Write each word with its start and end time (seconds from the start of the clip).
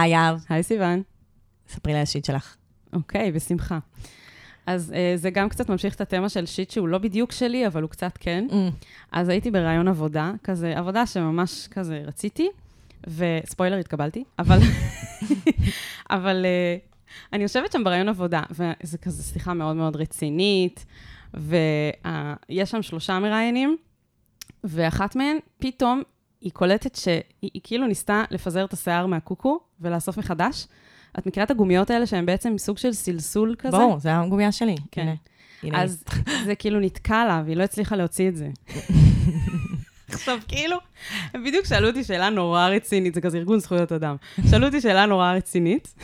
היי, 0.00 0.10
יהב. 0.10 0.38
היי, 0.48 0.62
סיוון. 0.62 1.02
ספרי 1.68 1.92
לי 1.92 1.98
על 1.98 2.02
השיט 2.02 2.24
שלך. 2.24 2.56
אוקיי, 2.92 3.32
בשמחה. 3.32 3.78
אז 4.66 4.92
אה, 4.96 5.12
זה 5.16 5.30
גם 5.30 5.48
קצת 5.48 5.70
ממשיך 5.70 5.94
את 5.94 6.00
התמה 6.00 6.28
של 6.28 6.46
שיט 6.46 6.70
שהוא 6.70 6.88
לא 6.88 6.98
בדיוק 6.98 7.32
שלי, 7.32 7.66
אבל 7.66 7.82
הוא 7.82 7.90
קצת 7.90 8.18
כן. 8.20 8.46
Mm. 8.50 8.54
אז 9.12 9.28
הייתי 9.28 9.50
בראיון 9.50 9.88
עבודה, 9.88 10.32
כזה, 10.44 10.78
עבודה 10.78 11.06
שממש 11.06 11.68
כזה 11.70 12.02
רציתי, 12.06 12.48
וספוילר, 13.06 13.76
התקבלתי, 13.76 14.24
אבל, 14.38 14.58
אבל 16.10 16.46
אה, 16.46 16.76
אני 17.32 17.42
יושבת 17.42 17.72
שם 17.72 17.84
בראיון 17.84 18.08
עבודה, 18.08 18.42
וזה 18.50 18.98
כזה 18.98 19.22
שיחה 19.22 19.54
מאוד 19.54 19.76
מאוד 19.76 19.96
רצינית, 19.96 20.86
ויש 21.34 22.70
שם 22.70 22.82
שלושה 22.82 23.18
מראיינים, 23.18 23.76
ואחת 24.64 25.16
מהן, 25.16 25.36
פתאום 25.58 26.02
היא 26.40 26.52
קולטת 26.52 26.94
שהיא 26.94 27.22
היא 27.42 27.60
כאילו 27.64 27.86
ניסתה 27.86 28.24
לפזר 28.30 28.64
את 28.64 28.72
השיער 28.72 29.06
מהקוקו 29.06 29.60
ולאסוף 29.80 30.16
מחדש. 30.18 30.66
את 31.18 31.26
מכירה 31.26 31.44
את 31.44 31.50
הגומיות 31.50 31.90
האלה 31.90 32.06
שהן 32.06 32.26
בעצם 32.26 32.58
סוג 32.58 32.78
של 32.78 32.92
סלסול 32.92 33.54
כזה? 33.58 33.76
ברור, 33.76 33.98
זה 33.98 34.16
הגומייה 34.16 34.52
שלי. 34.52 34.74
כן. 34.92 35.02
הנה, 35.02 35.14
הנה. 35.62 35.82
אז 35.82 36.04
זה 36.46 36.54
כאילו 36.54 36.80
נתקע 36.80 37.24
לה, 37.24 37.42
והיא 37.44 37.56
לא 37.56 37.62
הצליחה 37.62 37.96
להוציא 37.96 38.28
את 38.28 38.36
זה. 38.36 38.48
עכשיו, 40.12 40.38
כאילו, 40.48 40.76
הם 41.34 41.44
בדיוק 41.44 41.66
שאלו 41.66 41.88
אותי 41.88 42.04
שאלה 42.04 42.30
נורא 42.30 42.68
רצינית, 42.68 43.14
זה 43.14 43.20
כזה 43.20 43.38
ארגון 43.38 43.58
זכויות 43.58 43.92
אדם. 43.92 44.16
שאלו 44.50 44.66
אותי 44.66 44.80
שאלה 44.80 45.06
נורא 45.06 45.32
רצינית. 45.32 45.94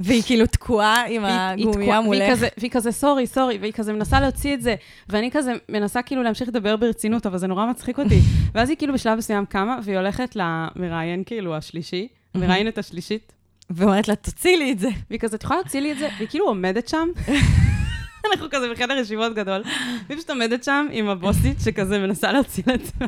והיא 0.00 0.22
כאילו 0.26 0.46
תקועה 0.46 1.06
עם 1.08 1.24
היא 1.24 1.34
הגומייה 1.34 1.72
תקועה- 1.82 2.00
מולך. 2.00 2.38
והיא 2.58 2.70
כזה, 2.70 2.92
סורי, 2.92 3.26
סורי, 3.26 3.58
והיא 3.58 3.72
כזה 3.72 3.92
מנסה 3.92 4.20
להוציא 4.20 4.54
את 4.54 4.62
זה, 4.62 4.74
ואני 5.08 5.30
כזה 5.30 5.52
מנסה 5.68 6.02
כאילו 6.02 6.22
להמשיך 6.22 6.48
לדבר 6.48 6.76
ברצינות, 6.76 7.26
אבל 7.26 7.38
זה 7.38 7.46
נורא 7.46 7.66
מצחיק 7.66 7.98
אותי. 7.98 8.20
ואז 8.54 8.68
היא 8.68 8.76
כאילו 8.78 8.94
בשלב 8.94 9.18
מסוים 9.18 9.46
קמה, 9.46 9.78
והיא 9.84 9.96
הולכת 9.98 10.36
למראיין 10.36 11.22
כאילו 11.26 11.56
השלישי, 11.56 12.08
המראיינת 12.34 12.78
השלישית, 12.78 13.32
ואומרת 13.70 14.08
לה, 14.08 14.16
תוציא 14.16 14.56
לי 14.56 14.72
את 14.72 14.78
זה. 14.78 14.88
והיא 15.10 15.20
כזה, 15.20 15.36
את 15.36 15.42
יכולה 15.42 15.60
להוציא 15.60 15.80
לי 15.80 15.92
את 15.92 15.98
זה? 15.98 16.08
והיא 16.16 16.28
כאילו 16.28 16.46
עומדת 16.46 16.88
שם. 16.88 17.08
אנחנו 18.32 18.46
כזה 18.50 18.72
בחדר 18.72 18.94
ישיבות 18.94 19.34
גדול, 19.34 19.62
והיא 20.06 20.18
פשוט 20.18 20.30
עומדת 20.30 20.64
שם 20.64 20.86
עם 20.90 21.08
הבוסית 21.08 21.56
שכזה 21.64 21.98
מנסה 21.98 22.32
להוציא 22.32 22.62
לה 22.66 22.74
את 22.74 22.84
זה. 22.84 23.04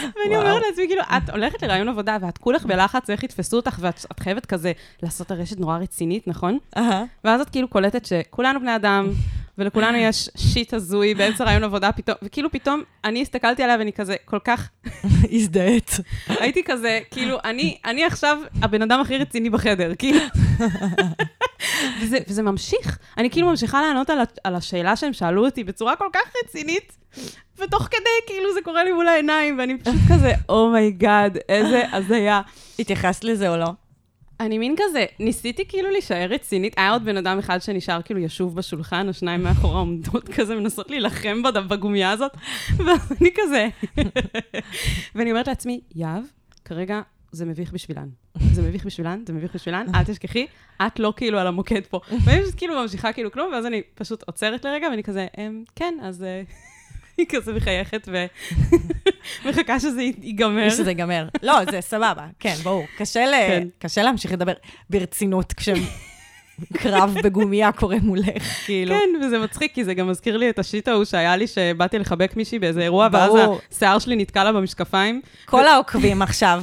ואני. 0.00 0.36
אומרת 0.36 0.62
לעצמי, 0.68 0.86
כאילו, 0.86 1.02
את 1.02 1.30
הולכת 1.30 1.62
לראיון 1.62 1.88
עבודה, 1.88 2.16
ואת 2.20 2.38
כולך 2.38 2.66
בלחץ, 2.66 3.10
איך 3.10 3.22
יתפסו 3.22 3.56
אותך, 3.56 3.76
ואת 3.80 4.06
את 4.12 4.20
חייבת 4.20 4.46
כזה 4.46 4.72
לעשות 5.02 5.30
הרשת 5.30 5.60
נורא 5.60 5.78
רצינית, 5.78 6.28
נכון? 6.28 6.58
ואז 7.24 7.40
את 7.40 7.50
כאילו 7.50 7.68
קולטת 7.68 8.06
שכולנו 8.06 8.60
בני 8.60 8.76
אדם, 8.76 9.08
ולכולנו 9.58 9.98
יש 9.98 10.28
shit 10.36 10.74
הזוי 10.74 11.14
באמצע 11.14 11.44
ראיון 11.44 11.64
עבודה 11.64 11.92
פתאום, 11.92 12.16
וכאילו 12.22 12.50
פתאום 12.52 12.82
אני 13.04 13.22
הסתכלתי 13.22 13.62
עליה 13.62 13.76
ואני 13.78 13.92
כזה 13.92 14.16
כל 14.24 14.38
כך, 14.44 14.68
הזדהית. 15.32 15.90
הייתי 16.28 16.62
כזה, 16.64 17.00
כאילו, 17.10 17.38
אני, 17.44 17.76
אני 17.84 18.04
עכשיו 18.04 18.38
הבן 18.62 18.82
אדם 18.82 19.00
הכי 19.00 19.18
רציני 19.18 19.50
בחדר, 19.50 19.92
כאילו. 19.98 20.20
וזה, 22.02 22.18
וזה 22.28 22.42
ממשיך. 22.42 22.98
אני 23.18 23.30
כאילו 23.30 23.46
ממשיכה 23.50 23.82
לענות 23.82 24.10
על, 24.10 24.18
ה- 24.20 24.24
על 24.44 24.54
השאלה 24.54 24.96
שהם 24.96 25.12
שאלו 25.12 25.44
אותי 25.44 25.64
בצורה 25.64 25.96
כל 25.96 26.08
כך 26.12 26.32
רצינית, 26.44 26.92
ותוך 27.58 27.82
כדי, 27.82 27.98
כאילו, 28.26 28.54
זה 28.54 28.60
קורה 28.64 28.84
לי 28.84 28.92
מול 28.92 29.08
העיניים, 29.08 29.58
ואני 29.58 29.78
פשוט 29.78 29.94
כזה, 30.14 30.32
oh 30.48 30.70
my 30.70 30.93
god, 30.93 31.38
איזה 31.48 31.82
הזיה. 31.92 32.40
התייחסת 32.78 33.24
לזה 33.24 33.48
או 33.48 33.56
לא? 33.56 33.66
אני 34.46 34.58
מין 34.58 34.74
כזה, 34.78 35.04
ניסיתי 35.18 35.64
כאילו 35.68 35.90
להישאר 35.90 36.26
רצינית, 36.30 36.74
היה 36.76 36.90
עוד 36.90 37.04
בן 37.04 37.16
אדם 37.16 37.38
אחד 37.38 37.62
שנשאר 37.62 38.02
כאילו 38.02 38.20
ישוב 38.20 38.56
בשולחן, 38.56 39.08
השניים 39.08 39.42
מאחורה 39.42 39.78
עומדות 39.78 40.28
כזה, 40.28 40.54
מנסות 40.56 40.90
להילחם 40.90 41.42
בגומייה 41.68 42.10
הזאת, 42.10 42.32
ואז 42.76 43.12
אני 43.20 43.30
כזה... 43.34 43.68
ואני 45.14 45.30
אומרת 45.30 45.48
לעצמי, 45.48 45.80
יהב, 45.94 46.22
כרגע 46.64 47.00
זה 47.32 47.44
מביך 47.46 47.72
בשבילן. 47.72 48.08
זה 48.52 48.62
מביך 48.62 48.84
בשבילן, 48.86 49.22
זה 49.26 49.32
מביך 49.32 49.54
בשבילן, 49.54 49.86
אל 49.94 50.04
תשכחי, 50.04 50.46
את 50.86 50.98
לא 50.98 51.12
כאילו 51.16 51.38
על 51.38 51.46
המוקד 51.46 51.80
פה. 51.90 52.00
ואני 52.24 52.42
פשוט 52.42 52.54
כאילו 52.56 52.82
ממשיכה 52.82 53.12
כאילו 53.12 53.32
כלום, 53.32 53.52
ואז 53.52 53.66
אני 53.66 53.82
פשוט 53.94 54.22
עוצרת 54.26 54.64
לרגע, 54.64 54.86
ואני 54.90 55.02
כזה, 55.02 55.26
"אמ, 55.38 55.64
כן, 55.76 55.94
אז... 56.02 56.24
אה," 57.18 57.24
היא 57.24 57.40
כזה 57.40 57.52
מחייכת 57.52 58.08
ומחכה 59.44 59.80
שזה 59.84 60.02
ייגמר. 60.02 60.70
שזה 60.70 60.90
ייגמר. 60.90 61.28
לא, 61.42 61.54
זה 61.70 61.80
סבבה, 61.80 62.26
כן, 62.40 62.54
ברור. 62.62 62.84
קשה 62.98 63.26
ל- 63.26 63.34
כן. 63.48 63.68
קשה 63.78 64.02
להמשיך 64.02 64.32
לדבר 64.32 64.52
ברצינות 64.90 65.52
כשקרב 65.52 67.14
בגומייה 67.24 67.72
קורה 67.72 67.96
מולך, 68.02 68.42
כאילו. 68.66 68.94
כן, 68.94 69.24
וזה 69.26 69.38
מצחיק, 69.38 69.74
כי 69.74 69.84
זה 69.84 69.94
גם 69.94 70.08
מזכיר 70.08 70.36
לי 70.36 70.50
את 70.50 70.58
השיט 70.58 70.88
ההוא 70.88 71.04
שהיה 71.04 71.36
לי, 71.36 71.46
שבאתי 71.46 71.98
לחבק 71.98 72.36
מישהי 72.36 72.58
באיזה 72.58 72.80
אירוע, 72.80 73.08
ואז. 73.12 73.32
השיער 73.72 73.98
שלי 73.98 74.16
נתקע 74.16 74.44
לה 74.44 74.52
במשקפיים. 74.52 75.20
כל 75.44 75.66
העוקבים 75.66 76.22
עכשיו 76.22 76.62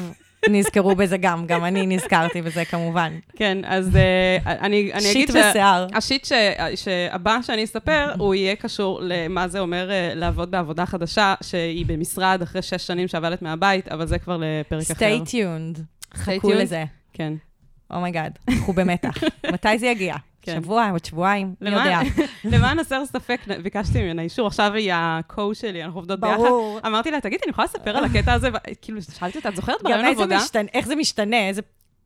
נזכרו 0.50 0.96
בזה 0.96 1.18
גם, 1.18 1.46
גם 1.46 1.66
אני 1.66 1.88
נזכרתי 1.88 2.42
בזה 2.42 2.66
כמובן. 2.66 3.14
כן, 3.36 3.58
אז 3.66 3.96
אה, 3.96 4.38
אני, 4.46 4.66
אני 4.66 4.90
אגיד 4.94 5.02
שיט 5.02 5.30
ושיער. 5.30 5.88
השיט 5.94 6.26
ש, 6.26 6.32
שהבא 6.76 7.40
שאני 7.42 7.64
אספר, 7.64 8.14
הוא 8.18 8.36
יהיה 8.36 8.56
קשור 8.56 9.00
למה 9.04 9.48
זה 9.48 9.60
אומר 9.60 9.92
אה, 9.92 10.12
לעבוד 10.16 10.52
בעבודה 10.52 10.86
חדשה, 10.86 11.34
שהיא 11.42 11.86
במשרד 11.86 12.42
אחרי 12.42 12.62
שש 12.62 12.88
שנים 12.88 13.08
שעבדת 13.08 13.42
מהבית, 13.42 13.88
אבל 13.88 14.08
זה 14.08 14.20
כבר 14.20 14.38
לפרק 14.38 14.92
אחר. 14.92 15.18
stay 15.24 15.28
tuned. 15.28 15.80
חכו. 16.14 16.54
לזה. 16.54 16.84
כן. 17.14 17.34
oh 17.92 18.04
my 18.04 18.16
god, 18.16 18.40
אנחנו 18.50 18.74
במתח. 18.74 19.24
מתי 19.54 19.78
זה 19.80 19.88
יגיע? 19.88 20.16
כן. 20.42 20.62
שבוע, 20.62 20.90
עוד 20.92 21.06
שבועיים? 21.06 21.56
מי 21.62 21.70
יודע. 21.70 21.84
למען- 21.86 22.06
למען 22.44 22.80
הסר 22.80 23.06
ספק, 23.06 23.42
ביקשתי 23.64 24.02
ממנה 24.04 24.22
אישור, 24.22 24.48
עכשיו 24.48 24.74
היא 24.74 24.94
ה-co 24.94 25.42
שלי, 25.54 25.84
אנחנו 25.84 26.00
עובדות 26.00 26.20
ביחד. 26.20 26.36
ברור. 26.38 26.80
אמרתי 26.88 27.12
לה, 27.12 27.22
תגידי, 27.22 27.42
אני 27.46 27.52
יכולה 27.52 27.66
לספר 27.66 27.98
על 27.98 28.04
הקטע 28.06 28.34
הזה? 28.34 28.50
כאילו, 28.82 29.00
שאלתי 29.02 29.38
אותה, 29.38 29.50
את 29.50 29.56
זוכרת 29.56 29.84
גם 29.84 29.92
בראיון 29.92 30.06
עבודה? 30.06 30.38
משתנה, 30.38 30.70
איך 30.74 30.88
זה 30.88 30.96
משתנה, 30.96 31.48
איזה- 31.48 31.62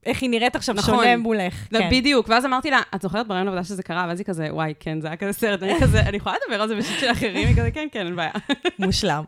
איך 0.06 0.22
היא 0.22 0.30
נראית 0.30 0.56
עכשיו 0.56 0.76
נכון. 0.76 0.96
שונה 0.96 1.18
מולך. 1.18 1.68
לא, 1.72 1.80
כן. 1.80 1.90
בדיוק, 1.92 2.30
ואז 2.30 2.46
אמרתי 2.46 2.72
לה, 2.72 2.82
את 2.96 3.02
זוכרת 3.02 3.28
בראיון 3.28 3.48
עבודה 3.48 3.64
שזה 3.64 3.84
קרה? 3.84 4.06
ואז 4.08 4.20
היא 4.20 4.26
כזה, 4.26 4.48
וואי, 4.52 4.74
כן, 4.80 5.02
זה 5.02 5.08
היה 5.08 5.16
כזה 5.18 5.34
סרט. 5.34 5.64
אני 5.64 5.74
כזה, 5.82 6.00
אני 6.00 6.18
יכולה 6.18 6.36
לדבר 6.46 6.62
על 6.62 6.68
זה 6.68 6.76
ב 6.76 6.81
shit 6.81 7.00
של 7.00 7.12
אחרים? 7.12 7.48
היא 7.48 7.56
כזה, 7.58 7.72
כן, 7.72 7.88
כן, 7.92 8.06
אין 8.06 8.16
בעיה. 8.16 8.32
מושלם. 8.80 9.24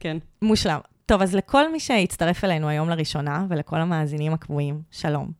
כן. 0.00 0.16
מושלם. 0.42 0.78
טוב, 1.06 1.22
אז 1.22 1.34
לכל 1.34 1.72
מי 1.72 1.80
שהצטרף 1.80 2.44
אלינו 2.44 2.68
היום 2.68 2.88
לראשונה, 2.90 3.44
ולכל 3.48 3.76
המאזינים 3.80 4.32
הקבועים, 4.32 4.80
שלום. 4.90 5.30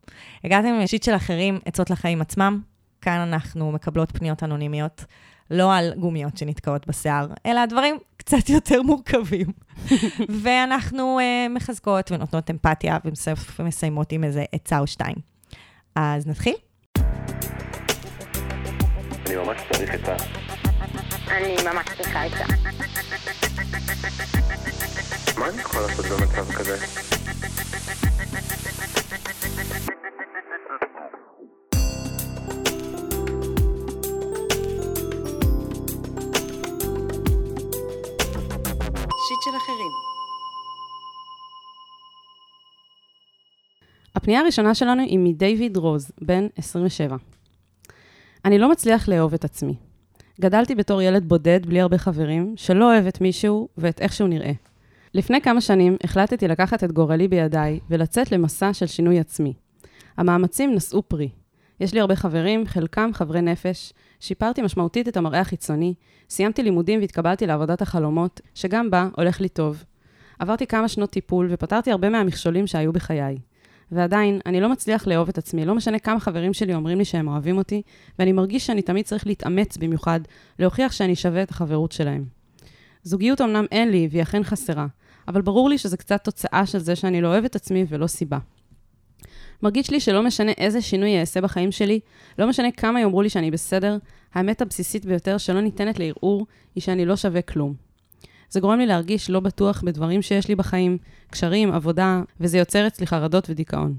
הגעתם 0.44 0.68
עם 0.68 0.86
שיט 0.86 1.02
של 1.02 1.16
אחרים, 1.16 1.58
עצות 1.64 1.90
לחיים 1.90 2.20
עצמם. 2.20 2.60
כאן 3.00 3.18
אנחנו 3.18 3.72
מקבלות 3.72 4.18
פניות 4.18 4.42
אנונימיות, 4.42 5.04
לא 5.50 5.74
על 5.74 5.92
גומיות 5.96 6.36
שנתקעות 6.36 6.86
בשיער, 6.86 7.26
אלא 7.46 7.66
דברים 7.66 7.98
קצת 8.16 8.48
יותר 8.56 8.82
מורכבים. 8.82 9.46
ואנחנו 10.42 11.18
uh, 11.18 11.22
מחזקות 11.54 12.12
ונותנות 12.12 12.50
אמפתיה, 12.50 12.98
ובסוף 13.04 13.60
מסיימות 13.60 14.12
עם 14.12 14.24
איזה 14.24 14.44
עצה 14.52 14.78
או 14.78 14.86
שתיים. 14.86 15.16
אז 15.94 16.26
נתחיל? 16.26 16.54
אני 19.26 19.36
ממש 19.36 19.60
צריך 19.72 19.94
את 19.94 20.08
ה... 20.08 20.16
אני 21.30 21.56
ממש 21.64 21.86
צריכה 21.96 22.26
את 22.26 22.30
זה. 22.30 22.44
מה 25.38 25.48
אני 25.48 25.60
יכול 25.60 25.80
לעשות 25.80 26.06
במצב 26.06 26.52
כזה? 26.52 26.76
של 39.50 39.56
אחרים. 39.56 39.90
הפנייה 44.14 44.40
הראשונה 44.40 44.74
שלנו 44.74 45.02
היא 45.02 45.18
מדייוויד 45.18 45.76
רוז, 45.76 46.12
בן 46.22 46.46
27. 46.56 47.16
אני 48.44 48.58
לא 48.58 48.70
מצליח 48.70 49.08
לאהוב 49.08 49.34
את 49.34 49.44
עצמי. 49.44 49.74
גדלתי 50.40 50.74
בתור 50.74 51.02
ילד 51.02 51.28
בודד 51.28 51.66
בלי 51.66 51.80
הרבה 51.80 51.98
חברים, 51.98 52.54
שלא 52.56 52.92
אוהב 52.92 53.06
את 53.06 53.20
מישהו 53.20 53.68
ואת 53.78 54.00
איך 54.00 54.12
שהוא 54.12 54.28
נראה. 54.28 54.52
לפני 55.14 55.40
כמה 55.40 55.60
שנים 55.60 55.96
החלטתי 56.04 56.48
לקחת 56.48 56.84
את 56.84 56.92
גורלי 56.92 57.28
בידיי 57.28 57.80
ולצאת 57.90 58.32
למסע 58.32 58.72
של 58.72 58.86
שינוי 58.86 59.18
עצמי. 59.18 59.54
המאמצים 60.16 60.74
נשאו 60.74 61.02
פרי. 61.02 61.28
יש 61.80 61.94
לי 61.94 62.00
הרבה 62.00 62.16
חברים, 62.16 62.66
חלקם 62.66 63.10
חברי 63.12 63.40
נפש, 63.40 63.92
שיפרתי 64.20 64.62
משמעותית 64.62 65.08
את 65.08 65.16
המראה 65.16 65.40
החיצוני, 65.40 65.94
סיימתי 66.30 66.62
לימודים 66.62 67.00
והתקבלתי 67.00 67.46
לעבודת 67.46 67.82
החלומות, 67.82 68.40
שגם 68.54 68.90
בה 68.90 69.08
הולך 69.16 69.40
לי 69.40 69.48
טוב. 69.48 69.84
עברתי 70.38 70.66
כמה 70.66 70.88
שנות 70.88 71.10
טיפול 71.10 71.48
ופתרתי 71.50 71.90
הרבה 71.90 72.08
מהמכשולים 72.08 72.66
שהיו 72.66 72.92
בחיי. 72.92 73.38
ועדיין, 73.92 74.40
אני 74.46 74.60
לא 74.60 74.68
מצליח 74.68 75.06
לאהוב 75.06 75.28
את 75.28 75.38
עצמי, 75.38 75.64
לא 75.64 75.74
משנה 75.74 75.98
כמה 75.98 76.20
חברים 76.20 76.52
שלי 76.52 76.74
אומרים 76.74 76.98
לי 76.98 77.04
שהם 77.04 77.28
אוהבים 77.28 77.58
אותי, 77.58 77.82
ואני 78.18 78.32
מרגיש 78.32 78.66
שאני 78.66 78.82
תמיד 78.82 79.04
צריך 79.04 79.26
להתאמץ 79.26 79.76
במיוחד, 79.76 80.20
להוכיח 80.58 80.92
שאני 80.92 81.16
שווה 81.16 81.42
את 81.42 81.50
החברות 81.50 81.92
שלהם. 81.92 82.24
זוגיות 83.02 83.40
אמנם 83.40 83.64
אין 83.72 83.90
לי, 83.90 84.08
והיא 84.10 84.22
אכן 84.22 84.44
חסרה, 84.44 84.86
אבל 85.28 85.42
ברור 85.42 85.68
לי 85.68 85.78
שזה 85.78 85.96
קצת 85.96 86.24
תוצאה 86.24 86.66
של 86.66 86.78
זה 86.78 86.96
שאני 86.96 87.20
לא 87.20 87.28
אוהב 87.28 87.44
את 87.44 87.56
עצמי 87.56 87.84
ולא 87.88 88.06
סיבה. 88.06 88.38
מרגיש 89.62 89.90
לי 89.90 90.00
שלא 90.00 90.22
משנה 90.22 90.52
איזה 90.52 90.80
שינוי 90.80 91.20
אעשה 91.20 91.40
בחיים 91.40 91.72
שלי, 91.72 92.00
לא 92.38 92.48
משנה 92.48 92.70
כמה 92.70 93.00
יאמרו 93.00 93.22
לי 93.22 93.30
שאני 93.30 93.50
בסדר, 93.50 93.98
האמת 94.34 94.62
הבסיסית 94.62 95.06
ביותר 95.06 95.38
שלא 95.38 95.60
ניתנת 95.60 95.98
לערעור, 95.98 96.46
היא 96.74 96.82
שאני 96.82 97.06
לא 97.06 97.16
שווה 97.16 97.42
כלום. 97.42 97.74
זה 98.50 98.60
גורם 98.60 98.78
לי 98.78 98.86
להרגיש 98.86 99.30
לא 99.30 99.40
בטוח 99.40 99.82
בדברים 99.82 100.22
שיש 100.22 100.48
לי 100.48 100.54
בחיים, 100.54 100.98
קשרים, 101.30 101.72
עבודה, 101.72 102.22
וזה 102.40 102.58
יוצר 102.58 102.86
אצלי 102.86 103.06
חרדות 103.06 103.50
ודיכאון. 103.50 103.94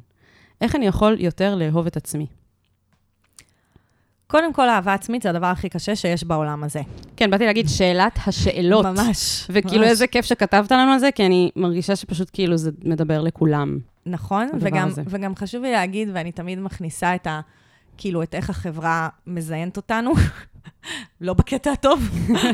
איך 0.62 0.76
אני 0.76 0.86
יכול 0.86 1.16
יותר 1.20 1.56
לאהוב 1.56 1.86
את 1.86 1.98
עצמי? 1.98 2.26
קודם 4.28 4.54
כל, 4.54 4.70
אהבה 4.70 4.94
עצמית 4.94 5.22
זה 5.22 5.30
הדבר 5.30 5.46
הכי 5.46 5.70
קשה 5.70 5.96
שיש 5.96 6.24
בעולם 6.24 6.64
הזה. 6.64 6.82
כן, 7.18 7.32
באתי 7.32 7.46
להגיד 7.46 7.70
שאלת 7.70 8.20
השאלות. 8.28 8.86
ממש. 8.86 9.48
וכאילו, 9.50 9.82
ממש. 9.82 9.90
איזה 9.90 10.08
כיף 10.08 10.26
שכתבת 10.26 10.72
לנו 10.72 10.92
על 10.92 11.00
זה, 11.00 11.10
כי 11.12 11.26
אני 11.26 11.52
מרגישה 11.56 11.96
שפשוט 11.96 12.30
כאילו 12.34 12.58
זה 12.58 12.72
מדבר 12.84 13.22
לכולם. 13.22 13.80
נכון, 14.06 14.48
וגם, 14.60 14.88
הזה. 14.88 15.02
וגם 15.08 15.36
חשוב 15.36 15.64
לי 15.64 15.72
להגיד, 15.72 16.10
ואני 16.14 16.32
תמיד 16.32 16.60
מכניסה 16.60 17.16
את 17.16 17.28
ה... 17.28 17.42
כאילו, 17.98 18.24
את 18.24 18.36
איך 18.36 18.50
החברה 18.50 19.10
מזיינת 19.28 19.78
אותנו, 19.78 20.12
לא 21.22 21.34
בקטע 21.34 21.72
הטוב, 21.72 22.10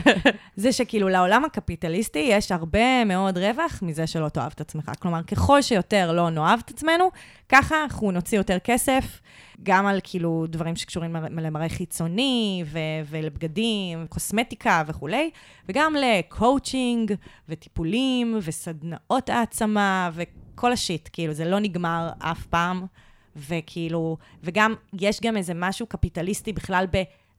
זה 0.56 0.72
שכאילו 0.72 1.10
לעולם 1.10 1.46
הקפיטליסטי 1.46 2.20
יש 2.20 2.52
הרבה 2.52 3.06
מאוד 3.06 3.38
רווח 3.38 3.80
מזה 3.82 4.08
שלא 4.08 4.30
תאהב 4.30 4.52
את 4.56 4.62
עצמך. 4.62 4.92
כלומר, 5.00 5.24
ככל 5.24 5.62
שיותר 5.62 6.12
לא 6.12 6.30
נאהב 6.30 6.60
את 6.66 6.70
עצמנו, 6.70 7.12
ככה 7.50 7.84
אנחנו 7.84 8.12
נוציא 8.12 8.38
יותר 8.38 8.60
כסף, 8.60 9.22
גם 9.64 9.86
על 9.86 10.00
כאילו 10.04 10.46
דברים 10.50 10.76
שקשורים 10.76 11.16
למראה- 11.32 11.70
חיצוני, 11.70 12.64
ו- 12.66 12.80
ולבגדים, 13.10 14.06
קוסמטיקה 14.10 14.84
וכולי, 14.88 15.30
וגם 15.70 15.96
לקואוצ'ינג, 16.00 17.14
וטיפולים, 17.50 18.40
וסדנאות 18.42 19.30
העצמה, 19.30 20.10
וכל 20.56 20.72
השיט, 20.72 21.10
כאילו, 21.14 21.34
זה 21.34 21.46
לא 21.46 21.60
נגמר 21.60 22.10
אף 22.20 22.46
פעם. 22.46 22.86
וכאילו, 23.36 24.18
וגם, 24.44 24.74
יש 24.94 25.22
גם 25.22 25.38
איזה 25.38 25.54
משהו 25.56 25.88
קפיטליסטי 25.88 26.54
בכלל 26.54 26.86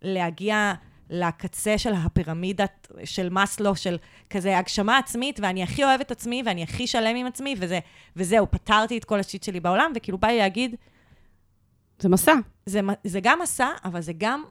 בלהגיע 0.03 0.73
לקצה 1.11 1.79
של 1.79 1.93
הפירמידת 1.95 2.93
של 3.05 3.29
מאסלו, 3.29 3.77
של 3.77 3.99
כזה 4.31 4.59
הגשמה 4.59 4.99
עצמית, 4.99 5.41
ואני 5.43 5.63
הכי 5.63 5.85
אוהב 5.85 6.01
את 6.01 6.11
עצמי, 6.11 6.43
ואני 6.47 6.63
הכי 6.63 6.87
שלם 6.87 7.17
עם 7.17 7.27
עצמי, 7.27 7.55
וזה, 7.59 7.79
וזהו, 8.17 8.51
פתרתי 8.51 8.99
את 8.99 9.05
כל 9.05 9.21
השיט 9.21 9.43
שלי 9.43 9.61
בעולם, 9.61 9.93
וכאילו 9.97 10.19
בא 10.19 10.29
לי 10.29 10.39
להגיד, 10.39 10.75
זה 11.99 12.09
מסע. 12.09 12.35
זה, 12.67 12.81
זה 13.05 13.21
גם 13.23 13.39
מסע, 13.43 13.69
אבל 13.85 14.01
זה 14.01 14.13
גם, 14.19 14.45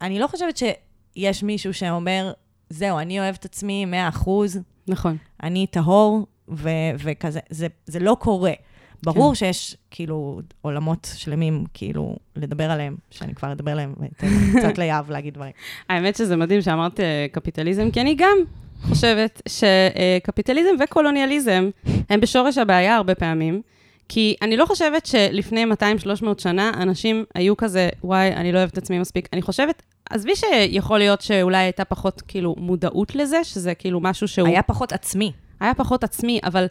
אני 0.00 0.18
לא 0.18 0.26
חושבת 0.26 0.56
שיש 0.56 1.42
מישהו 1.42 1.74
שאומר, 1.74 2.32
זהו, 2.70 2.98
אני 2.98 3.20
אוהב 3.20 3.34
את 3.38 3.44
עצמי 3.44 3.86
100%, 4.24 4.28
נכון. 4.88 5.16
אני 5.42 5.66
טהור, 5.66 6.26
ו- 6.56 6.70
וכזה, 6.98 7.40
זה, 7.50 7.66
זה 7.86 7.98
לא 7.98 8.16
קורה. 8.20 8.52
ברור 9.04 9.30
כן. 9.30 9.34
שיש 9.34 9.76
כאילו 9.90 10.40
עולמות 10.60 11.08
שלמים, 11.14 11.64
כאילו, 11.74 12.16
לדבר 12.36 12.70
עליהם, 12.70 12.96
שאני 13.10 13.34
כבר 13.34 13.52
אדבר 13.52 13.70
עליהם, 13.70 13.94
קצת 14.58 14.78
ליהב 14.78 15.10
להגיד 15.10 15.34
דברים. 15.34 15.52
האמת 15.88 16.16
שזה 16.16 16.36
מדהים 16.36 16.62
שאמרת 16.62 17.00
אה, 17.00 17.26
קפיטליזם, 17.32 17.90
כי 17.90 18.00
אני 18.00 18.14
גם 18.18 18.36
חושבת 18.82 19.42
שקפיטליזם 19.48 20.70
וקולוניאליזם 20.80 21.70
הם 22.10 22.20
בשורש 22.20 22.58
הבעיה 22.58 22.96
הרבה 22.96 23.14
פעמים. 23.14 23.62
כי 24.08 24.36
אני 24.42 24.56
לא 24.56 24.66
חושבת 24.66 25.06
שלפני 25.06 25.64
200-300 25.64 26.24
שנה 26.38 26.72
אנשים 26.74 27.24
היו 27.34 27.56
כזה, 27.56 27.88
וואי, 28.04 28.32
אני 28.32 28.52
לא 28.52 28.58
אוהבת 28.58 28.72
את 28.72 28.78
עצמי 28.78 28.98
מספיק. 28.98 29.28
אני 29.32 29.42
חושבת, 29.42 29.82
עזבי 30.10 30.32
שיכול 30.36 30.98
להיות 30.98 31.20
שאולי 31.20 31.56
הייתה 31.56 31.84
פחות 31.84 32.22
כאילו 32.28 32.54
מודעות 32.58 33.14
לזה, 33.14 33.44
שזה 33.44 33.74
כאילו 33.74 34.00
משהו 34.00 34.28
שהוא... 34.28 34.48
היה 34.48 34.62
פחות 34.62 34.92
עצמי. 34.92 35.32
היה 35.62 35.74
פחות 35.74 36.04
עצמי, 36.04 36.40
אבל 36.44 36.66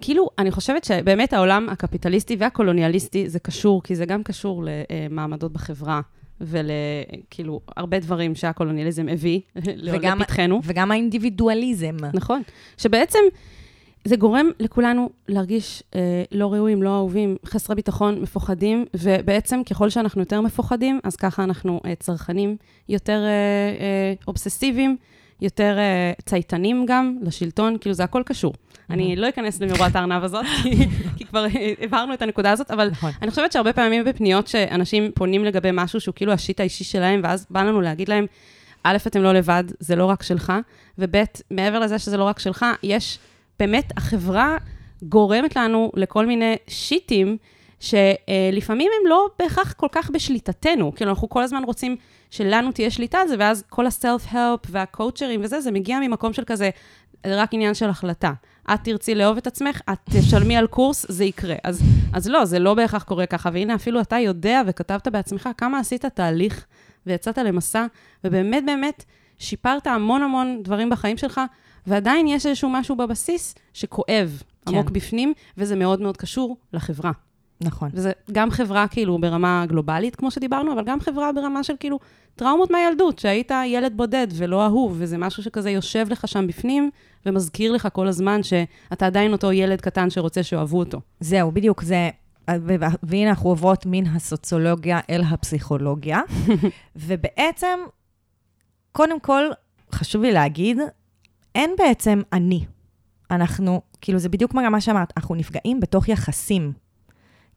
כאילו, 0.00 0.28
אני 0.38 0.50
חושבת 0.50 0.84
שבאמת 0.84 1.32
העולם 1.32 1.68
הקפיטליסטי 1.70 2.36
והקולוניאליסטי 2.38 3.28
זה 3.28 3.38
קשור, 3.38 3.82
כי 3.82 3.94
זה 3.96 4.06
גם 4.06 4.22
קשור 4.22 4.64
למעמדות 5.10 5.52
בחברה, 5.52 6.00
ולכאילו, 6.40 7.60
הרבה 7.76 7.98
דברים 7.98 8.34
שהקולוניאליזם 8.34 9.08
הביא 9.08 9.40
וגם- 9.92 10.18
לפתחנו. 10.18 10.60
וגם 10.64 10.90
האינדיבידואליזם. 10.90 11.96
נכון. 12.14 12.42
שבעצם 12.76 13.18
זה 14.04 14.16
גורם 14.16 14.50
לכולנו 14.60 15.10
להרגיש 15.28 15.82
אה, 15.94 16.00
לא 16.32 16.52
ראויים, 16.52 16.82
לא 16.82 16.96
אהובים, 16.96 17.36
חסרי 17.46 17.76
ביטחון, 17.76 18.20
מפוחדים, 18.22 18.84
ובעצם 18.94 19.60
ככל 19.70 19.90
שאנחנו 19.90 20.20
יותר 20.22 20.40
מפוחדים, 20.40 21.00
אז 21.04 21.16
ככה 21.16 21.44
אנחנו 21.44 21.80
אה, 21.86 21.94
צרכנים 21.94 22.56
יותר 22.88 23.22
אה, 23.24 23.28
אה, 23.80 24.12
אובססיביים, 24.28 24.96
יותר 25.42 25.78
אה, 25.78 26.12
צייתנים 26.24 26.86
גם 26.88 27.16
לשלטון, 27.22 27.76
כאילו 27.80 27.94
זה 27.94 28.04
הכל 28.04 28.22
קשור. 28.26 28.54
אני 28.90 29.16
לא 29.16 29.28
אכנס 29.28 29.60
למרורת 29.60 29.96
הארנב 29.96 30.24
הזאת, 30.24 30.44
כי, 30.62 30.86
כי 31.16 31.24
כבר 31.24 31.46
הבהרנו 31.80 32.14
את 32.14 32.22
הנקודה 32.22 32.50
הזאת, 32.50 32.70
אבל 32.70 32.90
נכון. 32.90 33.10
אני 33.22 33.30
חושבת 33.30 33.52
שהרבה 33.52 33.72
פעמים 33.72 34.04
בפניות 34.04 34.46
שאנשים 34.46 35.10
פונים 35.14 35.44
לגבי 35.44 35.70
משהו 35.72 36.00
שהוא 36.00 36.14
כאילו 36.14 36.32
השיט 36.32 36.60
האישי 36.60 36.84
שלהם, 36.84 37.20
ואז 37.24 37.46
בא 37.50 37.62
לנו 37.62 37.80
להגיד 37.80 38.08
להם, 38.08 38.26
א', 38.82 38.96
אתם 39.06 39.22
לא 39.22 39.32
לבד, 39.32 39.64
זה 39.80 39.96
לא 39.96 40.04
רק 40.04 40.22
שלך, 40.22 40.52
וב', 40.98 41.16
מעבר 41.50 41.78
לזה 41.78 41.98
שזה 41.98 42.16
לא 42.16 42.24
רק 42.24 42.38
שלך, 42.38 42.66
יש 42.82 43.18
באמת, 43.58 43.92
החברה 43.96 44.56
גורמת 45.02 45.56
לנו 45.56 45.92
לכל 45.94 46.26
מיני 46.26 46.56
שיטים, 46.68 47.36
שלפעמים 47.80 48.90
הם 49.00 49.10
לא 49.10 49.26
בהכרח 49.38 49.72
כל 49.72 49.86
כך 49.92 50.10
בשליטתנו. 50.10 50.94
כאילו, 50.94 51.10
אנחנו 51.10 51.28
כל 51.28 51.42
הזמן 51.42 51.62
רוצים 51.64 51.96
שלנו 52.30 52.72
תהיה 52.72 52.90
שליטה 52.90 53.18
על 53.18 53.28
זה, 53.28 53.34
ואז 53.38 53.64
כל 53.68 53.86
הסלף-הלפ 53.86 54.60
והקואוצ'רים 54.68 55.40
וזה, 55.44 55.60
זה 55.60 55.70
מגיע 55.70 55.98
ממקום 56.00 56.32
של 56.32 56.44
כזה, 56.44 56.70
זה 57.26 57.42
רק 57.42 57.54
עניין 57.54 57.74
של 57.74 57.88
החלטה. 57.88 58.32
את 58.74 58.80
תרצי 58.84 59.14
לאהוב 59.14 59.36
את 59.36 59.46
עצמך, 59.46 59.80
את 59.92 59.98
תשלמי 60.10 60.56
על 60.56 60.66
קורס, 60.66 61.06
זה 61.08 61.24
יקרה. 61.24 61.54
אז, 61.64 61.82
אז 62.12 62.28
לא, 62.28 62.44
זה 62.44 62.58
לא 62.58 62.74
בהכרח 62.74 63.02
קורה 63.02 63.26
ככה. 63.26 63.50
והנה, 63.52 63.74
אפילו 63.74 64.00
אתה 64.00 64.18
יודע 64.18 64.62
וכתבת 64.66 65.08
בעצמך 65.08 65.48
כמה 65.56 65.78
עשית 65.78 66.04
תהליך 66.06 66.66
ויצאת 67.06 67.38
למסע, 67.38 67.86
ובאמת 68.24 68.64
באמת 68.66 69.04
שיפרת 69.38 69.86
המון 69.86 70.22
המון 70.22 70.60
דברים 70.62 70.90
בחיים 70.90 71.16
שלך, 71.16 71.40
ועדיין 71.86 72.26
יש 72.26 72.46
איזשהו 72.46 72.70
משהו 72.70 72.96
בבסיס 72.96 73.54
שכואב 73.74 74.42
כן. 74.66 74.74
עמוק 74.74 74.90
בפנים, 74.90 75.32
וזה 75.56 75.76
מאוד 75.76 76.00
מאוד 76.00 76.16
קשור 76.16 76.56
לחברה. 76.72 77.10
נכון. 77.60 77.90
וזה 77.92 78.12
גם 78.32 78.50
חברה 78.50 78.88
כאילו 78.88 79.18
ברמה 79.18 79.64
גלובלית, 79.68 80.16
כמו 80.16 80.30
שדיברנו, 80.30 80.72
אבל 80.72 80.84
גם 80.84 81.00
חברה 81.00 81.32
ברמה 81.32 81.64
של 81.64 81.74
כאילו 81.80 81.98
טראומות 82.36 82.70
מהילדות, 82.70 83.18
שהיית 83.18 83.50
ילד 83.66 83.92
בודד 83.96 84.26
ולא 84.32 84.64
אהוב, 84.64 84.96
וזה 84.98 85.18
משהו 85.18 85.42
שכזה 85.42 85.70
יושב 85.70 86.06
לך 86.10 86.28
שם 86.28 86.46
בפנים, 86.46 86.90
ומזכיר 87.26 87.72
לך 87.72 87.88
כל 87.92 88.08
הזמן 88.08 88.42
שאתה 88.42 89.06
עדיין 89.06 89.32
אותו 89.32 89.52
ילד 89.52 89.80
קטן 89.80 90.10
שרוצה 90.10 90.42
שאוהבו 90.42 90.78
אותו. 90.78 91.00
זהו, 91.20 91.52
בדיוק, 91.52 91.82
זה... 91.82 92.10
והנה 93.02 93.30
אנחנו 93.30 93.50
עוברות 93.50 93.86
מן 93.86 94.06
הסוציולוגיה 94.06 95.00
אל 95.10 95.22
הפסיכולוגיה, 95.30 96.20
ובעצם, 97.06 97.78
קודם 98.92 99.20
כל, 99.20 99.44
חשוב 99.92 100.22
לי 100.22 100.32
להגיד, 100.32 100.78
אין 101.54 101.70
בעצם 101.78 102.22
אני. 102.32 102.64
אנחנו, 103.30 103.80
כאילו, 104.00 104.18
זה 104.18 104.28
בדיוק 104.28 104.54
מה 104.54 104.80
שאמרת, 104.80 105.12
אנחנו 105.16 105.34
נפגעים 105.34 105.80
בתוך 105.80 106.08
יחסים. 106.08 106.72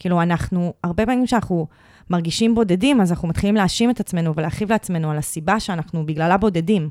כאילו, 0.03 0.21
אנחנו, 0.21 0.73
הרבה 0.83 1.05
פעמים 1.05 1.25
כשאנחנו 1.25 1.67
מרגישים 2.09 2.55
בודדים, 2.55 3.01
אז 3.01 3.11
אנחנו 3.11 3.27
מתחילים 3.27 3.55
להאשים 3.55 3.89
את 3.89 3.99
עצמנו 3.99 4.35
ולהכאיב 4.35 4.71
לעצמנו 4.71 5.11
על 5.11 5.17
הסיבה 5.17 5.59
שאנחנו 5.59 6.05
בגללה 6.05 6.37
בודדים. 6.37 6.89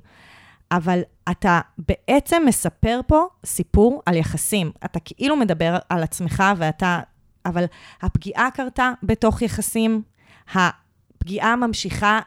אבל 0.71 1.01
אתה 1.31 1.61
בעצם 1.79 2.43
מספר 2.47 3.01
פה 3.07 3.27
סיפור 3.47 4.03
על 4.07 4.17
יחסים. 4.17 4.71
אתה 4.85 5.01
כאילו 5.01 5.37
מדבר 5.37 5.79
על 5.89 6.03
עצמך 6.03 6.43
ואתה... 6.57 7.01
אבל 7.47 7.65
הפגיעה 8.03 8.49
קרתה 8.55 8.93
בתוך 9.03 9.43
יחסים, 9.43 10.03
הפגיעה 10.55 11.57
ממשיכה 11.57 12.21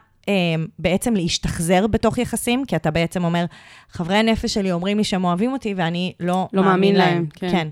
בעצם 0.78 1.14
להשתחזר 1.14 1.86
בתוך 1.86 2.18
יחסים, 2.18 2.64
כי 2.64 2.76
אתה 2.76 2.90
בעצם 2.90 3.24
אומר, 3.24 3.44
חברי 3.88 4.16
הנפש 4.16 4.54
שלי 4.54 4.72
אומרים 4.72 4.98
לי 4.98 5.04
שהם 5.04 5.24
אוהבים 5.24 5.52
אותי 5.52 5.74
ואני 5.76 6.12
לא, 6.20 6.48
לא 6.52 6.62
מאמין 6.62 6.96
להם, 6.96 7.26
כן. 7.34 7.50
כן. 7.50 7.68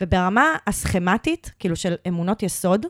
וברמה 0.00 0.46
הסכמטית, 0.66 1.52
כאילו 1.58 1.76
של 1.76 1.94
אמונות 2.08 2.42
יסוד, 2.42 2.86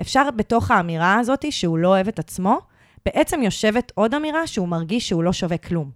אפשר 0.00 0.30
בתוך 0.36 0.70
האמירה 0.70 1.18
הזאת 1.18 1.44
שהוא 1.52 1.78
לא 1.78 1.88
אוהב 1.88 2.08
את 2.08 2.18
עצמו, 2.18 2.58
בעצם 3.06 3.42
יושבת 3.42 3.92
עוד 3.94 4.14
אמירה 4.14 4.46
שהוא 4.46 4.68
מרגיש 4.68 5.08
שהוא 5.08 5.22
לא 5.22 5.32
שווה 5.32 5.58
כלום. 5.58 5.90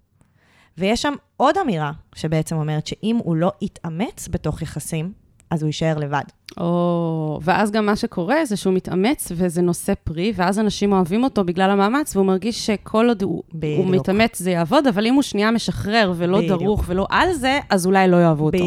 ויש 0.79 1.03
שם 1.03 1.13
עוד 1.37 1.59
אמירה 1.59 1.93
שבעצם 2.15 2.57
אומרת 2.57 2.87
שאם 2.87 3.19
הוא 3.25 3.37
לא 3.37 3.53
יתאמץ 3.61 4.29
בתוך 4.29 4.63
יחסים, 4.63 5.13
אז 5.51 5.63
הוא 5.63 5.67
יישאר 5.67 5.99
לבד. 5.99 6.23
או, 6.57 7.41
ואז 7.43 7.71
גם 7.71 7.87
מה 7.87 7.97
שקורה 7.97 8.45
זה 8.45 8.57
שהוא 8.57 8.75
מתאמץ 8.75 9.33
וזה 9.35 9.63
נושא 9.63 9.93
פרי, 10.05 10.33
ואז 10.37 10.59
אנשים 10.59 10.93
אוהבים 10.93 11.25
אותו 11.25 11.45
בגלל 11.45 11.71
המאמץ, 11.71 12.17
והוא 12.17 12.27
מרגיש 12.27 12.67
שכל 12.67 13.09
עוד 13.09 13.23
הוא, 13.23 13.43
בדיוק. 13.55 13.87
הוא 13.87 13.95
מתאמץ 13.95 14.39
זה 14.39 14.51
יעבוד, 14.51 14.87
אבל 14.87 15.07
אם 15.07 15.15
הוא 15.15 15.23
שנייה 15.23 15.51
משחרר 15.51 16.13
ולא 16.17 16.39
בדיוק. 16.39 16.61
דרוך 16.63 16.85
ולא 16.87 17.07
על 17.11 17.33
זה, 17.33 17.59
אז 17.71 17.87
אולי 17.87 18.09
לא 18.09 18.17
יאהבו 18.17 18.47
אותו. 18.47 18.59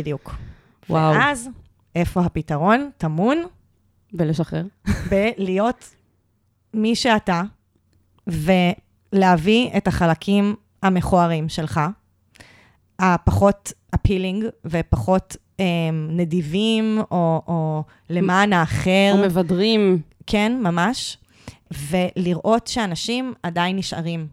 בדיוק. 0.00 0.34
וואו. 0.90 1.14
ואז, 1.14 1.48
איפה 1.94 2.20
הפתרון? 2.20 2.90
טמון 2.98 3.42
ולשחרר. 4.14 4.64
בלהיות 5.10 5.94
מי 6.74 6.94
שאתה, 6.94 7.42
ולהביא 8.26 9.70
את 9.76 9.86
החלקים 9.88 10.54
המכוערים 10.82 11.48
שלך, 11.48 11.80
הפחות 12.98 13.72
אפילינג 13.94 14.44
ופחות 14.64 15.36
נדיבים, 16.08 16.98
או, 17.10 17.42
או 17.46 17.82
למען 18.10 18.52
האחר. 18.52 19.12
או 19.12 19.22
מבדרים. 19.26 20.00
כן, 20.26 20.52
ממש. 20.62 21.18
ולראות 21.90 22.66
שאנשים 22.66 23.34
עדיין 23.42 23.76
נשארים. 23.76 24.26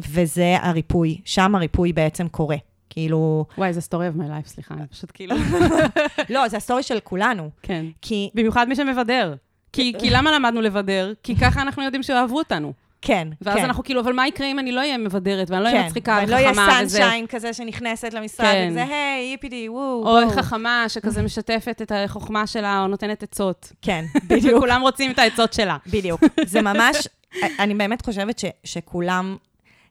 וזה 0.00 0.56
הריפוי, 0.60 1.20
שם 1.24 1.54
הריפוי 1.54 1.92
בעצם 1.92 2.28
קורה. 2.28 2.56
כאילו, 2.90 3.46
וואי, 3.58 3.72
זה 3.72 3.80
story 3.80 4.16
of 4.16 4.20
my 4.20 4.24
life, 4.24 4.48
סליחה, 4.48 4.74
אני 4.74 4.86
פשוט 4.86 5.10
כאילו... 5.14 5.36
לא, 6.34 6.48
זה 6.48 6.56
ה 6.56 6.60
story 6.60 6.82
של 6.82 7.00
כולנו. 7.00 7.50
כן. 7.62 7.86
כי, 8.02 8.30
במיוחד 8.34 8.68
מי 8.68 8.76
שמבדר. 8.76 9.34
כי, 9.72 9.92
כי 10.00 10.10
למה 10.10 10.32
למדנו 10.32 10.60
לבדר? 10.60 11.12
כי 11.22 11.36
ככה 11.36 11.62
אנחנו 11.62 11.82
יודעים 11.82 12.02
שיאהבו 12.02 12.38
אותנו. 12.38 12.72
כן, 13.02 13.28
ואז 13.42 13.56
כן. 13.56 13.64
אנחנו 13.64 13.84
כאילו, 13.84 14.00
אבל 14.00 14.12
מה 14.12 14.28
יקרה 14.28 14.46
אם 14.46 14.58
אני 14.58 14.72
לא 14.72 14.80
אהיה 14.80 14.98
מבדרת, 14.98 15.50
ואני 15.50 15.62
לא 15.62 15.68
אהיה 15.68 15.80
כן, 15.80 15.86
מצחיקה 15.86 16.18
וחכמה 16.22 16.80
וזה... 16.82 16.98
sunshine 16.98 17.26
כזה 17.26 17.52
שנכנסת 17.52 18.12
למשרד, 18.12 18.46
כן. 18.46 18.68
וזה, 18.70 18.84
היי, 18.84 19.32
happy 19.32 19.52
day, 19.52 19.68
וואו, 19.68 19.82
או 19.82 20.02
וואו. 20.04 20.30
חכמה 20.30 20.84
שכזה 20.88 21.22
משתפת 21.22 21.82
את 21.82 21.92
החוכמה 21.94 22.46
שלה, 22.46 22.80
או 22.82 22.86
נותנת 22.86 23.22
עצות. 23.22 23.72
כן, 23.82 24.04
בדיוק. 24.28 24.56
וכולם 24.56 24.82
רוצים 24.82 25.10
את 25.10 25.18
העצות 25.18 25.52
שלה. 25.52 25.76
בדיוק. 25.86 26.20
זה 26.46 26.62
ממש, 26.62 27.08
אני 27.60 27.74
באמת 27.74 28.04
חושבת 28.04 28.38
ש, 28.38 28.44
שכולם, 28.64 29.36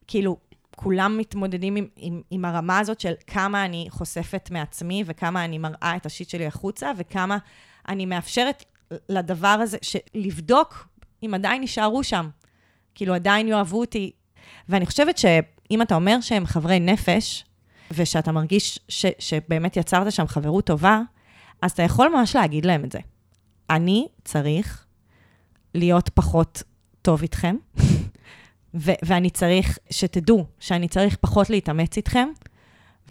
כאילו, 0.07 0.37
כולם 0.75 1.17
מתמודדים 1.17 1.75
עם, 1.75 1.87
עם, 1.95 2.21
עם 2.31 2.45
הרמה 2.45 2.79
הזאת 2.79 2.99
של 2.99 3.13
כמה 3.27 3.65
אני 3.65 3.87
חושפת 3.89 4.49
מעצמי, 4.51 5.03
וכמה 5.05 5.45
אני 5.45 5.57
מראה 5.57 5.93
את 5.95 6.05
השיט 6.05 6.29
שלי 6.29 6.45
החוצה, 6.45 6.91
וכמה 6.97 7.37
אני 7.89 8.05
מאפשרת 8.05 8.63
לדבר 9.09 9.47
הזה, 9.47 9.77
לבדוק 10.15 10.87
אם 11.23 11.33
עדיין 11.33 11.61
יישארו 11.61 12.03
שם. 12.03 12.29
כאילו, 12.95 13.13
עדיין 13.13 13.47
יאהבו 13.47 13.79
אותי. 13.79 14.11
ואני 14.69 14.85
חושבת 14.85 15.17
שאם 15.17 15.81
אתה 15.81 15.95
אומר 15.95 16.21
שהם 16.21 16.45
חברי 16.45 16.79
נפש, 16.79 17.45
ושאתה 17.91 18.31
מרגיש 18.31 18.79
ש, 18.89 19.05
שבאמת 19.19 19.77
יצרת 19.77 20.11
שם 20.11 20.27
חברות 20.27 20.65
טובה, 20.65 21.01
אז 21.61 21.71
אתה 21.71 21.83
יכול 21.83 22.07
ממש 22.15 22.35
להגיד 22.35 22.65
להם 22.65 22.83
את 22.83 22.91
זה. 22.91 22.99
אני 23.69 24.07
צריך 24.23 24.85
להיות 25.73 26.09
פחות 26.09 26.63
טוב 27.01 27.21
איתכם, 27.21 27.55
ו- 28.75 28.91
ואני 29.03 29.29
צריך 29.29 29.77
שתדעו 29.89 30.45
שאני 30.59 30.87
צריך 30.87 31.17
פחות 31.21 31.49
להתאמץ 31.49 31.97
איתכם, 31.97 32.27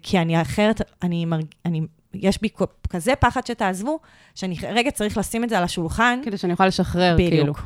כי 0.01 0.19
אני 0.19 0.41
אחרת, 0.41 0.81
אני, 1.03 1.25
מרג... 1.25 1.45
אני 1.65 1.81
יש 2.13 2.41
בי 2.41 2.49
כזה 2.89 3.13
פחד 3.19 3.45
שתעזבו, 3.45 3.99
שאני 4.35 4.55
רגע 4.69 4.91
צריך 4.91 5.17
לשים 5.17 5.43
את 5.43 5.49
זה 5.49 5.57
על 5.57 5.63
השולחן. 5.63 6.19
כדי 6.25 6.37
שאני 6.37 6.53
אוכל 6.53 6.67
לשחרר, 6.67 7.17
כאילו. 7.17 7.43
בדיוק. 7.43 7.65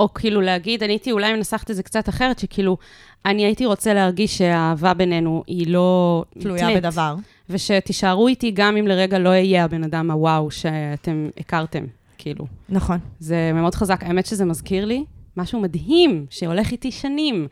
או 0.00 0.14
כאילו 0.14 0.40
להגיד, 0.40 0.82
אני 0.82 0.92
הייתי 0.92 1.12
אולי 1.12 1.32
מנסחת 1.32 1.70
את 1.70 1.76
זה 1.76 1.82
קצת 1.82 2.08
אחרת, 2.08 2.38
שכאילו, 2.38 2.76
אני 3.24 3.44
הייתי 3.44 3.66
רוצה 3.66 3.94
להרגיש 3.94 4.38
שהאהבה 4.38 4.94
בינינו 4.94 5.44
היא 5.46 5.66
לא... 5.66 6.24
תלויה 6.38 6.64
מותנית, 6.64 6.82
בדבר. 6.82 7.14
ושתישארו 7.50 8.28
איתי 8.28 8.50
גם 8.50 8.76
אם 8.76 8.86
לרגע 8.86 9.18
לא 9.18 9.28
אהיה 9.28 9.64
הבן 9.64 9.84
אדם 9.84 10.10
הוואו 10.10 10.50
שאתם 10.50 11.28
הכרתם, 11.38 11.84
כאילו. 12.18 12.46
נכון. 12.68 12.98
זה 13.18 13.50
מאוד 13.54 13.74
חזק. 13.74 14.02
האמת 14.02 14.26
שזה 14.26 14.44
מזכיר 14.44 14.84
לי 14.84 15.04
משהו 15.36 15.60
מדהים, 15.60 16.26
שהולך 16.30 16.70
איתי 16.70 16.92
שנים. 16.92 17.48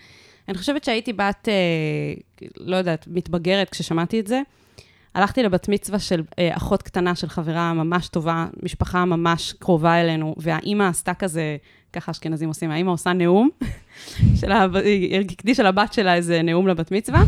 אני 0.48 0.58
חושבת 0.58 0.84
שהייתי 0.84 1.12
בת, 1.12 1.48
אה, 1.48 2.48
לא 2.56 2.76
יודעת, 2.76 3.08
מתבגרת 3.10 3.70
כששמעתי 3.70 4.20
את 4.20 4.26
זה. 4.26 4.40
הלכתי 5.14 5.42
לבת 5.42 5.68
מצווה 5.68 5.98
של 5.98 6.22
אה, 6.38 6.56
אחות 6.56 6.82
קטנה 6.82 7.14
של 7.14 7.28
חברה 7.28 7.72
ממש 7.72 8.08
טובה, 8.08 8.46
משפחה 8.62 9.04
ממש 9.04 9.52
קרובה 9.52 10.00
אלינו, 10.00 10.34
והאימא 10.36 10.88
עשתה 10.88 11.14
כזה, 11.14 11.56
ככה 11.92 12.10
אשכנזים 12.10 12.48
עושים, 12.48 12.70
האימא 12.70 12.90
עושה 12.90 13.12
נאום, 13.12 13.48
של 14.40 14.52
הב- 14.52 14.76
היא 14.76 15.20
הקדישה 15.20 15.62
לבת 15.62 15.92
שלה 15.92 16.14
איזה 16.14 16.42
נאום 16.42 16.68
לבת 16.68 16.92
מצווה, 16.92 17.22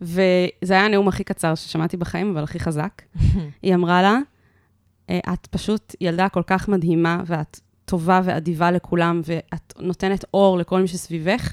וזה 0.00 0.74
היה 0.74 0.84
הנאום 0.84 1.08
הכי 1.08 1.24
קצר 1.24 1.54
ששמעתי 1.54 1.96
בחיים, 1.96 2.30
אבל 2.30 2.44
הכי 2.44 2.60
חזק. 2.60 3.02
היא 3.62 3.74
אמרה 3.74 4.02
לה, 4.02 4.18
"אה, 5.10 5.18
את 5.32 5.46
פשוט 5.46 5.94
ילדה 6.00 6.28
כל 6.28 6.42
כך 6.46 6.68
מדהימה, 6.68 7.22
ואת 7.26 7.60
טובה 7.84 8.20
ואדיבה 8.24 8.70
לכולם, 8.70 9.20
ואת 9.24 9.72
נותנת 9.78 10.24
אור 10.34 10.58
לכל 10.58 10.80
מי 10.80 10.88
שסביבך, 10.88 11.52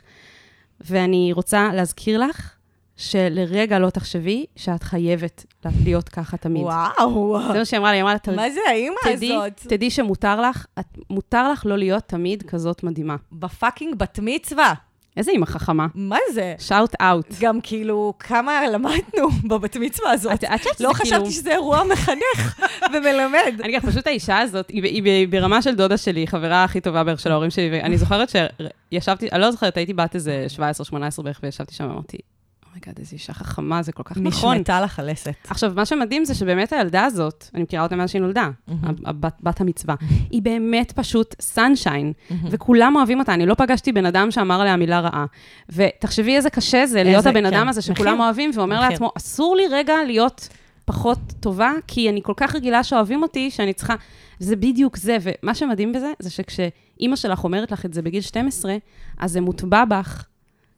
ואני 0.82 1.32
רוצה 1.34 1.70
להזכיר 1.74 2.20
לך 2.20 2.55
שלרגע 2.98 3.80
לא 3.80 3.90
תחשבי 3.90 4.46
שאת 4.56 4.84
חייבת 4.84 5.46
להיות 5.86 6.10
ככה 6.10 6.38
תמיד. 6.38 6.64
וואו. 6.64 7.40
זה 7.54 7.58
מה 7.60 7.66
שהיא 7.66 7.78
אמרה 7.80 7.92
לי, 7.92 7.98
היא 7.98 8.02
אמרה 8.04 8.14
לה, 8.14 8.20
"ת- 8.20 8.30
מה 8.30 8.50
זה 8.50 8.60
האימא 8.70 8.96
הזאת? 9.06 9.54
תדעי 9.68 9.90
שמותר 9.90 10.42
לך, 10.42 10.66
את, 10.80 10.86
מותר 11.10 11.52
לך 11.52 11.66
לא 11.66 11.78
להיות 11.78 12.04
תמיד 12.04 12.44
כזאת 12.44 12.84
מדהימה. 12.84 13.16
ב 13.32 13.40
fucking 13.40 13.96
בת 13.96 14.20
מצווה. 14.22 14.74
איזה 15.18 15.32
אימא 15.32 15.46
חכמה. 15.46 15.88
מה 15.96 16.18
זה? 16.34 16.56
shout 16.60 16.96
out. 17.02 17.26
גם 17.40 17.62
כאילו, 17.62 18.14
כמה 18.20 18.70
למדנו 18.70 19.30
בבת 19.50 19.78
מצווה 19.78 20.12
הזאת. 20.12 20.44
את 20.44 20.50
חושבת 20.58 20.82
לא 20.82 20.94
שזה 20.94 21.04
כאילו... 21.04 21.16
חשבתי 21.18 21.32
שזה 21.32 21.52
אירוע 21.52 21.84
מחנך 21.84 22.62
ומלמד. 22.94 23.62
אני 23.64 23.78
לך, 23.78 23.86
פשוט 23.86 24.08
האישה 24.08 24.40
הזאת, 24.40 24.70
היא, 24.70 24.84
ברמה 25.30 25.62
של 25.62 25.76
דודה 25.76 25.98
שלי, 25.98 26.20
היא 26.20 26.28
חברה 26.28 26.64
הכי 26.64 26.82
טובה 26.82 27.04
בערך 27.04 27.20
של 27.20 27.32
ההורים 27.32 27.50
שלי, 27.50 27.70
ואני 27.72 27.98
זוכרת 27.98 28.30
שישבתי, 28.92 29.30
אני 29.32 29.42
לא 29.42 29.52
זוכרת, 29.52 29.78
הייתי 29.78 29.94
בת 29.94 30.16
איזה 30.16 30.46
17-18 31.20 31.22
בערך, 31.24 31.40
וישבתי 31.44 31.74
שם 31.76 31.88
ואמרתי, 31.90 32.18
oh 32.76 32.82
my 32.82 32.88
god, 32.88 33.00
איזו 33.00 33.14
אישה 33.14 33.34
חכמה, 33.34 33.84
זה 33.84 33.92
כל 33.92 34.04
כך 34.04 34.18
נכון. 34.18 34.56
נשמטה 34.56 34.82
לך 34.82 35.00
הלסת. 35.00 35.34
עכשיו, 35.48 35.72
מה 35.76 35.86
שמדהים 35.86 36.26
זה 36.26 36.36
שבאמת 36.36 36.74
הילדה 36.74 37.06
הזאת, 37.06 37.46
אני 37.54 37.64
מכירה 37.64 37.84
אותה 37.84 37.96
מאז 37.96 38.10
שהיא 38.10 38.22
נולדה, 38.22 38.50
הבת, 39.06 39.38
בת 39.44 39.62
המצווה, 39.62 39.96
היא 40.30 40.42
באמת 40.42 40.92
פשוט 40.92 41.36
sunshine, 41.42 42.14
וכולם 42.52 42.96
אוהבים 42.96 43.20
אותה. 43.20 43.34
אני 43.34 43.46
לא 43.46 43.54
פגשתי 43.54 43.92
בן 43.92 44.06
אדם 44.06 44.32
שאמר 44.32 44.62
עליה 44.62 44.76
מילה 44.76 45.00
רעה. 45.00 45.26
ותחשבי 45.70 46.36
איזה 46.36 46.50
קשה 46.50 46.86
זה 46.86 47.04
להיות 47.04 47.26
הבן 47.26 47.34
כן. 47.34 47.46
אדם 47.46 47.68
הזה 47.68 47.82
שכולם 47.82 48.14
מחיר. 48.14 48.26
אוהבים, 48.26 48.52
ואומר 48.54 48.78
מחיר. 48.78 48.90
לעצמו, 48.90 49.12
אסור 49.18 49.56
לי 49.56 49.64
רגע 49.72 49.94
להיות 50.06 50.50
פחות 50.86 51.20
טובה, 51.40 51.72
כי 51.88 52.10
אני 52.10 52.22
כל 52.24 52.34
כך 52.38 52.56
רגילה 52.56 52.84
שאוהבים 52.84 53.24
אותי, 53.24 53.52
שאני 53.52 53.74
צריכה... 53.74 53.96
זה 54.40 54.56
בדיוק 54.56 54.98
זה, 54.98 55.18
ומה 55.22 55.56
שמדהים 55.56 55.94
בזה, 55.94 56.12
זה 56.20 56.30
שכשאימא 56.30 57.16
שלך 57.16 57.44
אומרת 57.44 57.72
לך 57.72 57.86
את 57.86 57.94
זה 57.94 58.02
בגיל 58.02 58.22
12, 58.22 58.76
אז 59.18 59.32
זה 59.32 59.42
מוטבע 59.42 59.86
בך, 59.86 60.26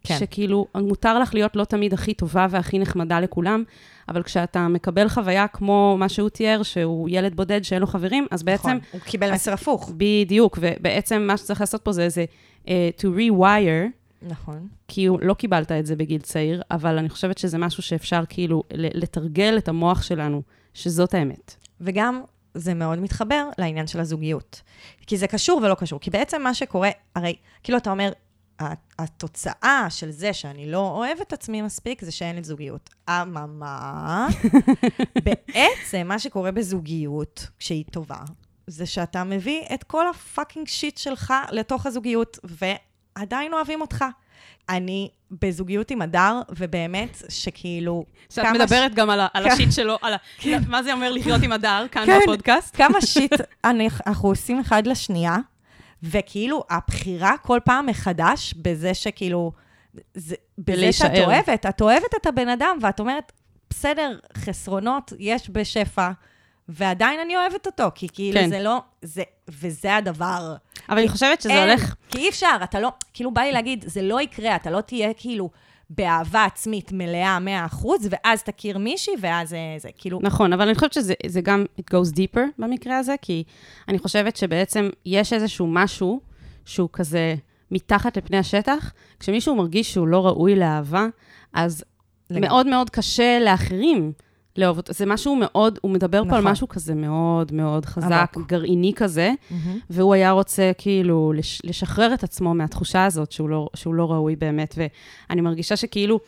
כן. 0.03 0.17
שכאילו, 0.19 0.67
מותר 0.75 1.19
לך 1.19 1.33
להיות 1.33 1.55
לא 1.55 1.63
תמיד 1.63 1.93
הכי 1.93 2.13
טובה 2.13 2.47
והכי 2.49 2.79
נחמדה 2.79 3.19
לכולם, 3.19 3.63
אבל 4.09 4.23
כשאתה 4.23 4.67
מקבל 4.67 5.09
חוויה 5.09 5.47
כמו 5.47 5.95
מה 5.99 6.09
שהוא 6.09 6.29
תיאר, 6.29 6.63
שהוא 6.63 7.09
ילד 7.11 7.35
בודד 7.35 7.63
שאין 7.63 7.81
לו 7.81 7.87
חברים, 7.87 8.27
אז 8.31 8.43
בעצם, 8.43 8.69
נכון, 8.69 8.79
הוא 8.91 9.01
קיבל 9.01 9.33
מסר 9.33 9.53
הפוך. 9.53 9.91
בדיוק, 9.97 10.59
ובעצם 10.61 11.21
מה 11.21 11.37
שצריך 11.37 11.61
לעשות 11.61 11.81
פה 11.81 11.91
זה 11.91 12.03
איזה 12.03 12.25
uh, 12.65 12.67
to 12.99 13.03
rewire, 13.17 13.89
נכון. 14.21 14.67
כי 14.87 15.05
הוא- 15.05 15.19
לא 15.21 15.33
קיבלת 15.33 15.71
את 15.71 15.85
זה 15.85 15.95
בגיל 15.95 16.21
צעיר, 16.21 16.61
אבל 16.71 16.97
אני 16.97 17.09
חושבת 17.09 17.37
שזה 17.37 17.57
משהו 17.57 17.83
שאפשר 17.83 18.23
כאילו 18.29 18.63
לתרגל 18.73 19.57
את 19.57 19.67
המוח 19.67 20.01
שלנו, 20.01 20.41
שזאת 20.73 21.13
האמת. 21.13 21.55
וגם 21.81 22.21
זה 22.53 22.73
מאוד 22.73 22.99
מתחבר 22.99 23.47
לעניין 23.57 23.87
של 23.87 23.99
הזוגיות. 23.99 24.61
כי 25.07 25.17
זה 25.17 25.27
קשור 25.27 25.61
ולא 25.63 25.75
קשור. 25.75 25.99
כי 25.99 26.09
בעצם 26.09 26.41
מה 26.41 26.53
שקורה, 26.53 26.89
הרי, 27.15 27.35
כאילו 27.63 27.77
אתה 27.77 27.91
אומר, 27.91 28.11
התוצאה 28.99 29.87
של 29.89 30.11
זה 30.11 30.33
שאני 30.33 30.71
לא 30.71 30.77
אוהב 30.91 31.17
את 31.21 31.33
עצמי 31.33 31.61
מספיק, 31.61 32.05
זה 32.05 32.11
שאין 32.11 32.35
לי 32.35 32.43
זוגיות. 32.43 32.89
אממה, 33.09 34.27
בעצם 35.25 36.01
מה 36.07 36.19
שקורה 36.19 36.51
בזוגיות, 36.51 37.47
כשהיא 37.59 37.83
טובה, 37.91 38.19
זה 38.67 38.85
שאתה 38.85 39.23
מביא 39.23 39.61
את 39.73 39.83
כל 39.83 40.09
הפאקינג 40.09 40.67
שיט 40.67 40.97
שלך 40.97 41.33
לתוך 41.51 41.85
הזוגיות, 41.85 42.39
ועדיין 42.43 43.53
אוהבים 43.53 43.81
אותך. 43.81 44.05
אני 44.69 45.09
בזוגיות 45.41 45.91
עם 45.91 46.01
הדר, 46.01 46.41
ובאמת, 46.49 47.17
שכאילו... 47.29 48.05
שאת 48.29 48.45
מדברת 48.53 48.95
גם 48.95 49.09
על, 49.09 49.19
על 49.33 49.43
כן. 49.43 49.51
השיט 49.51 49.71
שלו, 49.71 49.97
על 50.01 50.13
ה... 50.13 50.17
מה 50.67 50.83
זה 50.83 50.93
אומר 50.93 51.11
לחיות 51.11 51.43
עם 51.43 51.51
הדר 51.51 51.85
כאן 51.91 52.05
כן. 52.05 52.19
בפודקאסט? 52.23 52.75
כמה 52.75 53.01
שיט 53.01 53.31
אני- 53.63 53.89
אנחנו 54.07 54.29
עושים 54.29 54.59
אחד 54.59 54.87
לשנייה, 54.87 55.35
וכאילו, 56.03 56.63
הבחירה 56.69 57.37
כל 57.41 57.59
פעם 57.65 57.85
מחדש 57.85 58.53
בזה 58.53 58.93
שכאילו, 58.93 59.51
זה, 60.13 60.35
בזה 60.57 60.93
שאת 60.93 61.11
בלהישאר. 61.11 61.25
אוהבת, 61.25 61.65
את 61.65 61.81
אוהבת 61.81 62.15
את 62.21 62.25
הבן 62.25 62.49
אדם, 62.49 62.77
ואת 62.81 62.99
אומרת, 62.99 63.31
בסדר, 63.69 64.19
חסרונות 64.37 65.13
יש 65.19 65.49
בשפע, 65.49 66.11
ועדיין 66.69 67.19
אני 67.19 67.37
אוהבת 67.37 67.65
אותו, 67.65 67.83
כי 67.95 68.07
כאילו 68.13 68.39
כן. 68.39 68.49
זה 68.49 68.59
לא, 68.59 68.81
זה, 69.01 69.23
וזה 69.49 69.95
הדבר. 69.95 70.55
אבל 70.89 70.97
אני 70.97 71.09
חושבת 71.09 71.41
שזה 71.41 71.53
אין, 71.53 71.69
הולך... 71.69 71.95
כי 72.09 72.17
אי 72.17 72.29
אפשר, 72.29 72.57
אתה 72.63 72.79
לא, 72.79 72.91
כאילו 73.13 73.31
בא 73.33 73.41
לי 73.41 73.51
להגיד, 73.51 73.85
זה 73.87 74.01
לא 74.01 74.21
יקרה, 74.21 74.55
אתה 74.55 74.71
לא 74.71 74.81
תהיה 74.81 75.13
כאילו 75.13 75.49
באהבה 75.89 76.46
עצמית 76.46 76.91
מלאה 76.91 77.38
100%, 77.74 77.86
ואז 78.10 78.44
תכיר 78.44 78.77
מישהי, 78.77 79.13
ואז 79.22 79.50
זה, 79.50 79.58
זה 79.77 79.89
כאילו... 79.98 80.20
נכון, 80.22 80.53
אבל 80.53 80.62
אני 80.62 80.75
חושבת 80.75 80.94
שזה 80.94 81.13
זה 81.27 81.41
גם, 81.41 81.65
it 81.79 81.94
goes 81.94 82.15
deeper 82.15 82.41
במקרה 82.58 82.98
הזה, 82.98 83.15
כי 83.22 83.44
אני 83.88 84.00
חושבת 84.00 84.38
שבעצם 84.38 84.89
יש 85.06 85.34
איזשהו 85.34 85.67
משהו 85.67 86.20
שהוא 86.65 86.89
כזה 86.94 87.36
מתחת 87.72 88.17
לפני 88.17 88.38
השטח, 88.38 88.94
כשמישהו 89.20 89.56
מרגיש 89.56 89.94
שהוא 89.94 90.08
לא 90.08 90.25
ראוי 90.25 90.56
לאהבה, 90.56 91.06
אז 91.53 91.84
לגמרי. 92.29 92.48
מאוד 92.48 92.67
מאוד 92.67 92.89
קשה 92.89 93.39
לאחרים 93.39 94.12
לאהוב 94.57 94.77
אותו. 94.77 94.93
זה 94.93 95.05
משהו 95.05 95.35
מאוד, 95.35 95.79
הוא 95.81 95.91
מדבר 95.91 96.23
פה 96.29 96.35
על 96.35 96.41
נכון. 96.41 96.51
משהו 96.51 96.67
כזה 96.67 96.95
מאוד 96.95 97.53
מאוד 97.53 97.85
חזק, 97.85 98.31
עמוק. 98.35 98.49
גרעיני 98.49 98.93
כזה, 98.95 99.31
מהמם. 99.51 99.79
והוא 99.89 100.13
היה 100.13 100.31
רוצה 100.31 100.71
כאילו 100.77 101.33
לש, 101.35 101.61
לשחרר 101.63 102.13
את 102.13 102.23
עצמו 102.23 102.53
מהתחושה 102.53 103.05
הזאת 103.05 103.31
שהוא 103.31 103.49
לא, 103.49 103.69
שהוא 103.73 103.93
לא 103.93 104.11
ראוי 104.11 104.35
באמת, 104.35 104.75
ואני 105.29 105.41
מרגישה 105.41 105.75
שכאילו, 105.75 106.19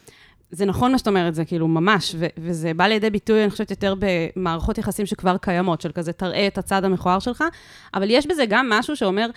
זה 0.51 0.65
נכון 0.65 0.91
מה 0.91 0.97
שאת 0.97 1.07
אומרת, 1.07 1.35
זה 1.35 1.45
כאילו 1.45 1.67
ממש, 1.67 2.15
ו- 2.19 2.27
וזה 2.37 2.73
בא 2.73 2.87
לידי 2.87 3.09
ביטוי, 3.09 3.43
אני 3.43 3.51
חושבת, 3.51 3.71
יותר 3.71 3.93
במערכות 3.99 4.77
יחסים 4.77 5.05
שכבר 5.05 5.37
קיימות, 5.37 5.81
של 5.81 5.91
כזה, 5.91 6.13
תראה 6.13 6.47
את 6.47 6.57
הצד 6.57 6.83
המכוער 6.85 7.19
שלך, 7.19 7.43
אבל 7.93 8.09
יש 8.09 8.27
בזה 8.27 8.45
גם 8.49 8.69
משהו 8.69 8.95
שאומר, 8.95 9.29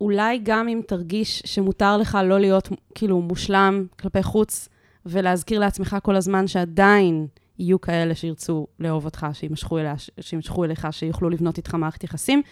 אולי 0.00 0.40
גם 0.42 0.68
אם 0.68 0.80
תרגיש 0.86 1.42
שמותר 1.44 1.96
לך 1.96 2.18
לא 2.24 2.40
להיות 2.40 2.68
כאילו 2.94 3.20
מושלם 3.20 3.86
כלפי 4.00 4.22
חוץ, 4.22 4.68
ולהזכיר 5.06 5.60
לעצמך 5.60 5.96
כל 6.02 6.16
הזמן 6.16 6.46
שעדיין 6.46 7.26
יהיו 7.58 7.80
כאלה 7.80 8.14
שירצו 8.14 8.66
לאהוב 8.80 9.04
אותך, 9.04 9.26
שימשכו, 9.32 9.78
אליה, 9.78 9.94
שימשכו 10.20 10.64
אליך, 10.64 10.88
שיוכלו 10.90 11.30
לבנות 11.30 11.56
איתך 11.56 11.74
מערכת 11.74 12.04
יחסים, 12.04 12.42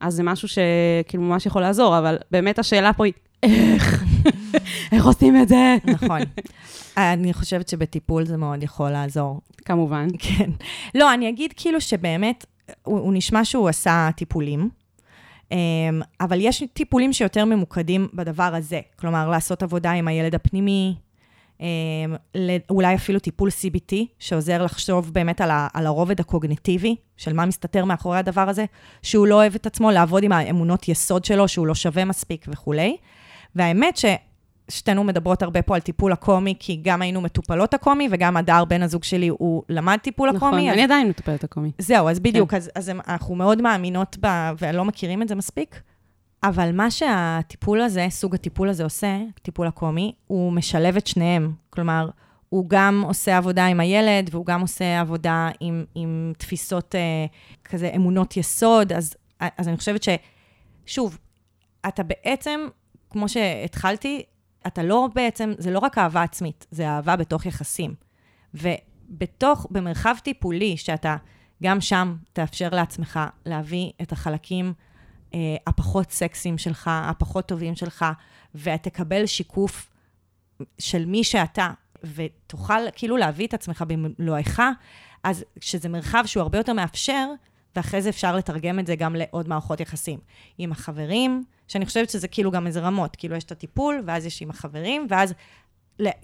אז 0.00 0.14
זה 0.14 0.22
משהו 0.22 0.48
שכאילו 0.48 1.22
ממש 1.22 1.46
יכול 1.46 1.62
לעזור, 1.62 1.98
אבל 1.98 2.16
באמת 2.30 2.58
השאלה 2.58 2.92
פה 2.92 3.04
היא, 3.04 3.12
איך? 3.42 4.04
איך 4.92 5.06
עושים 5.06 5.36
את 5.42 5.48
זה? 5.48 5.76
נכון. 5.84 6.20
אני 6.96 7.32
חושבת 7.32 7.68
שבטיפול 7.68 8.24
זה 8.24 8.36
מאוד 8.36 8.62
יכול 8.62 8.90
לעזור. 8.90 9.40
כמובן. 9.64 10.06
כן. 10.18 10.50
לא, 10.94 11.14
אני 11.14 11.28
אגיד 11.28 11.52
כאילו 11.56 11.80
שבאמת, 11.80 12.46
הוא, 12.82 12.98
הוא 12.98 13.14
נשמע 13.14 13.44
שהוא 13.44 13.68
עשה 13.68 14.08
טיפולים, 14.16 14.68
אמ, 15.52 15.56
אבל 16.20 16.38
יש 16.40 16.62
טיפולים 16.72 17.12
שיותר 17.12 17.44
ממוקדים 17.44 18.08
בדבר 18.14 18.54
הזה. 18.54 18.80
כלומר, 18.96 19.30
לעשות 19.30 19.62
עבודה 19.62 19.92
עם 19.92 20.08
הילד 20.08 20.34
הפנימי, 20.34 20.94
אולי 22.70 22.94
אפילו 22.94 23.18
טיפול 23.18 23.48
CBT, 23.48 23.94
שעוזר 24.18 24.64
לחשוב 24.64 25.12
באמת 25.12 25.40
על, 25.40 25.50
ה- 25.50 25.68
על 25.74 25.86
הרובד 25.86 26.20
הקוגניטיבי, 26.20 26.96
של 27.16 27.32
מה 27.32 27.46
מסתתר 27.46 27.84
מאחורי 27.84 28.18
הדבר 28.18 28.48
הזה, 28.48 28.64
שהוא 29.02 29.26
לא 29.26 29.34
אוהב 29.34 29.54
את 29.54 29.66
עצמו, 29.66 29.90
לעבוד 29.90 30.22
עם 30.22 30.32
האמונות 30.32 30.88
יסוד 30.88 31.24
שלו, 31.24 31.48
שהוא 31.48 31.66
לא 31.66 31.74
שווה 31.74 32.04
מספיק 32.04 32.46
וכולי. 32.48 32.96
והאמת 33.56 33.98
ששתינו 34.70 35.04
מדברות 35.04 35.42
הרבה 35.42 35.62
פה 35.62 35.74
על 35.74 35.80
טיפול 35.80 36.12
הקומי, 36.12 36.54
כי 36.58 36.80
גם 36.82 37.02
היינו 37.02 37.20
מטופלות 37.20 37.74
הקומי, 37.74 38.08
וגם 38.10 38.36
הדר, 38.36 38.64
בן 38.64 38.82
הזוג 38.82 39.04
שלי, 39.04 39.28
הוא 39.28 39.62
למד 39.68 39.98
טיפול 40.02 40.30
נכון, 40.30 40.48
הקומי. 40.48 40.68
אז- 40.70 40.74
אני 40.74 40.82
עדיין 40.84 41.08
מטופלת 41.08 41.44
הקומי. 41.44 41.70
זהו, 41.78 42.08
אז 42.08 42.20
בדיוק, 42.20 42.50
כן. 42.50 42.56
אז, 42.56 42.70
אז 42.74 42.88
הם- 42.88 43.00
אנחנו 43.08 43.34
מאוד 43.34 43.62
מאמינות 43.62 44.16
ב... 44.20 44.26
ולא 44.58 44.84
מכירים 44.84 45.22
את 45.22 45.28
זה 45.28 45.34
מספיק, 45.34 45.80
אבל 46.44 46.72
מה 46.72 46.90
שהטיפול 46.90 47.80
הזה, 47.80 48.06
סוג 48.10 48.34
הטיפול 48.34 48.68
הזה 48.68 48.84
עושה, 48.84 49.18
טיפול 49.42 49.66
הקומי, 49.66 50.14
הוא 50.26 50.52
משלב 50.52 50.96
את 50.96 51.06
שניהם. 51.06 51.52
כלומר, 51.70 52.08
הוא 52.48 52.64
גם 52.68 53.02
עושה 53.06 53.36
עבודה 53.36 53.66
עם 53.66 53.80
הילד, 53.80 54.28
והוא 54.32 54.46
גם 54.46 54.60
עושה 54.60 55.00
עבודה 55.00 55.48
עם, 55.60 55.84
עם 55.94 56.32
תפיסות 56.38 56.94
אה, 56.94 57.26
כזה, 57.64 57.90
אמונות 57.96 58.36
יסוד, 58.36 58.92
אז, 58.92 59.14
אז 59.40 59.68
אני 59.68 59.76
חושבת 59.76 60.02
ש... 60.02 60.08
שוב, 60.86 61.18
אתה 61.88 62.02
בעצם, 62.02 62.60
כמו 63.10 63.28
שהתחלתי, 63.28 64.22
אתה 64.66 64.82
לא 64.82 65.08
בעצם, 65.14 65.52
זה 65.58 65.70
לא 65.70 65.78
רק 65.78 65.98
אהבה 65.98 66.22
עצמית, 66.22 66.66
זה 66.70 66.88
אהבה 66.88 67.16
בתוך 67.16 67.46
יחסים. 67.46 67.94
ובתוך, 68.54 69.66
במרחב 69.70 70.14
טיפולי, 70.22 70.76
שאתה 70.76 71.16
גם 71.62 71.80
שם 71.80 72.16
תאפשר 72.32 72.68
לעצמך 72.72 73.20
להביא 73.46 73.90
את 74.02 74.12
החלקים 74.12 74.72
הפחות 75.66 76.10
סקסיים 76.10 76.58
שלך, 76.58 76.90
הפחות 76.92 77.46
טובים 77.46 77.74
שלך, 77.74 78.04
ותקבל 78.54 79.26
שיקוף 79.26 79.90
של 80.78 81.04
מי 81.04 81.24
שאתה, 81.24 81.70
ותוכל 82.14 82.90
כאילו 82.94 83.16
להביא 83.16 83.46
את 83.46 83.54
עצמך 83.54 83.84
במלואך, 83.88 84.60
אז 85.24 85.44
שזה 85.60 85.88
מרחב 85.88 86.22
שהוא 86.26 86.40
הרבה 86.40 86.58
יותר 86.58 86.72
מאפשר, 86.72 87.28
ואחרי 87.76 88.02
זה 88.02 88.08
אפשר 88.08 88.36
לתרגם 88.36 88.78
את 88.78 88.86
זה 88.86 88.96
גם 88.96 89.16
לעוד 89.16 89.48
מערכות 89.48 89.80
יחסים. 89.80 90.18
עם 90.58 90.72
החברים, 90.72 91.44
שאני 91.68 91.86
חושבת 91.86 92.10
שזה 92.10 92.28
כאילו 92.28 92.50
גם 92.50 92.66
איזה 92.66 92.80
רמות, 92.80 93.16
כאילו 93.16 93.36
יש 93.36 93.44
את 93.44 93.52
הטיפול, 93.52 94.02
ואז 94.06 94.26
יש 94.26 94.42
עם 94.42 94.50
החברים, 94.50 95.06
ואז 95.08 95.34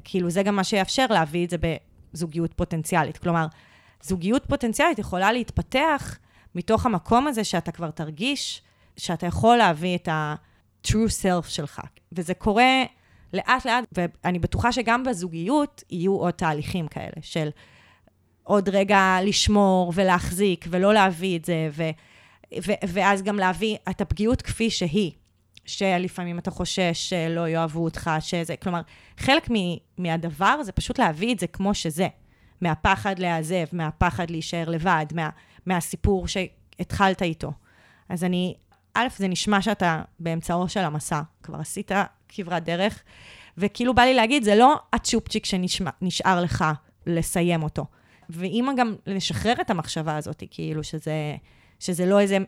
כאילו 0.04 0.30
זה 0.30 0.42
גם 0.42 0.56
מה 0.56 0.64
שיאפשר 0.64 1.06
להביא 1.10 1.44
את 1.44 1.50
זה 1.50 1.56
בזוגיות 2.12 2.54
פוטנציאלית. 2.54 3.18
כלומר, 3.18 3.46
זוגיות 4.02 4.46
פוטנציאלית 4.46 4.98
יכולה 4.98 5.32
להתפתח 5.32 6.18
מתוך 6.54 6.86
המקום 6.86 7.26
הזה 7.26 7.44
שאתה 7.44 7.72
כבר 7.72 7.90
תרגיש 7.90 8.62
שאתה 9.00 9.26
יכול 9.26 9.56
להביא 9.56 9.96
את 9.96 10.08
ה-true 10.08 11.08
self 11.22 11.48
שלך. 11.48 11.80
וזה 12.12 12.34
קורה 12.34 12.82
לאט-לאט, 13.32 13.84
ואני 13.92 14.38
בטוחה 14.38 14.72
שגם 14.72 15.04
בזוגיות 15.04 15.84
יהיו 15.90 16.16
עוד 16.16 16.30
תהליכים 16.30 16.88
כאלה, 16.88 17.12
של 17.20 17.48
עוד 18.42 18.68
רגע 18.68 19.18
לשמור 19.22 19.92
ולהחזיק 19.94 20.64
ולא 20.70 20.94
להביא 20.94 21.38
את 21.38 21.44
זה, 21.44 21.68
ו- 21.72 21.90
ו- 22.66 22.86
ואז 22.88 23.22
גם 23.22 23.36
להביא 23.36 23.76
את 23.90 24.00
הפגיעות 24.00 24.42
כפי 24.42 24.70
שהיא. 24.70 25.12
שלפעמים 25.64 26.38
אתה 26.38 26.50
חושש 26.50 26.92
שלא 26.92 27.48
יאהבו 27.48 27.84
אותך, 27.84 28.10
שזה, 28.20 28.56
כלומר, 28.56 28.80
חלק 29.16 29.50
מ- 29.50 29.76
מהדבר 29.98 30.62
זה 30.62 30.72
פשוט 30.72 30.98
להביא 30.98 31.34
את 31.34 31.38
זה 31.38 31.46
כמו 31.46 31.74
שזה. 31.74 32.08
מהפחד 32.60 33.18
להיעזב, 33.18 33.64
מהפחד 33.72 34.30
להישאר 34.30 34.68
לבד, 34.68 35.06
מה, 35.14 35.30
מהסיפור 35.66 36.26
שהתחלת 36.28 37.22
איתו. 37.22 37.52
אז 38.08 38.24
אני, 38.24 38.54
א', 38.94 39.06
זה 39.16 39.28
נשמע 39.28 39.62
שאתה 39.62 40.02
באמצעו 40.18 40.68
של 40.68 40.80
המסע, 40.80 41.20
כבר 41.42 41.60
עשית 41.60 41.90
כברת 42.28 42.64
דרך, 42.64 43.02
וכאילו 43.58 43.94
בא 43.94 44.02
לי 44.02 44.14
להגיד, 44.14 44.42
זה 44.42 44.54
לא 44.54 44.80
הצ'ופצ'יק 44.92 45.46
שנשאר 45.46 46.40
לך 46.40 46.64
לסיים 47.06 47.62
אותו. 47.62 47.86
ואם 48.30 48.68
גם 48.76 48.94
לשחרר 49.06 49.54
את 49.60 49.70
המחשבה 49.70 50.16
הזאת, 50.16 50.42
כאילו 50.50 50.84
שזה, 50.84 51.36
שזה 51.80 52.06
לא 52.06 52.20
איזה 52.20 52.38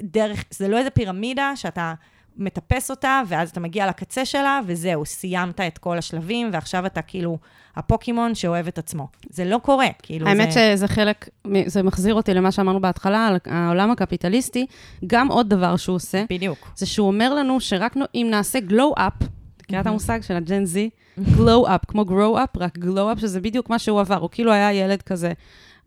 דרך, 0.00 0.44
זה 0.50 0.68
לא 0.68 0.78
איזה 0.78 0.90
פירמידה 0.90 1.52
שאתה 1.56 1.94
מטפס 2.36 2.90
אותה, 2.90 3.22
ואז 3.28 3.50
אתה 3.50 3.60
מגיע 3.60 3.86
לקצה 3.86 4.24
שלה, 4.24 4.60
וזהו, 4.66 5.04
סיימת 5.04 5.60
את 5.60 5.78
כל 5.78 5.98
השלבים, 5.98 6.50
ועכשיו 6.52 6.86
אתה 6.86 7.02
כאילו 7.02 7.38
הפוקימון 7.76 8.34
שאוהב 8.34 8.66
את 8.66 8.78
עצמו. 8.78 9.08
זה 9.30 9.44
לא 9.44 9.58
קורה, 9.58 9.86
כאילו 10.02 10.28
האמת 10.28 10.52
זה... 10.52 10.72
שזה 10.76 10.88
חלק, 10.88 11.28
זה 11.66 11.82
מחזיר 11.82 12.14
אותי 12.14 12.34
למה 12.34 12.52
שאמרנו 12.52 12.80
בהתחלה, 12.80 13.26
על 13.26 13.36
העולם 13.44 13.90
הקפיטליסטי. 13.90 14.66
גם 15.06 15.28
עוד 15.28 15.48
דבר 15.48 15.76
שהוא 15.76 15.96
עושה, 15.96 16.24
בדיוק. 16.30 16.72
זה 16.76 16.86
שהוא 16.86 17.06
אומר 17.06 17.34
לנו 17.34 17.60
שרק 17.60 17.94
אם 18.14 18.26
נעשה 18.30 18.58
up, 18.98 19.24
מכירה 19.62 19.80
את 19.80 19.86
המושג 19.86 20.22
של 20.22 20.36
הג'ן 20.36 20.64
זי? 20.64 20.90
glow 21.18 21.66
up, 21.66 21.86
כמו 21.88 22.02
grow 22.02 22.38
up, 22.38 22.60
רק 22.60 22.78
glow 22.78 23.16
up, 23.16 23.20
שזה 23.20 23.40
בדיוק 23.40 23.70
מה 23.70 23.78
שהוא 23.78 24.00
עבר. 24.00 24.16
הוא 24.16 24.28
כאילו 24.32 24.52
היה 24.52 24.72
ילד 24.72 25.02
כזה, 25.02 25.32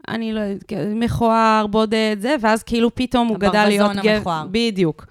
אני 0.08 0.34
לא 0.34 0.40
יודעת, 0.40 0.74
מכוער, 0.96 1.68
בודד, 1.68 2.18
זה, 2.20 2.36
ואז 2.42 2.64
כאילו 2.64 2.96
פתאום 2.96 3.28
הוא 3.28 3.38
גדל 3.38 3.66
להיות 3.66 3.92
הברווזון 3.92 4.16
המכוער. 4.16 4.46
בדיוק. 4.52 5.06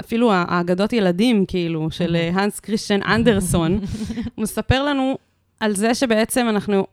אפילו 0.00 0.32
האגדות 0.32 0.92
ילדים, 0.92 1.44
כאילו, 1.46 1.90
של 1.90 2.16
אה, 2.16 2.30
הנס 2.34 2.60
קריסטיאן 2.60 3.02
אנדרסון, 3.02 3.72
הוא 4.34 4.42
מספר 4.42 4.84
לנו 4.84 5.18
על 5.60 5.74
זה 5.74 5.94
שבעצם 5.94 6.48
אנחנו, 6.48 6.86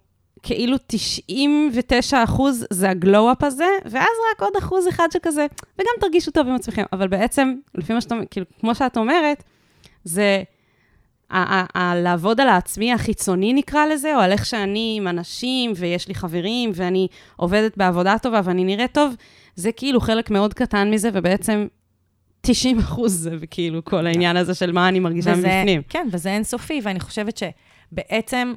כאילו 0.44 0.78
99 0.88 2.24
אחוז 2.24 2.66
זה 2.70 2.90
הגלו-אפ 2.90 3.44
הזה, 3.44 3.70
ואז 3.86 4.16
רק 4.32 4.42
עוד 4.42 4.54
אחוז 4.60 4.88
אחד 4.88 5.08
שכזה, 5.12 5.46
וגם 5.76 5.94
תרגישו 6.00 6.32
טוב 6.32 6.48
עם 6.48 6.56
עצמכם. 6.56 6.84
אבל 6.94 7.08
בעצם, 7.08 7.54
לפי 7.76 7.94
מה 7.94 8.02
שאתה, 8.02 8.16
כאילו, 8.32 8.46
כמו 8.60 8.76
שאת 8.76 8.98
אומרת, 8.98 9.44
זה 10.04 10.44
ה- 11.30 11.56
ה- 11.56 11.80
ה- 11.80 11.96
לעבוד 11.96 12.42
על 12.42 12.50
העצמי 12.50 12.94
החיצוני 12.94 13.54
נקרא 13.54 13.86
לזה, 13.86 14.16
או 14.16 14.22
על 14.22 14.32
איך 14.32 14.46
שאני 14.46 14.94
עם 14.98 15.08
אנשים, 15.08 15.72
ויש 15.76 16.08
לי 16.08 16.16
חברים, 16.16 16.72
ואני 16.76 17.08
עובדת 17.36 17.78
בעבודה 17.78 18.16
טובה, 18.22 18.42
ואני 18.44 18.64
נראית 18.64 18.94
טוב, 18.94 19.16
זה 19.56 19.72
כאילו 19.72 20.02
חלק 20.02 20.30
מאוד 20.30 20.54
קטן 20.54 20.92
מזה, 20.92 21.10
ובעצם 21.14 21.68
90 22.42 22.80
אחוז 22.80 23.14
זה 23.14 23.48
כאילו 23.52 23.86
כל 23.86 24.08
העניין 24.08 24.38
הזה 24.38 24.54
של 24.54 24.72
מה 24.72 24.88
אני 24.90 25.00
מרגישה 25.00 25.32
וזה, 25.32 25.48
מבפנים. 25.48 25.82
כן, 25.90 26.08
וזה 26.12 26.30
אינסופי, 26.30 26.82
ואני 26.84 27.00
חושבת 27.00 27.38
שבעצם 27.38 28.54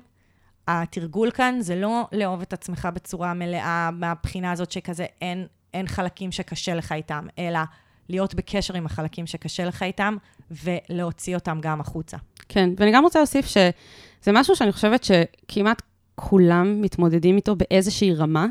התרגול 0.69 1.31
כאן 1.31 1.57
זה 1.61 1.77
לא 1.77 2.09
לאהוב 2.13 2.41
את 2.41 2.53
עצמך 2.53 2.89
בצורה 2.95 3.35
מלאה, 3.35 3.91
מהבחינה 3.93 4.53
הזאת 4.53 4.73
שכזה 4.73 5.07
אין, 5.21 5.47
אין 5.75 5.87
חלקים 5.87 6.33
שקשה 6.33 6.75
לך 6.75 6.93
איתם, 6.93 7.27
אלא 7.39 7.61
להיות 8.09 8.35
בקשר 8.35 8.77
עם 8.77 8.87
החלקים 8.87 9.27
שקשה 9.27 9.65
לך 9.65 9.83
איתם, 9.83 10.17
ולהוציא 10.51 11.35
אותם 11.35 11.59
גם 11.63 11.81
החוצה. 11.81 12.17
כן, 12.53 12.71
ואני 12.77 12.91
גם 12.93 13.05
רוצה 13.05 13.19
להוסיף 13.19 13.47
שזה 13.47 14.33
משהו 14.33 14.57
שאני 14.57 14.73
חושבת 14.73 15.05
שכמעט 15.05 15.83
כולם 16.15 16.83
מתמודדים 16.83 17.37
איתו 17.37 17.57
באיזושהי 17.57 18.15
רמה, 18.15 18.47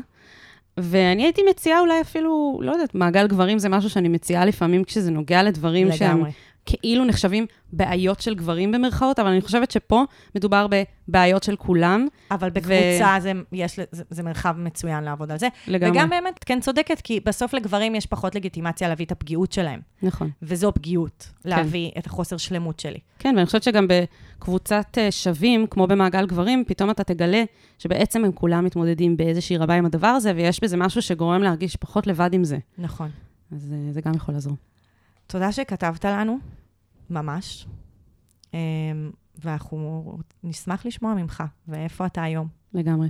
ואני 0.76 1.22
הייתי 1.22 1.42
מציעה 1.50 1.80
אולי 1.80 2.00
אפילו, 2.00 2.60
לא 2.62 2.72
יודעת, 2.72 2.94
מעגל 2.94 3.26
גברים 3.26 3.58
זה 3.58 3.68
משהו 3.68 3.90
שאני 3.90 4.08
מציעה 4.08 4.44
לפעמים 4.44 4.84
כשזה 4.84 5.10
נוגע 5.10 5.42
לדברים 5.42 5.92
שהם 5.92 6.10
לגמרי. 6.10 6.30
כאילו 6.66 7.04
נחשבים 7.04 7.46
בעיות 7.72 8.20
של 8.20 8.34
גברים 8.34 8.72
במרכאות, 8.72 9.18
אבל 9.18 9.28
אני 9.28 9.40
חושבת 9.40 9.70
שפה 9.70 10.04
מדובר 10.34 10.66
בבעיות 11.08 11.42
של 11.42 11.56
כולם 11.56 12.06
אבל 12.30 12.50
בקבוצה 12.50 13.16
זה, 13.20 13.32
יש, 13.52 13.80
זה, 13.90 14.02
זה 14.10 14.22
מרחב 14.22 14.54
מצוין 14.58 15.04
לעבוד 15.04 15.30
על 15.30 15.38
זה. 15.38 15.48
לגמרי. 15.66 15.98
וגם 15.98 16.10
באמת, 16.10 16.44
כן 16.44 16.60
צודקת, 16.60 17.00
כי 17.00 17.20
בסוף 17.20 17.54
לגברים 17.54 17.94
יש 17.94 18.06
פחות 18.06 18.34
לגיטימציה 18.34 18.88
להביא 18.88 19.06
את 19.06 19.12
הפגיעות 19.12 19.52
שלהם. 19.52 19.80
נכון. 20.02 20.30
וזו 20.42 20.72
פגיעות, 20.74 21.28
להביא 21.44 21.90
את 21.98 22.06
החוסר 22.06 22.36
שלמות 22.36 22.80
שלי. 22.80 22.98
כן, 23.18 23.34
ואני 23.36 23.46
חושבת 23.46 23.62
שגם 23.62 23.86
בקבוצת 23.88 24.98
אה, 24.98 25.10
שווים, 25.10 25.66
כמו 25.66 25.86
במעגל 25.86 26.26
גברים, 26.26 26.64
פתאום 26.66 26.90
אתה 26.90 27.04
תגלה 27.04 27.44
שבעצם 27.78 28.24
הם 28.24 28.32
כולם 28.32 28.64
מתמודדים 28.64 29.16
באיזושהי 29.16 29.56
רבה 29.56 29.74
עם 29.74 29.86
הדבר 29.86 30.06
הזה, 30.06 30.32
ויש 30.36 30.60
בזה 30.62 30.76
משהו 30.76 31.02
שגורם 31.02 31.42
להרגיש 31.42 31.76
פחות 31.76 32.06
לבד 32.06 32.30
עם 32.32 32.44
זה. 32.44 32.58
נכון. 32.78 33.10
אז 33.52 33.72
אה, 33.72 33.92
זה 33.92 34.00
גם 34.00 34.14
יכול 34.14 34.34
לעזור. 34.34 34.56
תודה 35.26 35.52
שכתבת 35.52 36.04
לנו, 36.04 36.38
ממש. 37.10 37.66
אמ, 38.54 39.10
ואנחנו 39.38 40.18
נשמח 40.42 40.86
לשמוע 40.86 41.14
ממך, 41.14 41.42
ואיפה 41.68 42.06
אתה 42.06 42.22
היום. 42.22 42.48
לגמרי. 42.74 43.08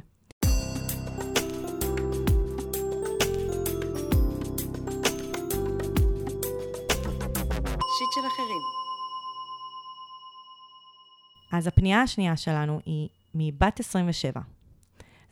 שיט 7.99 8.13
של 8.15 8.21
אחרים. 8.21 8.63
אז 11.53 11.67
הפנייה 11.67 12.03
השנייה 12.03 12.37
שלנו 12.37 12.81
היא 12.87 13.09
מבת 13.35 13.81
27. 13.81 14.41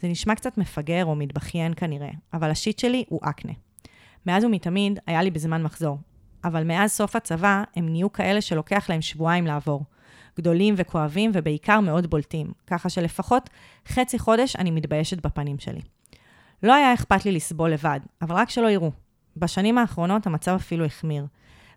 זה 0.00 0.08
נשמע 0.08 0.34
קצת 0.34 0.58
מפגר 0.58 1.04
או 1.04 1.14
מתבכיין 1.14 1.74
כנראה, 1.76 2.10
אבל 2.32 2.50
השיט 2.50 2.78
שלי 2.78 3.04
הוא 3.08 3.20
אקנה. 3.22 3.52
מאז 4.26 4.44
ומתמיד 4.44 4.98
היה 5.06 5.22
לי 5.22 5.30
בזמן 5.30 5.62
מחזור, 5.62 5.98
אבל 6.44 6.64
מאז 6.64 6.92
סוף 6.92 7.16
הצבא 7.16 7.62
הם 7.76 7.88
נהיו 7.88 8.12
כאלה 8.12 8.40
שלוקח 8.40 8.90
להם 8.90 9.02
שבועיים 9.02 9.46
לעבור. 9.46 9.84
גדולים 10.38 10.74
וכואבים 10.76 11.30
ובעיקר 11.34 11.80
מאוד 11.80 12.10
בולטים, 12.10 12.52
ככה 12.66 12.88
שלפחות 12.88 13.50
חצי 13.88 14.18
חודש 14.18 14.56
אני 14.56 14.70
מתביישת 14.70 15.26
בפנים 15.26 15.58
שלי. 15.58 15.80
לא 16.62 16.74
היה 16.74 16.94
אכפת 16.94 17.24
לי 17.24 17.32
לסבול 17.32 17.70
לבד, 17.70 18.00
אבל 18.22 18.36
רק 18.36 18.50
שלא 18.50 18.70
יראו. 18.70 18.90
בשנים 19.36 19.78
האחרונות 19.78 20.26
המצב 20.26 20.54
אפילו 20.54 20.84
החמיר. 20.84 21.26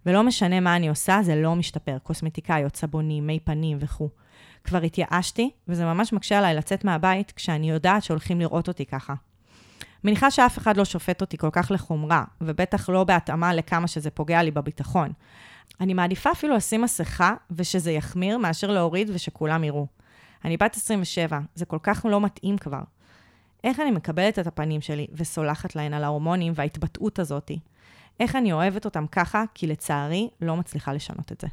ולא 0.05 0.23
משנה 0.23 0.59
מה 0.59 0.75
אני 0.75 0.89
עושה, 0.89 1.19
זה 1.23 1.35
לא 1.35 1.55
משתפר. 1.55 1.97
קוסמטיקאיות, 2.03 2.75
סבונים, 2.75 3.27
מי 3.27 3.39
פנים 3.39 3.77
וכו'. 3.81 4.09
כבר 4.63 4.81
התייאשתי, 4.81 5.49
וזה 5.67 5.85
ממש 5.85 6.13
מקשה 6.13 6.37
עליי 6.37 6.55
לצאת 6.55 6.83
מהבית 6.83 7.31
כשאני 7.31 7.69
יודעת 7.69 8.03
שהולכים 8.03 8.39
לראות 8.39 8.67
אותי 8.67 8.85
ככה. 8.85 9.13
מניחה 10.03 10.31
שאף 10.31 10.57
אחד 10.57 10.77
לא 10.77 10.85
שופט 10.85 11.21
אותי 11.21 11.37
כל 11.37 11.49
כך 11.51 11.71
לחומרה, 11.71 12.23
ובטח 12.41 12.89
לא 12.89 13.03
בהתאמה 13.03 13.53
לכמה 13.53 13.87
שזה 13.87 14.09
פוגע 14.09 14.43
לי 14.43 14.51
בביטחון. 14.51 15.11
אני 15.81 15.93
מעדיפה 15.93 16.31
אפילו 16.31 16.55
לשים 16.55 16.81
מסכה 16.81 17.35
ושזה 17.51 17.91
יחמיר, 17.91 18.37
מאשר 18.37 18.71
להוריד 18.71 19.09
ושכולם 19.13 19.63
יראו. 19.63 19.87
אני 20.45 20.57
בת 20.57 20.75
27, 20.75 21.39
זה 21.55 21.65
כל 21.65 21.79
כך 21.83 22.05
לא 22.09 22.21
מתאים 22.21 22.57
כבר. 22.57 22.81
איך 23.63 23.79
אני 23.79 23.91
מקבלת 23.91 24.39
את 24.39 24.47
הפנים 24.47 24.81
שלי 24.81 25.07
וסולחת 25.13 25.75
להן 25.75 25.93
על 25.93 26.03
ההורמונים 26.03 26.53
וההתבטאות 26.55 27.19
הזאתי? 27.19 27.59
איך 28.19 28.35
אני 28.35 28.53
אוהבת 28.53 28.85
אותם 28.85 29.05
ככה, 29.11 29.43
כי 29.53 29.67
לצערי 29.67 30.29
לא 30.41 30.55
מצליחה 30.55 30.93
לשנות 30.93 31.31
את 31.31 31.41
זה. 31.41 31.47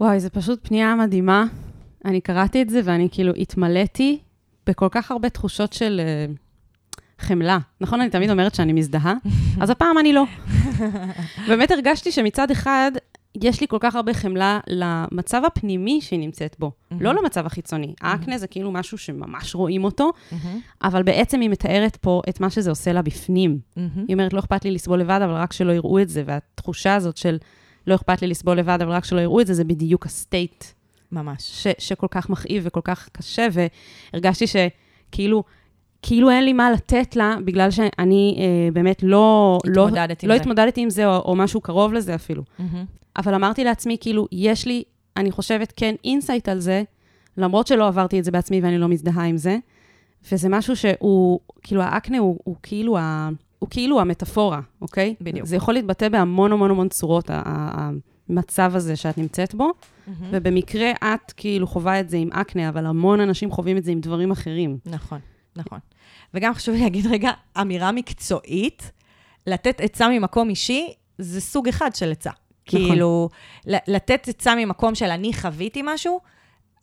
וואי, 0.00 0.20
זו 0.20 0.30
פשוט 0.32 0.68
פנייה 0.68 0.94
מדהימה. 0.94 1.44
אני 2.04 2.20
קראתי 2.20 2.62
את 2.62 2.70
זה 2.70 2.80
ואני 2.84 3.08
כאילו 3.12 3.32
התמלאתי 3.32 4.18
בכל 4.66 4.88
כך 4.90 5.10
הרבה 5.10 5.28
תחושות 5.28 5.72
של 5.72 6.00
uh, 6.00 6.36
חמלה. 7.20 7.58
נכון, 7.80 8.00
אני 8.00 8.10
תמיד 8.10 8.30
אומרת 8.30 8.54
שאני 8.54 8.72
מזדהה, 8.72 9.14
אז 9.62 9.70
הפעם 9.70 9.98
אני 9.98 10.12
לא. 10.12 10.24
באמת 11.48 11.70
הרגשתי 11.70 12.12
שמצד 12.12 12.50
אחד, 12.50 12.92
יש 13.34 13.60
לי 13.60 13.66
כל 13.68 13.76
כך 13.80 13.94
הרבה 13.96 14.14
חמלה 14.14 14.60
למצב 14.66 15.42
הפנימי 15.46 16.00
שהיא 16.00 16.20
נמצאת 16.20 16.56
בו, 16.58 16.72
לא 17.00 17.14
למצב 17.14 17.46
החיצוני. 17.46 17.94
האקנה 18.00 18.38
זה 18.38 18.46
כאילו 18.46 18.72
משהו 18.72 18.98
שממש 18.98 19.54
רואים 19.54 19.84
אותו, 19.84 20.10
אבל 20.82 21.02
בעצם 21.02 21.40
היא 21.40 21.50
מתארת 21.50 21.96
פה 21.96 22.22
את 22.28 22.40
מה 22.40 22.50
שזה 22.50 22.70
עושה 22.70 22.92
לה 22.92 23.02
בפנים. 23.02 23.58
היא 24.08 24.14
אומרת, 24.14 24.32
לא 24.32 24.38
אכפת 24.38 24.64
לי 24.64 24.70
לסבול 24.70 25.00
לבד, 25.00 25.20
אבל 25.24 25.32
רק 25.32 25.52
שלא 25.52 25.72
יראו 25.72 26.00
את 26.00 26.08
זה, 26.08 26.22
והתחושה 26.26 26.94
הזאת 26.94 27.16
של 27.16 27.38
לא 27.86 27.94
אכפת 27.94 28.22
לי 28.22 28.28
לסבול 28.28 28.58
לבד, 28.58 28.78
אבל 28.82 28.92
רק 28.92 29.04
שלא 29.04 29.20
יראו 29.20 29.40
את 29.40 29.46
זה, 29.46 29.54
זה 29.54 29.64
בדיוק 29.64 30.06
ה 30.06 30.16
state 30.16 30.64
ממש. 31.12 31.42
ש, 31.42 31.66
שכל 31.78 32.06
כך 32.10 32.30
מכאיב 32.30 32.62
וכל 32.66 32.80
כך 32.84 33.08
קשה, 33.12 33.46
והרגשתי 33.52 34.44
שכאילו, 34.46 35.44
כאילו 36.02 36.30
אין 36.30 36.44
לי 36.44 36.52
מה 36.52 36.70
לתת 36.70 37.16
לה, 37.16 37.36
בגלל 37.44 37.70
שאני 37.70 38.36
אה, 38.38 38.70
באמת 38.72 39.02
לא... 39.02 39.58
התמודדת 39.64 39.96
לא, 39.96 40.26
עם 40.26 40.28
לא 40.28 40.36
זה. 40.36 40.40
התמודדתי 40.40 40.80
עם 40.80 40.90
זה, 40.90 41.06
או, 41.06 41.18
או 41.18 41.36
משהו 41.36 41.60
קרוב 41.60 41.92
לזה 41.92 42.14
אפילו. 42.14 42.42
מהמם. 42.58 42.84
אבל 43.16 43.34
אמרתי 43.34 43.64
לעצמי, 43.64 43.96
כאילו, 44.00 44.26
יש 44.32 44.66
לי, 44.66 44.82
אני 45.16 45.30
חושבת, 45.30 45.72
כן, 45.76 45.94
insight 46.04 46.48
על 46.48 46.58
זה, 46.58 46.82
למרות 47.36 47.66
שלא 47.66 47.88
עברתי 47.88 48.18
את 48.18 48.24
זה 48.24 48.30
בעצמי 48.30 48.60
ואני 48.60 48.78
לא 48.78 48.88
מזדהה 48.88 49.24
עם 49.24 49.36
זה, 49.36 49.58
וזה 50.32 50.48
משהו 50.48 50.76
שהוא, 50.76 51.40
כאילו, 51.62 51.82
האקנה 51.82 52.18
הוא, 52.18 52.38
הוא 52.44 52.56
כאילו 52.62 52.98
ה... 52.98 53.28
הוא 53.58 53.68
כאילו 53.70 54.00
המטאפורה, 54.00 54.60
אוקיי? 54.82 55.14
בדיוק. 55.20 55.46
זה 55.46 55.56
יכול 55.56 55.74
להתבטא 55.74 56.08
בהמון 56.08 56.52
המון 56.52 56.70
המון 56.70 56.88
צורות, 56.88 57.30
המצב 58.30 58.72
הזה 58.74 58.96
שאת 58.96 59.18
נמצאת 59.18 59.54
בו, 59.54 59.70
ובמקרה 60.30 60.90
את 60.90 61.32
כאילו 61.32 61.66
חווה 61.66 62.00
את 62.00 62.10
זה 62.10 62.16
עם 62.16 62.32
אקנה, 62.32 62.68
אבל 62.68 62.86
המון 62.86 63.20
אנשים 63.20 63.50
חווים 63.50 63.76
את 63.76 63.84
זה 63.84 63.90
עם 63.90 64.00
דברים 64.00 64.30
אחרים. 64.30 64.78
נכון, 64.86 65.18
נכון. 65.56 65.78
וגם 66.34 66.54
חשוב 66.54 66.74
לי 66.74 66.80
להגיד 66.80 67.06
רגע, 67.06 67.30
אמירה 67.60 67.92
מקצועית, 67.92 68.92
לתת 69.46 69.80
עצה 69.80 70.08
ממקום 70.08 70.48
אישי, 70.48 70.92
זה 71.18 71.40
סוג 71.40 71.68
אחד 71.68 71.94
של 71.94 72.12
עצה. 72.12 72.30
נכון. 72.68 72.88
כאילו, 72.88 73.28
לתת 73.66 74.28
עצה 74.28 74.54
ממקום 74.54 74.94
של 74.94 75.10
אני 75.10 75.32
חוויתי 75.32 75.80
משהו, 75.84 76.20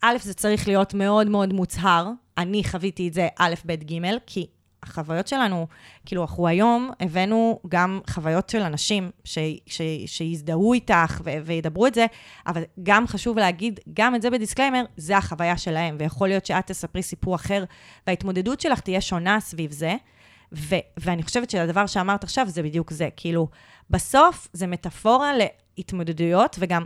א', 0.02 0.16
זה 0.20 0.34
צריך 0.34 0.68
להיות 0.68 0.94
מאוד 0.94 1.28
מאוד 1.28 1.52
מוצהר, 1.52 2.10
אני 2.38 2.64
חוויתי 2.64 3.08
את 3.08 3.14
זה 3.14 3.28
א', 3.38 3.54
ב', 3.66 3.72
ג', 3.72 4.16
כי 4.26 4.46
החוויות 4.82 5.28
שלנו, 5.28 5.66
כאילו, 6.06 6.22
אנחנו 6.22 6.46
היום 6.46 6.90
הבאנו 7.00 7.60
גם 7.68 8.00
חוויות 8.10 8.48
של 8.48 8.62
אנשים 8.62 9.10
ש, 9.24 9.38
ש, 9.66 9.80
שיזדהו 10.06 10.72
איתך 10.72 11.20
ו, 11.24 11.30
וידברו 11.44 11.86
את 11.86 11.94
זה, 11.94 12.06
אבל 12.46 12.62
גם 12.82 13.06
חשוב 13.06 13.38
להגיד, 13.38 13.80
גם 13.94 14.14
את 14.14 14.22
זה 14.22 14.30
ב 14.30 14.35
disclaimer, 14.35 14.84
זה 14.96 15.16
החוויה 15.16 15.58
שלהם, 15.58 15.96
ויכול 15.98 16.28
להיות 16.28 16.46
שאת 16.46 16.66
תספרי 16.66 17.02
סיפור 17.02 17.34
אחר, 17.34 17.64
וההתמודדות 18.06 18.60
שלך 18.60 18.80
תהיה 18.80 19.00
שונה 19.00 19.40
סביב 19.40 19.70
זה. 19.70 19.96
ו- 20.52 20.74
ואני 20.96 21.22
חושבת 21.22 21.50
שהדבר 21.50 21.86
שאמרת 21.86 22.24
עכשיו 22.24 22.48
זה 22.48 22.62
בדיוק 22.62 22.90
זה. 22.90 23.08
כאילו, 23.16 23.48
בסוף 23.90 24.48
זה 24.52 24.66
מטאפורה 24.66 25.32
להתמודדויות, 25.78 26.56
וגם 26.58 26.84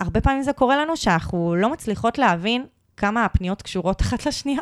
הרבה 0.00 0.20
פעמים 0.20 0.42
זה 0.42 0.52
קורה 0.52 0.76
לנו 0.76 0.96
שאנחנו 0.96 1.54
לא 1.56 1.72
מצליחות 1.72 2.18
להבין 2.18 2.66
כמה 2.96 3.24
הפניות 3.24 3.62
קשורות 3.62 4.00
אחת 4.02 4.26
לשנייה. 4.26 4.60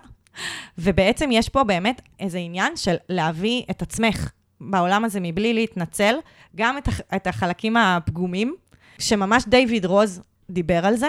ובעצם 0.79 1.29
יש 1.33 1.49
פה 1.49 1.65
באמת 1.65 2.03
איזה 2.21 2.39
עניין 2.39 2.77
של 2.77 2.95
להביא 3.09 3.63
את 3.71 3.83
עצמך 3.83 4.31
בעולם 4.61 5.05
הזה 5.05 5.21
מבלי 5.23 5.55
להתנצל, 5.55 6.15
גם 6.57 6.79
את, 6.79 6.89
הח- 6.89 7.01
את 7.17 7.27
החלקים 7.27 7.77
הפגומים, 7.77 8.55
שממש 8.99 9.45
דיוויד 9.49 9.85
רוז 9.87 10.21
דיבר 10.51 10.87
על 10.87 10.97
זה, 10.97 11.09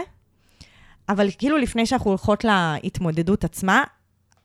אבל 1.10 1.30
כאילו 1.38 1.58
לפני 1.58 1.86
שאנחנו 1.86 2.10
הולכות 2.12 2.44
להתמודדות 2.44 3.44
עצמה, 3.44 3.84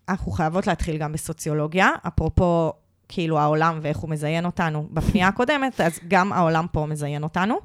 אנחנו 0.09 0.33
חייבות 0.33 0.66
להתחיל 0.66 0.97
גם 0.99 1.12
בסוציולוגיה, 1.12 1.90
אפרופו 2.07 2.73
כאילו 3.09 3.38
העולם 3.38 3.79
ואיך 3.83 3.97
הוא 3.97 4.11
מזיין 4.11 4.47
אותנו 4.47 4.87
בפנייה 4.90 5.29
הקודמת, 5.29 5.81
אז 5.81 5.99
גם 6.09 6.33
העולם 6.33 6.66
פה 6.73 6.87
מזיין 6.87 7.23
אותנו. 7.23 7.59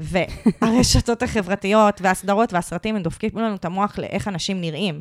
והרשתות 0.00 1.22
החברתיות 1.22 2.00
והסדרות 2.00 2.52
והסרטים, 2.52 2.96
הם 2.96 3.02
דופקים 3.02 3.30
לנו 3.34 3.54
את 3.54 3.64
המוח 3.64 3.98
לאיך 3.98 4.28
אנשים 4.28 4.60
נראים. 4.60 5.00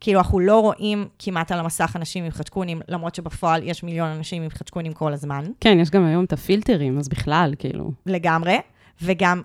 כאילו, 0.00 0.18
אנחנו 0.18 0.40
לא 0.40 0.60
רואים 0.60 1.08
כמעט 1.18 1.52
על 1.52 1.58
המסך 1.58 1.92
אנשים 1.96 2.24
עם 2.24 2.30
חדשקונים, 2.30 2.80
למרות 2.88 3.14
שבפועל 3.14 3.62
יש 3.62 3.82
מיליון 3.82 4.08
אנשים 4.08 4.42
עם 4.42 4.50
חדשקונים 4.50 4.92
כל 4.92 5.12
הזמן, 5.12 5.44
כן, 5.60 5.78
יש 5.80 5.90
גם 5.90 6.04
היום 6.04 6.24
את 6.24 6.32
הפילטרים, 6.32 6.98
אז 6.98 7.08
בכלל, 7.08 7.54
כאילו. 7.58 7.92
לגמרי. 8.06 8.58
וגם, 9.02 9.42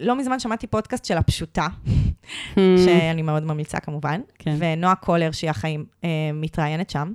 לא 0.00 0.16
מזמן 0.16 0.40
שמעתי 0.40 0.66
פודקאסט 0.66 1.04
של 1.04 1.16
הפשוטה, 1.16 1.68
שאני 2.84 3.22
מאוד 3.22 3.44
ממליצה 3.44 3.80
כמובן, 3.80 4.20
כן. 4.38 4.56
ונועה 4.58 4.94
קולר, 4.94 5.30
שהיא 5.32 5.50
החיים, 5.50 5.84
אה, 6.04 6.08
מתראיינת 6.34 6.90
שם, 6.90 7.12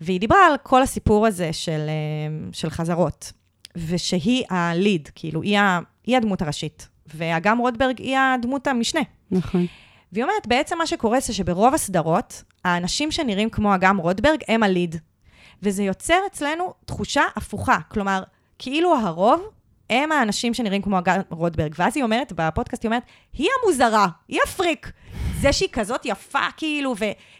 והיא 0.00 0.20
דיברה 0.20 0.46
על 0.46 0.54
כל 0.62 0.82
הסיפור 0.82 1.26
הזה 1.26 1.52
של, 1.52 1.80
אה, 1.88 2.48
של 2.52 2.70
חזרות, 2.70 3.32
ושהיא 3.76 4.44
הליד, 4.50 5.08
כאילו, 5.14 5.42
היא, 5.42 5.58
ה, 5.58 5.80
היא 6.06 6.16
הדמות 6.16 6.42
הראשית, 6.42 6.88
ואגם 7.14 7.58
רוטברג 7.58 7.98
היא 7.98 8.16
הדמות 8.18 8.66
המשנה. 8.66 9.00
נכון. 9.30 9.66
והיא 10.12 10.24
אומרת, 10.24 10.46
בעצם 10.46 10.78
מה 10.78 10.86
שקורה 10.86 11.20
זה 11.20 11.34
שברוב 11.34 11.74
הסדרות, 11.74 12.42
האנשים 12.64 13.10
שנראים 13.10 13.50
כמו 13.50 13.74
אגם 13.74 13.96
רוטברג 13.96 14.40
הם 14.48 14.62
הליד. 14.62 14.96
וזה 15.62 15.82
יוצר 15.82 16.18
אצלנו 16.26 16.74
תחושה 16.84 17.22
הפוכה. 17.36 17.78
כלומר, 17.88 18.22
כאילו 18.58 18.96
הרוב 18.96 19.50
הם 19.90 20.12
האנשים 20.12 20.54
שנראים 20.54 20.82
כמו 20.82 20.98
אגם 20.98 21.20
רוטברג. 21.30 21.74
ואז 21.78 21.96
היא 21.96 22.04
אומרת, 22.04 22.32
בפודקאסט 22.36 22.82
היא 22.82 22.88
אומרת, 22.88 23.02
היא 23.32 23.48
המוזרה, 23.62 24.06
היא 24.28 24.40
הפריק. 24.44 24.92
זה 25.40 25.52
שהיא 25.52 25.68
כזאת 25.72 26.00
יפה, 26.04 26.46
כאילו, 26.56 26.94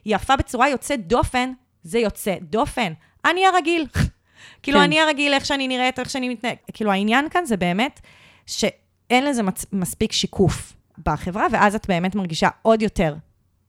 ויפה 0.07 0.37
בצורה 0.37 0.69
יוצאת 0.69 1.07
דופן, 1.07 1.53
זה 1.83 1.99
יוצא 1.99 2.35
דופן. 2.43 2.93
אני 3.25 3.47
הרגיל. 3.47 3.87
כאילו, 4.63 4.79
כן. 4.79 4.85
אני 4.85 5.01
הרגיל, 5.01 5.35
איך 5.35 5.47
שאני 5.47 5.69
נראית, 5.69 5.99
איך 5.99 6.11
שאני 6.11 6.29
מתנהגת. 6.29 6.71
כאילו, 6.73 6.93
העניין 6.93 7.29
כאן 7.29 7.45
זה 7.45 7.57
באמת 7.57 8.01
שאין 8.47 9.25
לזה 9.25 9.43
מצ... 9.43 9.67
מספיק 9.73 10.13
שיקוף 10.13 10.73
בחברה, 11.07 11.47
ואז 11.53 11.75
את 11.75 11.87
באמת 11.89 12.15
מרגישה 12.15 12.49
עוד 12.63 12.83
יותר 12.83 13.15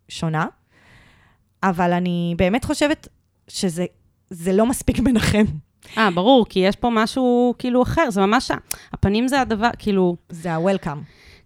שונה. 0.09 0.45
אבל 1.63 1.93
אני 1.93 2.33
באמת 2.37 2.65
חושבת 2.65 3.07
שזה 3.47 3.85
זה 4.29 4.53
לא 4.53 4.65
מספיק 4.65 4.99
מנחם. 5.05 5.43
אה, 5.97 6.11
ברור, 6.11 6.45
כי 6.49 6.59
יש 6.59 6.75
פה 6.75 6.89
משהו 6.93 7.53
כאילו 7.59 7.83
אחר, 7.83 8.09
זה 8.09 8.21
ממש, 8.25 8.51
הפנים 8.93 9.27
זה 9.27 9.41
הדבר, 9.41 9.69
כאילו, 9.79 10.15
זה 10.29 10.53
ה-welcome, 10.53 10.87
כן, 10.87 10.97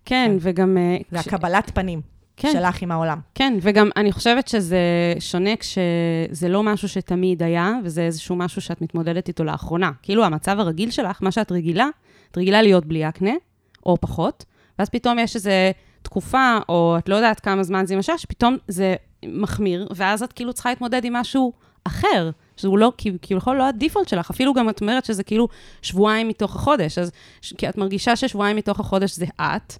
כן. 0.06 0.32
וגם... 0.40 0.78
אה, 0.78 0.98
זה 1.12 1.18
כש- 1.20 1.28
הקבלת 1.28 1.72
פנים 1.74 2.02
כן. 2.38 2.50
שלך 2.54 2.82
עם 2.82 2.92
העולם. 2.92 3.20
כן, 3.36 3.58
וגם 3.62 3.90
אני 3.96 4.12
חושבת 4.12 4.48
שזה 4.48 4.78
שונה 5.20 5.50
כשזה 5.56 6.50
לא 6.50 6.64
משהו 6.64 6.90
שתמיד 6.90 7.44
היה, 7.44 7.72
וזה 7.84 8.02
איזשהו 8.02 8.36
משהו 8.36 8.62
שאת 8.62 8.82
מתמודדת 8.82 9.28
איתו 9.28 9.44
לאחרונה. 9.44 9.92
כאילו, 10.02 10.26
המצב 10.26 10.60
הרגיל 10.60 10.92
שלך, 10.92 11.20
מה 11.24 11.32
שאת 11.32 11.52
רגילה, 11.52 11.88
את 12.32 12.38
רגילה 12.38 12.62
להיות 12.62 12.86
בלי 12.86 13.10
אקנה, 13.10 13.32
או 13.86 13.98
פחות, 14.02 14.46
ואז 14.84 14.90
פתאום 14.90 15.20
יש 15.20 15.36
איזו 15.36 15.50
תקופה, 16.02 16.58
או 16.70 16.96
את 16.98 17.10
לא 17.10 17.16
יודעת 17.16 17.40
כמה 17.40 17.64
זמן 17.64 17.86
זה 17.86 17.94
יימשך, 17.94 18.14
שפתאום 18.18 18.58
זה 18.68 18.96
מחמיר, 19.26 19.88
ואז 19.96 20.24
את 20.24 20.34
כאילו 20.34 20.54
צריכה 20.54 20.70
להתמודד 20.70 21.06
עם 21.06 21.14
משהו 21.14 21.54
אחר, 21.84 22.30
שהוא 22.58 22.78
לא, 22.78 22.92
כי- 22.98 23.12
כביכול 23.22 23.56
לא 23.56 23.68
הדיפולט 23.68 24.08
שלך, 24.08 24.30
אפילו 24.30 24.54
גם 24.54 24.70
את 24.70 24.82
אומרת 24.82 25.06
שזה 25.06 25.24
כאילו 25.24 25.48
שבועיים 25.82 26.28
מתוך 26.28 26.56
החודש, 26.56 26.98
אז 26.98 27.12
כי 27.58 27.70
את 27.70 27.78
מרגישה 27.78 28.16
ששבועיים 28.16 28.58
מתוך 28.58 28.80
החודש 28.80 29.16
זה 29.16 29.26
את, 29.42 29.74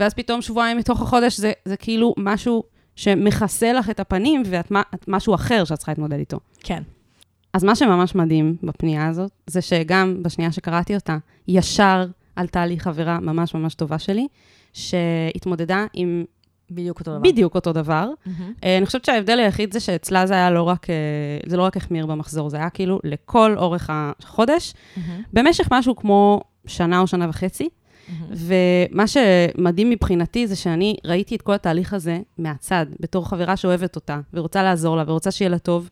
ואז 0.00 0.14
פתאום 0.14 0.42
שבועיים 0.42 0.76
מתוך 0.76 1.02
החודש 1.02 1.36
זה, 1.36 1.52
זה 1.64 1.76
כאילו 1.76 2.14
משהו 2.18 2.62
שמכסה 2.96 3.72
לך 3.72 3.90
את 3.90 4.00
הפנים, 4.00 4.42
ואת 4.46 4.72
את 4.94 5.08
משהו 5.08 5.34
אחר 5.34 5.64
שאת 5.64 5.78
צריכה 5.78 5.92
להתמודד 5.92 6.18
איתו. 6.18 6.38
כן. 6.60 6.82
אז 7.52 7.64
מה 7.64 7.76
שממש 7.76 8.14
מדהים 8.14 8.56
בפנייה 8.62 9.08
הזאת, 9.08 9.30
זה 9.46 9.60
שגם 9.62 10.22
בשנייה 10.22 10.52
שקראתי 10.52 10.94
אותה, 10.94 11.16
ישר 11.48 12.06
עלתה 12.40 12.66
לי 12.66 12.80
חברה 12.80 13.20
ממש 13.20 13.54
ממש 13.54 13.74
טובה 13.74 13.98
שלי, 13.98 14.26
שהתמודדה 14.72 15.86
עם 15.92 16.24
בדיוק 16.70 17.00
אותו 17.00 17.10
דבר. 17.10 17.20
בדיוק 17.20 17.54
אותו 17.54 17.72
דבר. 17.72 18.08
אה, 18.64 18.78
אני 18.78 18.86
חושבת 18.86 19.04
שההבדל 19.04 19.38
היחיד 19.38 19.72
זה 19.72 19.80
שאצלה 19.80 20.26
זה 20.26 20.34
היה 20.34 20.50
לא 20.50 20.62
רק, 20.62 20.90
אה, 20.90 20.94
זה 21.46 21.56
לא 21.56 21.62
רק 21.62 21.76
החמיר 21.76 22.06
במחזור, 22.06 22.50
זה 22.50 22.56
היה 22.56 22.70
כאילו 22.70 23.00
לכל 23.04 23.54
אורך 23.58 23.90
החודש, 23.92 24.74
מהמם. 24.96 25.22
במשך 25.32 25.68
משהו 25.70 25.96
כמו 25.96 26.40
שנה 26.66 27.00
או 27.00 27.06
שנה 27.06 27.28
וחצי. 27.28 27.68
מהמם. 28.08 28.34
ומה 28.90 29.04
שמדהים 29.06 29.90
מבחינתי 29.90 30.46
זה 30.46 30.56
שאני 30.56 30.96
ראיתי 31.04 31.36
את 31.36 31.42
כל 31.42 31.52
התהליך 31.52 31.94
הזה 31.94 32.18
מהצד, 32.38 32.86
בתור 33.00 33.28
חברה 33.28 33.56
שאוהבת 33.56 33.96
אותה, 33.96 34.20
ורוצה 34.34 34.62
לעזור 34.62 34.96
לה, 34.96 35.04
ורוצה 35.06 35.30
שיהיה 35.30 35.48
לה 35.48 35.58
טוב, 35.58 35.90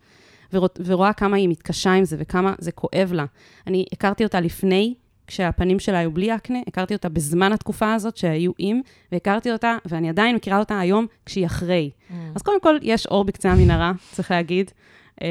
ורואה, 0.52 0.68
ורואה 0.84 1.12
כמה 1.12 1.36
היא 1.36 1.48
מתקשה 1.48 1.92
עם 1.92 2.04
זה, 2.04 2.16
וכמה 2.18 2.54
זה 2.58 2.72
כואב 2.72 3.12
לה. 3.12 3.24
אני 3.66 3.84
הכרתי 3.92 4.24
אותה 4.24 4.40
לפני, 4.40 4.94
כשהפנים 5.28 5.78
שלה 5.78 5.98
היו 5.98 6.10
בלי 6.10 6.34
אקנה, 6.34 6.58
הכרתי 6.66 6.94
אותה 6.94 7.08
בזמן 7.08 7.52
התקופה 7.52 7.94
הזאת 7.94 8.16
שהיו 8.16 8.52
עם, 8.58 8.80
והכרתי 9.12 9.52
אותה, 9.52 9.76
ואני 9.84 10.08
עדיין 10.08 10.36
מכירה 10.36 10.58
אותה 10.58 10.80
היום 10.80 11.06
כשהיא 11.26 11.46
אחרי. 11.46 11.90
מהמם. 12.10 12.32
אז 12.34 12.42
קודם 12.42 12.60
כל, 12.60 12.76
יש 12.82 13.06
אור 13.06 13.24
בקצה 13.24 13.52
המנהרה, 13.52 13.92
צריך 14.14 14.30
להגיד. 14.30 14.70
אה, 15.22 15.28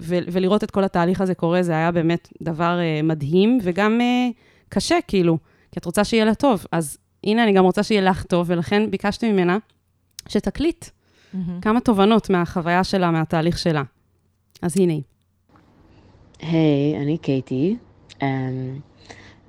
ו- 0.00 0.18
ולראות 0.32 0.64
את 0.64 0.70
כל 0.70 0.84
התהליך 0.84 1.20
הזה 1.20 1.34
קורה, 1.34 1.62
זה 1.62 1.72
היה 1.72 1.90
באמת 1.90 2.28
דבר 2.42 2.78
אה, 2.80 3.02
מדהים, 3.02 3.58
וגם 3.62 4.00
אה, 4.00 4.28
קשה, 4.68 4.98
כאילו, 5.08 5.38
כי 5.72 5.80
את 5.80 5.84
רוצה 5.84 6.04
שיהיה 6.04 6.24
לה 6.24 6.34
טוב. 6.34 6.66
אז 6.72 6.98
הנה, 7.24 7.44
אני 7.44 7.52
גם 7.52 7.64
רוצה 7.64 7.82
שיהיה 7.82 8.00
לך 8.00 8.22
טוב, 8.22 8.46
ולכן 8.50 8.90
ביקשתי 8.90 9.32
ממנה 9.32 9.58
שתקליט 10.28 10.84
מהמם. 11.34 11.60
כמה 11.60 11.80
תובנות 11.80 12.30
מהחוויה 12.30 12.84
שלה, 12.84 13.10
מהתהליך 13.10 13.58
שלה. 13.58 13.82
אז 14.62 14.76
הנה 14.78 14.92
היא. 14.92 15.02
היי, 16.40 16.96
אני 17.02 17.18
קייטי. 17.18 17.76
Um, 18.10 18.22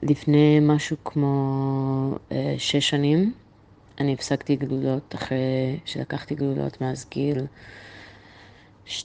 לפני 0.04 0.60
משהו 0.62 0.98
כמו 1.04 2.16
uh, 2.16 2.34
שש 2.58 2.90
שנים, 2.90 3.34
אני 4.00 4.14
הפסקתי 4.14 4.56
גלולות 4.56 5.16
אחרי 5.16 5.80
שלקחתי 5.86 6.36
גלולות 6.36 6.82
מאז 6.82 7.06
גיל 7.10 7.46
12-13 8.88 9.02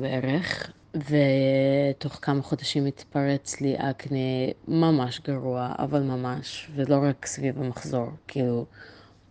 בערך, 0.00 0.70
ותוך 0.94 2.18
כמה 2.22 2.42
חודשים 2.42 2.86
התפרץ 2.86 3.60
לי 3.60 3.74
אקנה 3.78 4.18
ממש 4.68 5.20
גרוע, 5.24 5.74
אבל 5.78 6.02
ממש, 6.02 6.70
ולא 6.74 6.98
רק 7.02 7.26
סביב 7.26 7.62
המחזור, 7.62 8.06
כאילו, 8.28 8.64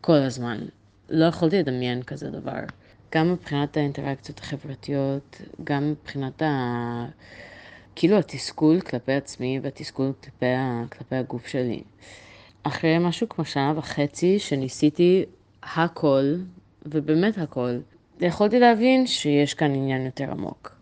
כל 0.01 0.13
הזמן. 0.17 0.57
לא 1.09 1.25
יכולתי 1.25 1.59
לדמיין 1.59 2.03
כזה 2.03 2.29
דבר. 2.29 2.59
גם 3.15 3.31
מבחינת 3.33 3.77
האינטראקציות 3.77 4.39
החברתיות, 4.39 5.41
גם 5.63 5.91
מבחינת 5.91 6.41
ה... 6.41 7.05
כאילו 7.95 8.17
התסכול 8.17 8.81
כלפי 8.81 9.13
עצמי 9.13 9.59
והתסכול 9.63 10.11
כלפי, 10.23 10.45
ה... 10.45 10.83
כלפי 10.91 11.15
הגוף 11.15 11.47
שלי. 11.47 11.81
אחרי 12.63 12.97
משהו 12.99 13.29
כמו 13.29 13.45
שנה 13.45 13.73
וחצי 13.77 14.39
שניסיתי 14.39 15.25
הכל, 15.63 16.35
ובאמת 16.85 17.37
הכל, 17.37 17.77
יכולתי 18.21 18.59
להבין 18.59 19.07
שיש 19.07 19.53
כאן 19.53 19.75
עניין 19.75 20.05
יותר 20.05 20.31
עמוק. 20.31 20.75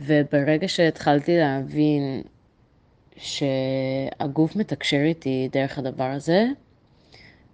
וברגע 0.00 0.68
שהתחלתי 0.68 1.36
להבין 1.36 2.22
שהגוף 3.16 4.56
מתקשר 4.56 5.00
איתי 5.04 5.48
דרך 5.52 5.78
הדבר 5.78 6.04
הזה, 6.04 6.44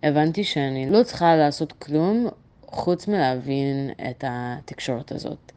הבנתי 0.03 0.45
שאני 0.45 0.91
לא 0.91 1.03
צריכה 1.03 1.37
לעשות 1.37 1.73
כלום 1.73 2.29
חוץ 2.67 3.09
מלהבין 3.09 3.91
את 4.11 4.25
התקשורת 4.27 5.13
הזאת. 5.13 5.53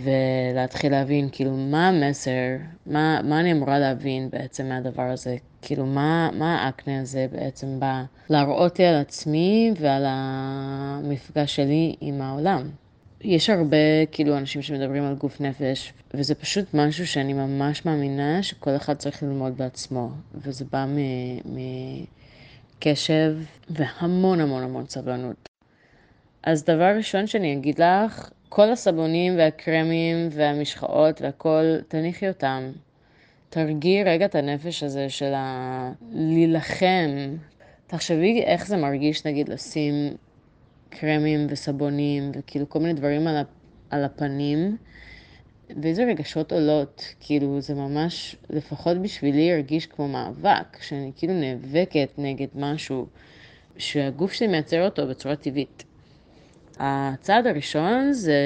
ולהתחיל 0.00 0.92
להבין 0.92 1.28
כאילו 1.32 1.56
מה 1.56 1.88
המסר, 1.88 2.56
מה, 2.86 3.20
מה 3.24 3.40
אני 3.40 3.52
אמורה 3.52 3.78
להבין 3.78 4.30
בעצם 4.30 4.68
מהדבר 4.68 5.02
הזה, 5.02 5.36
כאילו 5.62 5.86
מה, 5.86 6.30
מה 6.32 6.64
האקנה 6.64 7.00
הזה 7.00 7.26
בעצם 7.32 7.80
בא 7.80 8.02
להראות 8.30 8.78
לי 8.78 8.86
על 8.86 8.94
עצמי 8.94 9.72
ועל 9.80 10.04
המפגש 10.06 11.56
שלי 11.56 11.96
עם 12.00 12.20
העולם. 12.20 12.70
יש 13.20 13.50
הרבה 13.50 14.06
כאילו 14.12 14.38
אנשים 14.38 14.62
שמדברים 14.62 15.02
על 15.02 15.14
גוף 15.14 15.40
נפש, 15.40 15.92
וזה 16.14 16.34
פשוט 16.34 16.74
משהו 16.74 17.06
שאני 17.06 17.32
ממש 17.32 17.86
מאמינה 17.86 18.42
שכל 18.42 18.76
אחד 18.76 18.94
צריך 18.94 19.22
ללמוד 19.22 19.56
בעצמו, 19.56 20.10
וזה 20.34 20.64
בא 20.72 20.86
מקשב 22.78 23.36
והמון 23.70 24.40
המון 24.40 24.62
המון 24.62 24.84
סבלנות. 24.88 25.48
אז 26.42 26.64
דבר 26.64 26.96
ראשון 26.96 27.26
שאני 27.26 27.52
אגיד 27.52 27.80
לך, 27.80 28.30
כל 28.48 28.70
הסבונים 28.70 29.38
והקרמים 29.38 30.28
והמשחאות 30.32 31.22
והכל, 31.22 31.76
תניחי 31.88 32.28
אותם. 32.28 32.70
תרגיעי 33.50 34.04
רגע 34.04 34.24
את 34.24 34.34
הנפש 34.34 34.82
הזה 34.82 35.08
של 35.08 35.34
ה... 35.34 35.92
להילחם. 36.12 37.36
תחשבי 37.86 38.42
איך 38.42 38.66
זה 38.66 38.76
מרגיש, 38.76 39.26
נגיד, 39.26 39.48
לשים 39.48 39.94
קרמים 40.90 41.46
וסבונים 41.50 42.30
וכאילו 42.34 42.68
כל 42.68 42.78
מיני 42.78 42.92
דברים 42.92 43.26
על. 43.26 43.36
על 43.90 44.04
הפנים, 44.04 44.76
ואיזה 45.82 46.04
רגשות 46.04 46.52
עולות. 46.52 47.14
כאילו, 47.20 47.60
זה 47.60 47.74
ממש, 47.74 48.36
לפחות 48.50 48.96
בשבילי, 49.02 49.52
הרגיש 49.52 49.86
כמו 49.86 50.08
מאבק, 50.08 50.82
שאני 50.82 51.12
כאילו 51.16 51.34
נאבקת 51.34 52.08
נגד 52.18 52.46
משהו 52.54 53.06
שהגוף 53.78 54.32
שלי 54.32 54.46
מייצר 54.46 54.84
אותו 54.84 55.06
בצורה 55.06 55.36
טבעית. 55.36 55.84
הצעד 56.78 57.46
הראשון 57.46 58.12
זה, 58.12 58.40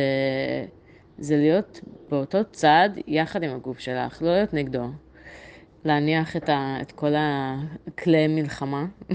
זה 1.18 1.36
להיות 1.36 1.80
באותו 2.10 2.38
צד 2.52 2.88
יחד 3.06 3.42
עם 3.42 3.54
הגוף 3.54 3.78
שלך, 3.78 4.22
לא 4.22 4.28
להיות 4.28 4.54
נגדו. 4.54 4.88
להניח 5.84 6.36
את, 6.36 6.48
ה, 6.48 6.78
את 6.82 6.92
כל 6.92 7.12
הכלי 7.16 8.26
מלחמה, 8.28 8.86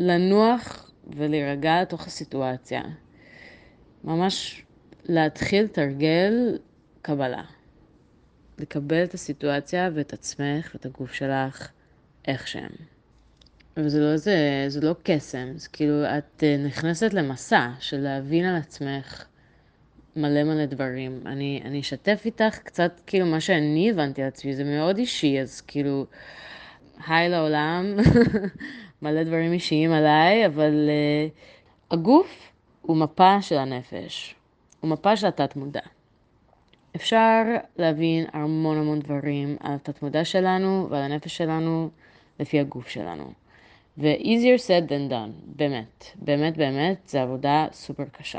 לנוח 0.00 0.90
ולהירגע 1.16 1.82
לתוך 1.82 2.06
הסיטואציה. 2.06 2.82
ממש 4.04 4.64
להתחיל 5.04 5.64
לתרגל 5.64 6.58
קבלה. 7.02 7.42
לקבל 8.58 9.04
את 9.04 9.14
הסיטואציה 9.14 9.90
ואת 9.94 10.12
עצמך 10.12 10.70
ואת 10.74 10.86
הגוף 10.86 11.12
שלך 11.12 11.70
איך 12.28 12.48
שהם. 12.48 12.95
וזה 13.76 14.00
לא, 14.00 14.16
זה, 14.16 14.64
זה 14.68 14.80
לא 14.80 14.94
קסם, 15.02 15.52
זה 15.56 15.68
כאילו, 15.68 16.04
את 16.04 16.44
אה, 16.44 16.56
נכנסת 16.66 17.14
למסע 17.14 17.70
של 17.80 18.00
להבין 18.00 18.44
על 18.44 18.56
עצמך 18.56 19.24
מלא 20.16 20.44
מלא 20.44 20.66
דברים. 20.66 21.20
אני, 21.26 21.60
אני 21.64 21.80
אשתף 21.80 22.22
איתך 22.24 22.58
קצת, 22.58 23.00
כאילו, 23.06 23.26
מה 23.26 23.40
שאני 23.40 23.90
הבנתי 23.90 24.22
על 24.22 24.28
עצמי, 24.28 24.54
זה 24.54 24.64
מאוד 24.64 24.98
אישי, 24.98 25.40
אז 25.40 25.60
כאילו, 25.60 26.06
היי 27.06 27.28
לעולם, 27.28 27.96
מלא 29.02 29.22
דברים 29.22 29.52
אישיים 29.52 29.92
עליי, 29.92 30.46
אבל 30.46 30.88
uh, 30.88 31.94
הגוף 31.94 32.52
הוא 32.82 32.96
מפה 32.96 33.42
של 33.42 33.58
הנפש, 33.58 34.34
הוא 34.80 34.90
מפה 34.90 35.16
של 35.16 35.26
התת-מודע. 35.26 35.80
אפשר 36.96 37.42
להבין 37.76 38.26
המון 38.32 38.78
המון 38.78 39.00
דברים 39.00 39.56
על 39.60 39.74
התת-מודע 39.74 40.24
שלנו 40.24 40.86
ועל 40.90 41.02
הנפש 41.02 41.36
שלנו 41.36 41.90
לפי 42.40 42.60
הגוף 42.60 42.88
שלנו. 42.88 43.32
ו-easier 43.98 44.58
said 44.58 44.88
than 44.88 45.10
done, 45.10 45.56
באמת, 45.56 46.04
באמת 46.14 46.56
באמת, 46.56 47.08
זו 47.08 47.18
עבודה 47.18 47.66
סופר 47.72 48.04
קשה. 48.12 48.38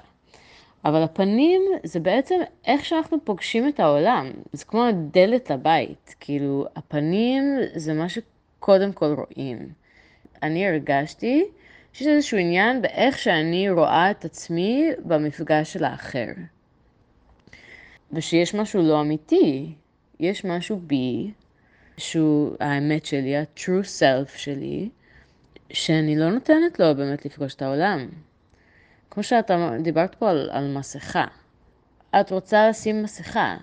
אבל 0.85 1.03
הפנים 1.03 1.61
זה 1.83 1.99
בעצם 1.99 2.35
איך 2.65 2.85
שאנחנו 2.85 3.17
פוגשים 3.23 3.67
את 3.67 3.79
העולם, 3.79 4.31
זה 4.53 4.65
כמו 4.65 4.85
הדלת 4.85 5.51
לבית, 5.51 6.15
כאילו 6.19 6.65
הפנים 6.75 7.43
זה 7.75 7.93
מה 7.93 8.07
שקודם 8.09 8.93
כל 8.93 9.15
רואים. 9.17 9.69
אני 10.43 10.67
הרגשתי 10.67 11.45
שיש 11.93 12.07
איזשהו 12.07 12.37
עניין 12.37 12.81
באיך 12.81 13.17
שאני 13.17 13.69
רואה 13.69 14.11
את 14.11 14.25
עצמי 14.25 14.89
במפגש 15.05 15.73
של 15.73 15.83
האחר. 15.83 16.27
ושיש 18.13 18.55
משהו 18.55 18.81
לא 18.83 19.01
אמיתי, 19.01 19.73
יש 20.19 20.45
משהו 20.45 20.77
בי, 20.77 21.31
שהוא 21.97 22.55
האמת 22.59 23.05
שלי, 23.05 23.37
ה-true 23.37 23.83
self 23.99 24.37
שלי, 24.37 24.89
שאני 25.69 26.15
לא 26.15 26.31
נותנת 26.31 26.79
לו 26.79 26.95
באמת 26.95 27.25
לפגוש 27.25 27.55
את 27.55 27.61
העולם. 27.61 28.09
כמו 29.09 29.23
שאתה 29.23 29.69
דיברת 29.81 30.15
פה 30.15 30.29
על, 30.29 30.49
על 30.51 30.77
מסכה. 30.77 31.25
את 32.19 32.31
רוצה 32.31 32.69
לשים 32.69 33.03
מסכה. 33.03 33.57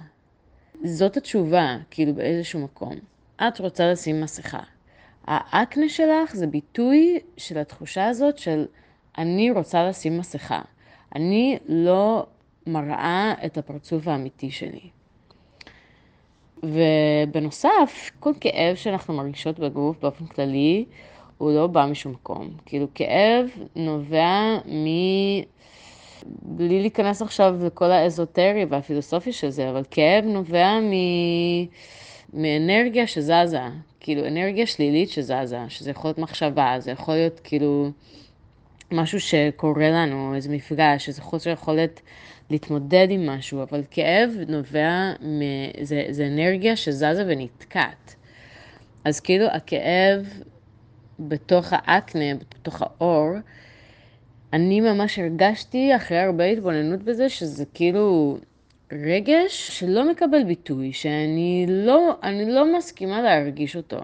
זאת 0.84 1.16
התשובה, 1.16 1.76
כאילו 1.90 2.14
באיזשהו 2.14 2.60
מקום. 2.60 2.94
את 3.36 3.60
רוצה 3.60 3.92
לשים 3.92 4.20
מסכה. 4.20 4.60
האקנה 5.26 5.88
שלך 5.88 6.34
זה 6.34 6.46
ביטוי 6.46 7.18
של 7.36 7.58
התחושה 7.58 8.06
הזאת 8.06 8.38
של 8.38 8.66
אני 9.18 9.50
רוצה 9.50 9.88
לשים 9.88 10.18
מסכה. 10.18 10.62
אני 11.14 11.58
לא 11.68 12.26
מראה 12.66 13.34
את 13.46 13.58
הפרצוף 13.58 14.08
האמיתי 14.08 14.50
שלי. 14.50 14.90
ובנוסף, 16.62 18.10
כל 18.20 18.32
כאב 18.40 18.74
שאנחנו 18.74 19.14
מרגישות 19.14 19.58
בגוף 19.58 19.98
באופן 20.00 20.26
כללי, 20.26 20.84
הוא 21.38 21.52
לא 21.52 21.66
בא 21.66 21.86
משום 21.86 22.12
מקום. 22.12 22.50
כאילו, 22.66 22.86
כאב 22.94 23.46
נובע 23.76 24.58
בלי 26.42 26.80
להיכנס 26.80 27.22
עכשיו 27.22 27.54
לכל 27.66 27.90
האזוטרי 27.90 28.64
והפילוסופיה 28.64 29.32
של 29.32 29.50
זה, 29.50 29.70
אבל 29.70 29.82
כאב 29.90 30.24
נובע 30.24 30.80
מ... 30.80 30.92
מאנרגיה 32.32 33.06
שזזה, 33.06 33.60
כאילו 34.00 34.26
אנרגיה 34.26 34.66
שלילית 34.66 35.10
שזזה, 35.10 35.58
שזה 35.68 35.90
יכול 35.90 36.08
להיות 36.08 36.18
מחשבה, 36.18 36.74
זה 36.78 36.90
יכול 36.90 37.14
להיות 37.14 37.40
כאילו 37.44 37.90
משהו 38.92 39.20
שקורה 39.20 39.90
לנו, 39.90 40.34
איזה 40.34 40.50
מפגש, 40.50 41.08
איזה 41.08 41.22
חוסר 41.22 41.50
יכולת 41.50 42.00
להתמודד 42.50 43.06
עם 43.10 43.28
משהו, 43.28 43.62
אבל 43.62 43.82
כאב 43.90 44.30
נובע, 44.48 45.12
מ... 45.22 45.40
זה, 45.82 46.04
זה 46.10 46.26
אנרגיה 46.26 46.76
שזזה 46.76 47.24
ונתקעת. 47.26 48.14
אז 49.04 49.20
כאילו 49.20 49.46
הכאב 49.46 50.26
בתוך 51.20 51.66
האקנה, 51.70 52.34
בתוך 52.34 52.82
האור, 52.82 53.30
אני 54.52 54.80
ממש 54.80 55.18
הרגשתי 55.18 55.96
אחרי 55.96 56.18
הרבה 56.18 56.44
התבוננות 56.44 57.02
בזה, 57.02 57.28
שזה 57.28 57.64
כאילו 57.74 58.38
רגש 58.92 59.78
שלא 59.78 60.10
מקבל 60.10 60.44
ביטוי, 60.44 60.92
שאני 60.92 61.66
לא, 61.68 62.16
אני 62.22 62.50
לא 62.50 62.78
מסכימה 62.78 63.22
להרגיש 63.22 63.76
אותו. 63.76 64.00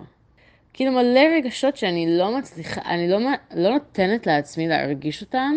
כאילו 0.72 0.92
מלא 0.92 1.20
רגשות 1.36 1.76
שאני 1.76 2.18
לא 2.18 2.38
מצליחה, 2.38 2.80
אני 2.84 3.08
לא, 3.08 3.18
לא 3.54 3.70
נותנת 3.70 4.26
לעצמי 4.26 4.68
להרגיש 4.68 5.22
אותם, 5.22 5.54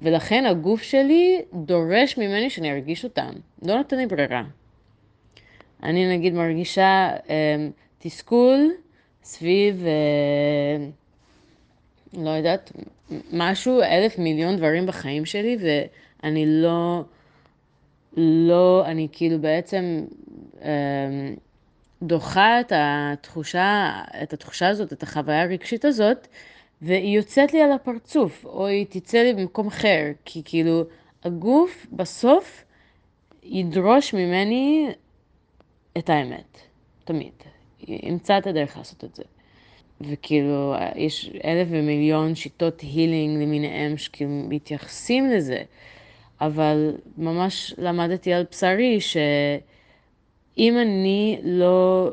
ולכן 0.00 0.46
הגוף 0.46 0.82
שלי 0.82 1.42
דורש 1.54 2.18
ממני 2.18 2.50
שאני 2.50 2.72
ארגיש 2.72 3.04
אותם. 3.04 3.30
לא 3.62 3.76
נותן 3.76 3.96
לי 3.96 4.06
ברירה. 4.06 4.42
אני 5.82 6.16
נגיד 6.16 6.34
מרגישה 6.34 7.10
אה, 7.30 7.68
תסכול 7.98 8.70
סביב, 9.24 9.84
אה, 9.86 10.86
לא 12.22 12.30
יודעת, 12.30 12.72
משהו, 13.32 13.82
אלף 13.82 14.18
מיליון 14.18 14.56
דברים 14.56 14.86
בחיים 14.86 15.24
שלי, 15.24 15.56
ואני 15.60 16.44
לא, 16.46 17.02
לא, 18.16 18.82
אני 18.86 19.08
כאילו 19.12 19.40
בעצם 19.40 20.04
אה, 20.62 20.70
דוחה 22.02 22.60
את 22.60 22.72
התחושה, 22.74 24.00
את 24.22 24.32
התחושה 24.32 24.68
הזאת, 24.68 24.92
את 24.92 25.02
החוויה 25.02 25.42
הרגשית 25.42 25.84
הזאת, 25.84 26.28
והיא 26.82 27.16
יוצאת 27.16 27.52
לי 27.52 27.62
על 27.62 27.72
הפרצוף, 27.72 28.44
או 28.44 28.66
היא 28.66 28.86
תצא 28.88 29.18
לי 29.18 29.34
במקום 29.34 29.66
אחר, 29.66 30.02
כי 30.24 30.42
כאילו 30.44 30.84
הגוף 31.24 31.86
בסוף 31.92 32.64
ידרוש 33.42 34.14
ממני 34.14 34.92
את 35.98 36.10
האמת, 36.10 36.58
תמיד. 37.04 37.51
ימצא 37.88 38.38
את 38.38 38.46
הדרך 38.46 38.76
לעשות 38.76 39.04
את 39.04 39.14
זה. 39.14 39.22
וכאילו, 40.00 40.74
יש 40.96 41.30
אלף 41.44 41.68
ומיליון 41.70 42.34
שיטות 42.34 42.80
הילינג 42.80 43.42
למיניהם 43.42 43.96
שכאילו 43.96 44.30
מתייחסים 44.48 45.30
לזה, 45.30 45.62
אבל 46.40 46.96
ממש 47.18 47.74
למדתי 47.78 48.32
על 48.32 48.44
בשרי 48.50 49.00
שאם 49.00 50.78
אני 50.78 51.40
לא 51.42 52.10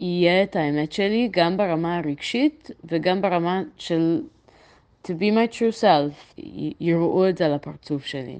יהיה 0.00 0.42
את 0.42 0.56
האמת 0.56 0.92
שלי, 0.92 1.28
גם 1.30 1.56
ברמה 1.56 1.98
הרגשית 1.98 2.70
וגם 2.84 3.22
ברמה 3.22 3.62
של 3.78 4.22
to 5.04 5.10
be 5.10 5.34
my 5.34 5.52
true 5.52 5.82
self, 5.82 6.42
יראו 6.80 7.28
את 7.28 7.36
זה 7.36 7.46
על 7.46 7.52
הפרצוף 7.52 8.06
שלי. 8.06 8.38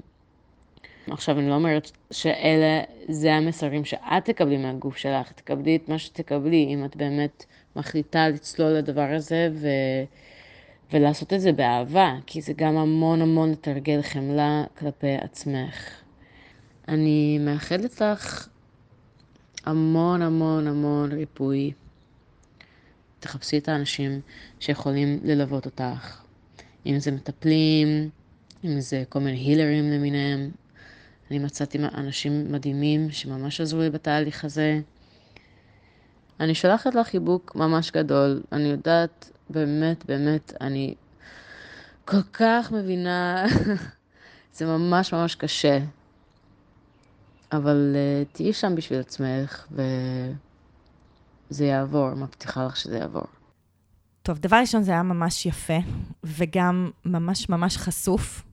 עכשיו, 1.11 1.39
אני 1.39 1.49
לא 1.49 1.55
אומרת 1.55 1.91
שאלה, 2.11 2.81
זה 3.09 3.33
המסרים 3.33 3.85
שאת 3.85 4.25
תקבלי 4.25 4.57
מהגוף 4.57 4.97
שלך, 4.97 5.31
תקבלי 5.31 5.75
את 5.75 5.89
מה 5.89 5.99
שתקבלי, 5.99 6.65
אם 6.73 6.85
את 6.85 6.95
באמת 6.95 7.45
מחליטה 7.75 8.29
לצלול 8.29 8.71
לדבר 8.71 9.07
הזה 9.15 9.49
ו... 9.53 9.67
ולעשות 10.93 11.33
את 11.33 11.41
זה 11.41 11.51
באהבה, 11.51 12.15
כי 12.25 12.41
זה 12.41 12.53
גם 12.55 12.77
המון 12.77 13.21
המון 13.21 13.51
לתרגל 13.51 14.01
חמלה 14.01 14.63
כלפי 14.77 15.15
עצמך. 15.15 15.89
אני 16.87 17.39
מאחלת 17.41 18.01
לך 18.01 18.47
המון 19.65 20.21
המון 20.21 20.67
המון 20.67 21.11
ריפוי. 21.11 21.71
תחפשי 23.19 23.57
את 23.57 23.69
האנשים 23.69 24.21
שיכולים 24.59 25.19
ללוות 25.23 25.65
אותך, 25.65 26.21
אם 26.85 26.99
זה 26.99 27.11
מטפלים, 27.11 28.09
אם 28.65 28.79
זה 28.79 29.03
כל 29.09 29.19
מיני 29.19 29.37
הילרים 29.37 29.91
למיניהם. 29.91 30.51
אני 31.31 31.39
מצאתי 31.39 31.77
אנשים 31.77 32.51
מדהימים 32.51 33.11
שממש 33.11 33.61
עזרו 33.61 33.81
לי 33.81 33.89
בתהליך 33.89 34.45
הזה. 34.45 34.79
אני 36.39 36.55
שולחת 36.55 36.95
לך 36.95 37.07
חיבוק 37.07 37.55
ממש 37.55 37.91
גדול. 37.91 38.43
אני 38.51 38.63
יודעת, 38.63 39.31
באמת, 39.49 40.05
באמת, 40.05 40.53
אני 40.61 40.93
כל 42.05 42.21
כך 42.33 42.71
מבינה, 42.71 43.45
זה 44.55 44.65
ממש 44.65 45.13
ממש 45.13 45.35
קשה. 45.35 45.79
אבל 47.51 47.95
uh, 47.95 48.35
תהיי 48.35 48.53
שם 48.53 48.75
בשביל 48.75 48.99
עצמך, 48.99 49.67
וזה 51.51 51.65
יעבור, 51.65 52.13
מבטיחה 52.13 52.65
לך 52.65 52.77
שזה 52.77 52.97
יעבור. 52.97 53.23
טוב, 54.23 54.39
דבר 54.39 54.57
ראשון, 54.57 54.83
זה 54.83 54.91
היה 54.91 55.03
ממש 55.03 55.45
יפה, 55.45 55.77
וגם 56.23 56.91
ממש 57.05 57.49
ממש 57.49 57.77
חשוף. 57.77 58.43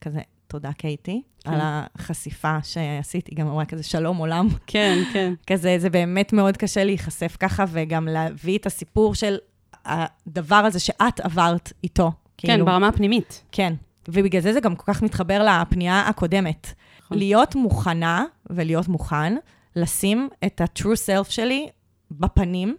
כזה, 0.00 0.20
תודה, 0.46 0.72
קייטי, 0.72 1.22
כן. 1.44 1.50
על 1.52 1.60
החשיפה 1.62 2.56
שעשיתי, 2.62 3.34
גם 3.34 3.46
אמרה 3.48 3.64
כזה, 3.64 3.82
שלום 3.82 4.16
עולם. 4.16 4.48
כן, 4.66 4.98
כן. 5.12 5.34
כזה, 5.50 5.76
זה 5.78 5.90
באמת 5.90 6.32
מאוד 6.32 6.56
קשה 6.56 6.84
להיחשף 6.84 7.36
ככה, 7.40 7.64
וגם 7.68 8.08
להביא 8.08 8.58
את 8.58 8.66
הסיפור 8.66 9.14
של 9.14 9.36
הדבר 9.84 10.56
הזה 10.56 10.80
שאת 10.80 11.20
עברת 11.20 11.72
איתו. 11.84 12.12
כן, 12.36 12.48
כאילו, 12.48 12.66
ברמה 12.66 12.88
הפנימית. 12.88 13.44
כן, 13.52 13.74
ובגלל 14.08 14.42
זה 14.42 14.52
זה 14.52 14.60
גם 14.60 14.76
כל 14.76 14.92
כך 14.92 15.02
מתחבר 15.02 15.42
לפנייה 15.42 16.00
הקודמת. 16.00 16.72
נכון. 17.04 17.18
להיות 17.18 17.54
מוכנה 17.54 18.24
ולהיות 18.50 18.88
מוכן 18.88 19.36
לשים 19.76 20.28
את 20.46 20.60
ה-true 20.60 20.82
self 20.84 21.30
שלי 21.30 21.68
בפנים, 22.10 22.76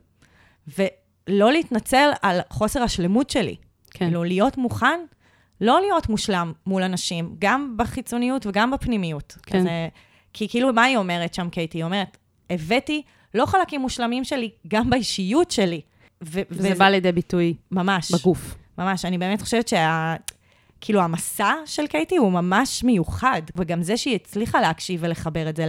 ולא 0.68 1.52
להתנצל 1.52 2.10
על 2.22 2.40
חוסר 2.50 2.84
השלמות 2.84 3.30
שלי. 3.30 3.56
כן. 3.92 4.06
כאילו, 4.06 4.24
להיות 4.24 4.58
מוכן, 4.58 5.00
לא 5.62 5.82
להיות 5.82 6.10
מושלם 6.10 6.54
מול 6.66 6.84
אנשים, 6.84 7.36
גם 7.40 7.74
בחיצוניות 7.78 8.46
וגם 8.46 8.72
בפנימיות. 8.72 9.38
כן. 9.46 9.60
כזה, 9.60 9.88
כי 10.34 10.50
כאילו, 10.50 10.74
מה 10.74 10.84
היא 10.84 10.98
אומרת 10.98 11.34
שם, 11.34 11.50
קייטי? 11.50 11.78
היא 11.78 11.84
אומרת, 11.84 12.18
הבאתי 12.50 13.02
לא 13.34 13.46
חלקים 13.46 13.82
מושלמים 13.82 14.24
שלי, 14.24 14.52
גם 14.68 14.90
באישיות 14.90 15.52
שלי. 15.52 15.82
ו- 16.24 16.42
וזה 16.52 16.76
בא 16.76 16.90
לידי 16.90 17.12
ביטוי 17.12 17.54
ממש. 17.72 18.12
בגוף. 18.12 18.56
ממש. 18.78 19.06
אני 19.06 19.18
באמת 19.18 19.42
חושבת 19.42 19.68
שה... 19.68 20.16
כאילו, 20.82 21.02
המסע 21.02 21.54
של 21.66 21.88
קייטי 21.88 22.18
הוא 22.18 22.32
ממש 22.32 22.84
מיוחד, 22.84 23.42
וגם 23.56 23.82
זה 23.82 23.98
שהיא 23.98 24.16
הצליחה 24.16 24.62
להקשיב 24.62 25.00
ולחבר 25.04 25.50
את 25.50 25.56
זה 25.56 25.66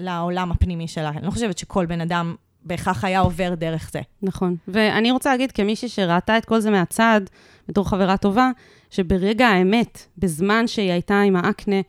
לעולם 0.00 0.50
הפנימי 0.50 0.88
שלה. 0.88 1.08
אני 1.08 1.26
לא 1.26 1.30
חושבת 1.30 1.58
שכל 1.58 1.86
בן 1.86 2.00
אדם 2.00 2.34
בהכרח 2.64 3.04
היה 3.04 3.20
עובר 3.20 3.54
דרך 3.54 3.90
זה. 3.92 4.00
נכון. 4.22 4.56
ואני 4.68 5.10
רוצה 5.10 5.30
להגיד, 5.30 5.52
כמישהי 5.52 5.88
שראתה 5.88 6.38
את 6.38 6.44
כל 6.44 6.60
זה 6.60 6.70
מהצד, 6.70 7.20
בתור 7.68 7.88
חברה 7.88 8.16
טובה, 8.16 8.50
שברגע 8.90 9.46
האמת, 9.46 10.06
בזמן 10.18 10.66
שהיא 10.66 10.92
הייתה 10.92 11.20
עם 11.20 11.36
האקנה, 11.36 11.80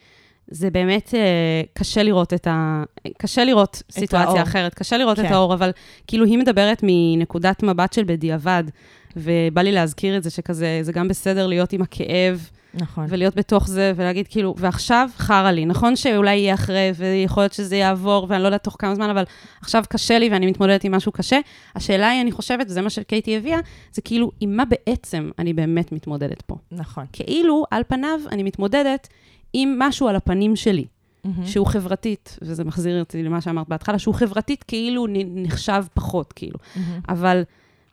זה 0.47 0.69
באמת 0.69 1.13
אה, 1.15 1.61
קשה 1.73 2.03
לראות 2.03 2.33
את 2.33 2.47
ה... 2.47 2.83
קשה 3.17 3.43
לראות 3.43 3.83
סיטואציה 3.91 4.29
האור. 4.29 4.41
אחרת, 4.41 4.73
קשה 4.73 4.97
לראות 4.97 5.17
כן. 5.19 5.25
את 5.25 5.31
האור, 5.31 5.53
אבל 5.53 5.71
כאילו 6.07 6.25
היא 6.25 6.37
מדברת 6.37 6.79
מנקודת 6.83 7.63
מבט 7.63 7.93
של 7.93 8.03
בדיעבד, 8.03 8.63
ובא 9.15 9.61
לי 9.61 9.71
להזכיר 9.71 10.17
את 10.17 10.23
זה, 10.23 10.29
שכזה, 10.29 10.79
זה 10.81 10.91
גם 10.91 11.07
בסדר 11.07 11.47
להיות 11.47 11.73
עם 11.73 11.81
הכאב. 11.81 12.49
נכון. 12.73 13.05
ולהיות 13.09 13.35
בתוך 13.35 13.67
זה, 13.67 13.93
ולהגיד 13.95 14.27
כאילו, 14.27 14.55
ועכשיו 14.57 15.09
חרא 15.17 15.51
לי. 15.51 15.65
נכון 15.65 15.95
שאולי 15.95 16.35
יהיה 16.35 16.53
אחרי, 16.53 16.91
ויכול 16.95 17.43
להיות 17.43 17.53
שזה 17.53 17.75
יעבור, 17.75 18.25
ואני 18.29 18.41
לא 18.41 18.47
יודעת 18.47 18.63
תוך 18.63 18.75
כמה 18.79 18.95
זמן, 18.95 19.09
אבל 19.09 19.23
עכשיו 19.61 19.83
קשה 19.89 20.19
לי 20.19 20.29
ואני 20.29 20.45
מתמודדת 20.45 20.83
עם 20.83 20.95
משהו 20.95 21.11
קשה. 21.11 21.39
השאלה 21.75 22.09
היא, 22.09 22.21
אני 22.21 22.31
חושבת, 22.31 22.65
וזה 22.69 22.81
מה 22.81 22.89
שקייטי 22.89 23.37
הביאה, 23.37 23.59
זה 23.91 24.01
כאילו, 24.01 24.31
עם 24.39 24.57
מה 24.57 24.63
בעצם 24.65 25.31
אני 25.39 25.53
באמת 25.53 25.91
מתמודדת 25.91 26.41
פה. 26.41 26.55
נכון. 26.71 27.05
כאילו, 27.13 27.65
על 27.71 27.83
פניו, 27.87 28.19
אני 28.31 28.43
מתמודדת 28.43 29.07
עם 29.53 29.79
משהו 29.79 30.07
על 30.07 30.15
הפנים 30.15 30.55
שלי. 30.55 30.85
Mm-hmm. 30.85 31.45
שהוא 31.45 31.67
חברתית, 31.67 32.37
וזה 32.41 32.63
מחזיר 32.63 32.99
אותי 32.99 33.23
למה 33.23 33.41
שאמרת 33.41 33.69
בהתחלה, 33.69 33.99
שהוא 33.99 34.15
חברתית 34.15 34.63
כאילו 34.63 35.07
נחשב 35.09 35.83
פחות, 35.93 36.33
כאילו. 36.33 36.59
Mm-hmm. 36.59 36.79
אבל 37.09 37.43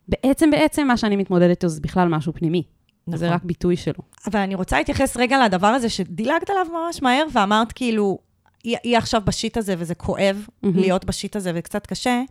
בעצם, 0.07 0.51
בעצם 0.51 0.87
מה 0.87 0.97
שאני 0.97 1.15
מתמודדת 1.15 1.49
איתו 1.49 1.67
זה 1.67 1.81
בכלל 1.81 2.07
משהו 2.07 2.33
פנימי. 2.33 2.63
נכון. 3.07 3.17
זה 3.17 3.29
רק 3.29 3.43
ביטוי 3.43 3.77
שלו. 3.77 4.03
אבל 4.27 4.39
אני 4.39 4.55
רוצה 4.55 4.77
להתייחס 4.77 5.17
רגע 5.17 5.45
לדבר 5.45 5.67
הזה 5.67 5.89
שדילגת 5.89 6.49
עליו 6.49 6.65
ממש 6.73 7.01
מהר, 7.01 7.25
ואמרת 7.33 7.71
כאילו, 7.71 8.19
היא, 8.63 8.77
היא 8.83 8.97
עכשיו 8.97 9.21
בשיט 9.25 9.57
הזה 9.57 9.75
וזה 9.77 9.95
כואב 9.95 10.45
mm-hmm. 10.47 10.67
להיות 10.75 11.05
בשיט 11.05 11.35
הזה 11.35 11.51
וקצת 11.55 11.87
קשה, 11.87 12.21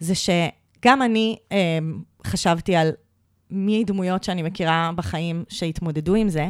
זה 0.00 0.14
שגם 0.14 1.02
אני 1.02 1.36
אה, 1.52 1.78
חשבתי 2.26 2.76
על 2.76 2.90
מי 3.50 3.84
דמויות 3.84 4.24
שאני 4.24 4.42
מכירה 4.42 4.90
בחיים 4.94 5.44
שהתמודדו 5.48 6.14
עם 6.14 6.28
זה, 6.28 6.48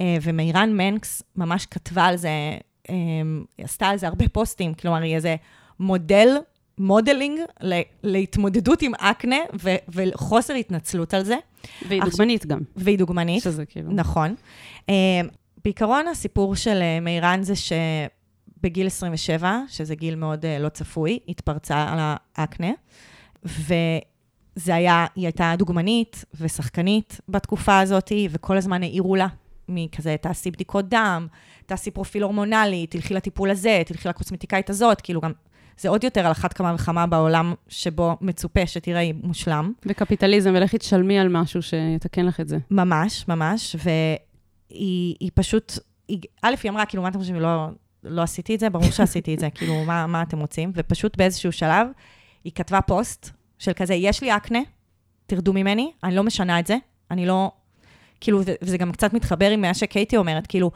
אה, 0.00 0.16
ומירן 0.22 0.72
מנקס 0.72 1.22
ממש 1.36 1.66
כתבה 1.66 2.04
על 2.04 2.16
זה, 2.16 2.28
אה, 2.90 2.94
עשתה 3.58 3.86
על 3.86 3.96
זה 3.96 4.06
הרבה 4.06 4.28
פוסטים, 4.28 4.74
כלומר, 4.74 5.02
היא 5.02 5.14
איזה 5.14 5.36
model 5.80 6.28
modeling 6.78 7.40
להתמודדות 8.02 8.82
עם 8.82 8.92
אקנה 8.94 9.36
ו- 9.62 9.76
וחוסר 9.88 10.54
התנצלות 10.54 11.14
על 11.14 11.24
זה. 11.24 11.36
והיא 11.88 12.02
דוגמנית 12.02 12.46
גם. 12.46 12.60
והיא 12.76 12.98
דוגמנית. 12.98 13.42
שזה 13.42 13.66
כאילו... 13.66 13.90
נכון. 13.92 14.34
Uh, 14.80 14.90
בעיקרון, 15.64 16.08
הסיפור 16.08 16.56
של 16.56 16.78
אה, 16.82 17.00
מירן 17.00 17.42
זה 17.42 17.54
שבגיל 17.56 18.86
27, 18.86 19.60
שזה 19.68 19.94
גיל 19.94 20.14
מאוד 20.14 20.44
אה, 20.44 20.58
לא 20.58 20.68
צפוי, 20.68 21.18
התפרצה 21.28 21.86
עליה 21.88 21.98
אקנה, 22.36 22.70
וזה 23.44 24.74
היה, 24.74 25.06
היא 25.16 25.24
הייתה 25.24 25.54
דוגמנית 25.58 26.24
ושחקנית 26.40 27.20
בתקופה 27.28 27.80
הזאת, 27.80 28.12
וכל 28.30 28.56
הזמן 28.56 28.82
העירו 28.82 29.16
לה 29.16 29.26
מכזה, 29.68 30.16
תעשי 30.20 30.50
בדיקות 30.50 30.88
דם, 30.88 31.26
תעשי 31.66 31.90
פרופיל 31.90 32.22
הורמונלי, 32.22 32.86
תלכי 32.86 33.14
לטיפול 33.14 33.50
הזה, 33.50 33.82
תלכי 33.86 34.08
לקוסמטיקאית 34.08 34.70
הזאת, 34.70 35.00
כאילו 35.00 35.20
גם, 35.20 35.32
זה 35.78 35.88
עוד 35.88 36.04
יותר 36.04 36.26
על 36.26 36.32
אחת 36.32 36.52
כמה 36.52 36.74
וכמה 36.74 37.06
בעולם 37.06 37.54
שבו 37.68 38.16
מצופה 38.20 38.66
שתראי 38.66 39.12
מושלם. 39.22 39.72
וקפיטליזם, 39.86 40.52
ולכי 40.54 40.78
תשלמי 40.78 41.18
על 41.18 41.28
משהו 41.28 41.62
שיתקן 41.62 42.26
לך 42.26 42.40
את 42.40 42.48
זה. 42.48 42.58
ממש, 42.70 43.24
ממש, 43.28 43.76
והיא 43.84 44.18
היא 45.20 45.30
פשוט, 45.34 45.72
היא, 46.08 46.18
א', 46.42 46.54
היא 46.62 46.70
אמרה, 46.70 46.86
כאילו, 46.86 47.02
מה 47.02 47.08
אתם 47.08 47.18
חושבים, 47.18 47.40
לא, 47.40 47.66
לא 48.04 48.22
עשיתי 48.22 48.54
את 48.54 48.60
זה? 48.60 48.70
ברור 48.70 48.90
שעשיתי 48.90 49.34
את 49.34 49.38
זה, 49.38 49.50
כאילו, 49.50 49.84
מה, 49.84 50.06
מה 50.06 50.22
אתם 50.22 50.38
רוצים? 50.38 50.72
ופשוט 50.74 51.16
באיזשהו 51.16 51.52
שלב, 51.52 51.86
היא 52.44 52.52
כתבה 52.54 52.80
פוסט 52.80 53.30
של 53.58 53.72
כזה, 53.72 53.94
יש 53.94 54.22
לי 54.22 54.36
אקנה, 54.36 54.58
תרדו 55.26 55.52
ממני, 55.52 55.92
אני 56.04 56.14
לא 56.16 56.22
משנה 56.24 56.60
את 56.60 56.66
זה, 56.66 56.76
אני 57.10 57.26
לא... 57.26 57.50
כאילו, 58.20 58.42
זה- 58.42 58.54
וזה 58.62 58.78
גם 58.78 58.92
קצת 58.92 59.12
מתחבר 59.12 59.50
עם 59.50 59.60
מה 59.60 59.74
שקייטי 59.74 60.16
אומרת, 60.16 60.46
כאילו, 60.46 60.70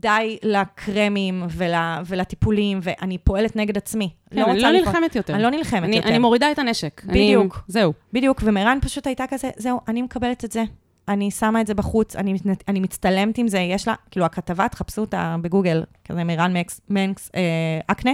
די 0.00 0.38
לקרמים 0.42 1.46
ול, 1.50 1.72
ולטיפולים, 2.06 2.80
ואני 2.82 3.18
פועלת 3.18 3.56
נגד 3.56 3.76
עצמי. 3.76 4.10
כן, 4.30 4.42
אני 4.42 4.60
לא 4.60 4.68
לפעול- 4.70 4.72
נלחמת 4.86 5.16
יותר. 5.16 5.34
אני 5.34 5.42
לא 5.42 5.50
נלחמת 5.50 5.82
אני, 5.82 5.96
יותר. 5.96 6.08
אני 6.08 6.18
מורידה 6.18 6.52
את 6.52 6.58
הנשק. 6.58 7.02
בדיוק. 7.06 7.54
אני, 7.54 7.62
זהו. 7.68 7.92
בדיוק, 8.12 8.40
ומירן 8.44 8.78
פשוט 8.82 9.06
הייתה 9.06 9.24
כזה, 9.28 9.50
זהו, 9.56 9.80
אני 9.88 10.02
מקבלת 10.02 10.44
את 10.44 10.52
זה. 10.52 10.64
אני 11.08 11.30
שמה 11.30 11.60
את 11.60 11.66
זה 11.66 11.74
בחוץ, 11.74 12.16
אני, 12.16 12.34
אני 12.68 12.80
מצטלמת 12.80 13.38
עם 13.38 13.48
זה, 13.48 13.58
יש 13.58 13.88
לה, 13.88 13.94
כאילו, 14.10 14.26
הכתבה, 14.26 14.68
תחפשו 14.68 15.00
אותה 15.00 15.36
בגוגל, 15.42 15.84
כזה 16.04 16.24
מירן 16.24 16.56
מקס, 16.56 16.80
מנקס, 16.90 17.30
אה, 17.34 17.40
אקנה, 17.86 18.10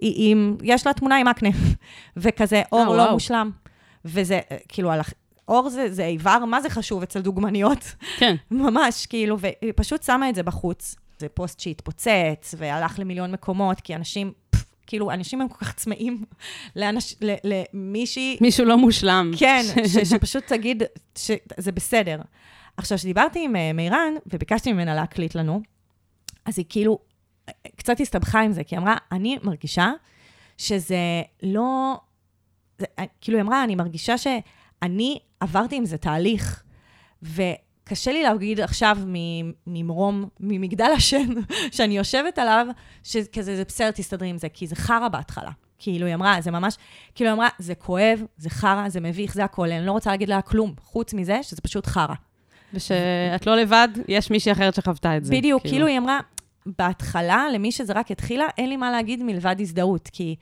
היא, 0.00 0.14
היא, 0.14 0.36
יש 0.62 0.86
לה 0.86 0.92
תמונה 0.92 1.16
עם 1.16 1.28
אקנה, 1.28 1.48
וכזה 2.16 2.62
אור 2.72 2.80
אה, 2.80 2.96
לא 2.96 3.02
וואו. 3.02 3.12
מושלם. 3.12 3.50
וזה, 4.04 4.40
אה, 4.50 4.56
כאילו, 4.68 4.90
אור 5.48 5.68
זה, 5.70 5.92
זה 5.92 6.04
איבר, 6.04 6.44
מה 6.44 6.60
זה 6.60 6.70
חשוב 6.70 7.02
אצל 7.02 7.20
דוגמניות? 7.20 7.94
כן. 8.18 8.34
ממש, 8.50 9.06
כאילו, 9.06 9.38
והיא 9.38 9.72
פשוט 9.76 10.02
שמה 10.02 10.28
את 10.28 10.34
זה 10.34 10.42
בחוץ. 10.42 10.96
זה 11.18 11.28
פוסט 11.28 11.60
שהתפוצץ, 11.60 12.54
והלך 12.58 12.98
למיליון 12.98 13.32
מקומות, 13.32 13.80
כי 13.80 13.94
אנשים, 13.94 14.32
פף, 14.50 14.64
כאילו, 14.86 15.10
אנשים 15.10 15.40
הם 15.40 15.48
כל 15.48 15.64
כך 15.64 15.74
צמאים 15.74 16.24
לאנש, 16.76 17.14
ל- 17.20 17.34
למישהי... 17.44 18.38
מישהו 18.40 18.66
לא 18.66 18.78
מושלם. 18.78 19.30
כן, 19.38 19.62
ש, 19.92 19.98
שפשוט 19.98 20.44
תגיד 20.46 20.82
שזה 21.18 21.72
בסדר. 21.74 22.20
עכשיו, 22.76 22.98
כשדיברתי 22.98 23.44
עם 23.44 23.56
אה, 23.56 23.72
מירן, 23.72 24.14
וביקשתי 24.26 24.72
ממנה 24.72 24.94
להקליט 24.94 25.34
לנו, 25.34 25.62
אז 26.44 26.58
היא 26.58 26.66
כאילו 26.68 26.98
קצת 27.76 28.00
הסתבכה 28.00 28.40
עם 28.40 28.52
זה, 28.52 28.64
כי 28.64 28.74
היא 28.74 28.80
אמרה, 28.80 28.96
אני 29.12 29.38
מרגישה 29.42 29.92
שזה 30.58 31.22
לא... 31.42 31.96
זה, 32.78 32.86
אה, 32.98 33.04
כאילו, 33.20 33.38
היא 33.38 33.42
אמרה, 33.42 33.64
אני 33.64 33.74
מרגישה 33.74 34.18
שאני 34.18 35.18
עברתי 35.40 35.76
עם 35.76 35.84
זה 35.84 35.98
תהליך, 35.98 36.62
וקשה 37.86 38.12
לי 38.12 38.22
להגיד 38.22 38.60
עכשיו 38.60 38.98
ממרום, 39.66 40.28
ממגדל 40.40 40.90
השן, 40.96 41.28
שאני 41.76 41.96
יושבת 41.96 42.38
עליו, 42.38 42.66
שכזה, 43.02 43.56
זה 43.56 43.64
בסדר, 43.68 43.90
תסתדרי 43.90 44.28
עם 44.28 44.38
זה, 44.38 44.48
כי 44.48 44.66
זה 44.66 44.76
חרא 44.76 45.08
בהתחלה. 45.08 45.50
כאילו, 45.78 46.06
היא 46.06 46.14
אמרה, 46.14 46.36
זה 46.40 46.50
ממש, 46.50 46.76
כאילו, 47.14 47.30
היא 47.30 47.34
אמרה, 47.34 47.48
זה 47.58 47.74
כואב, 47.74 48.22
זה 48.36 48.50
חרא, 48.50 48.88
זה 48.88 49.00
מביך, 49.00 49.34
זה 49.34 49.44
הכול, 49.44 49.72
אני 49.72 49.86
לא 49.86 49.92
רוצה 49.92 50.10
להגיד 50.10 50.28
לה 50.28 50.42
כלום, 50.42 50.74
חוץ 50.80 51.14
מזה, 51.14 51.42
שזה 51.42 51.60
פשוט 51.60 51.86
חרא. 51.86 52.14
ושאת 52.74 53.46
לא 53.46 53.56
לבד, 53.56 53.88
יש 54.08 54.30
מישהי 54.30 54.52
אחרת 54.52 54.74
שחוותה 54.74 55.16
את 55.16 55.24
זה. 55.24 55.34
בדיוק, 55.34 55.62
כאילו 55.62 55.86
היא 55.86 55.98
אמרה, 55.98 56.20
בהתחלה, 56.78 57.46
למי 57.54 57.72
שזה 57.72 57.92
רק 57.92 58.10
התחילה, 58.10 58.46
אין 58.58 58.68
לי 58.68 58.76
מה 58.76 58.90
להגיד 58.90 59.22
מלבד 59.22 59.56
הזדהות, 59.60 60.08
כי 60.12 60.36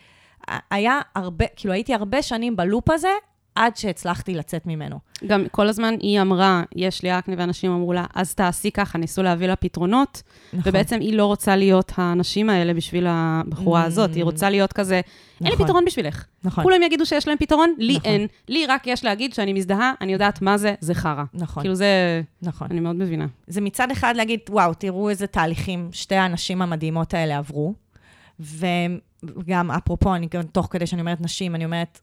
היה 0.71 1.01
הרבה, 1.15 1.45
כאילו 1.57 1.75
הייתי 1.75 1.95
הרבה 1.95 2.23
שנים 2.23 2.57
בלופ 2.57 2.91
הזה, 2.91 3.09
עד 3.55 3.77
שהצלחתי 3.77 4.35
לצאת 4.35 4.67
ממנו. 4.67 4.99
גם 5.27 5.45
כל 5.51 5.69
הזמן 5.69 5.95
היא 6.01 6.21
אמרה, 6.21 6.63
יש 6.77 7.03
לי 7.03 7.19
אקנה, 7.19 7.35
ואנשים 7.39 7.71
אמרו 7.71 7.93
לה, 7.93 8.05
אז 8.15 8.35
תעשי 8.35 8.71
ככה, 8.71 8.99
ניסו 8.99 9.23
להביא 9.23 9.47
לה 9.47 9.57
פתרונות, 9.57 10.23
נכון. 10.53 10.63
ובעצם 10.71 11.01
היא 11.01 11.15
לא 11.15 11.27
רוצה 11.27 11.57
להיות 11.57 11.93
האנשים 11.97 12.51
האלה 12.51 12.75
בשביל 12.75 13.07
הבחורה 13.09 13.85
הזאת, 13.85 14.15
היא 14.15 14.25
רוצה 14.25 14.51
להיות 14.51 14.73
כזה, 14.73 14.95
אין 14.95 15.49
לי 15.49 15.55
נכון. 15.55 15.67
פתרון 15.67 15.85
בשבילך. 15.85 16.25
נכון, 16.45 16.65
כולם 16.65 16.83
יגידו 16.83 17.07
שיש 17.07 17.29
להם 17.29 17.37
פתרון, 17.39 17.75
לי 17.79 17.97
נכון. 17.97 18.11
אין. 18.11 18.27
לי 18.49 18.67
רק 18.67 18.87
יש 18.87 19.05
להגיד 19.05 19.35
שאני 19.35 19.53
מזדהה, 19.53 19.93
אני 20.01 20.13
יודעת 20.13 20.43
מה 20.43 20.59
זה, 20.59 20.75
זה 20.81 20.95
חרא. 20.95 21.25
נכון, 21.35 21.63
כאילו 21.63 21.75
זה, 21.75 22.23
נכון. 22.43 22.69
אני 22.71 22.81
מאוד 22.81 22.97
מבינה. 22.97 23.27
זה 23.47 23.61
מצד 23.61 23.91
אחד 23.91 24.17
להגיד, 24.17 24.41
וואו, 24.51 24.75
תראו 24.75 25.11
איזה 25.11 25.27
תהליכים 25.27 25.89
שתי 25.93 26.15
האנשים 26.15 26.63
המדהימות 26.63 27.15
האלה 27.15 27.39
עברו. 27.39 27.75
וגם, 28.41 29.71
אפרופו, 29.71 30.15
אני 30.15 30.29
גם 30.31 30.43
תוך 30.43 30.69
כדי 30.71 30.87
שאני 30.87 31.01
אומרת 31.01 31.21
נשים, 31.21 31.55
אני 31.55 31.65
אומרת, 31.65 32.01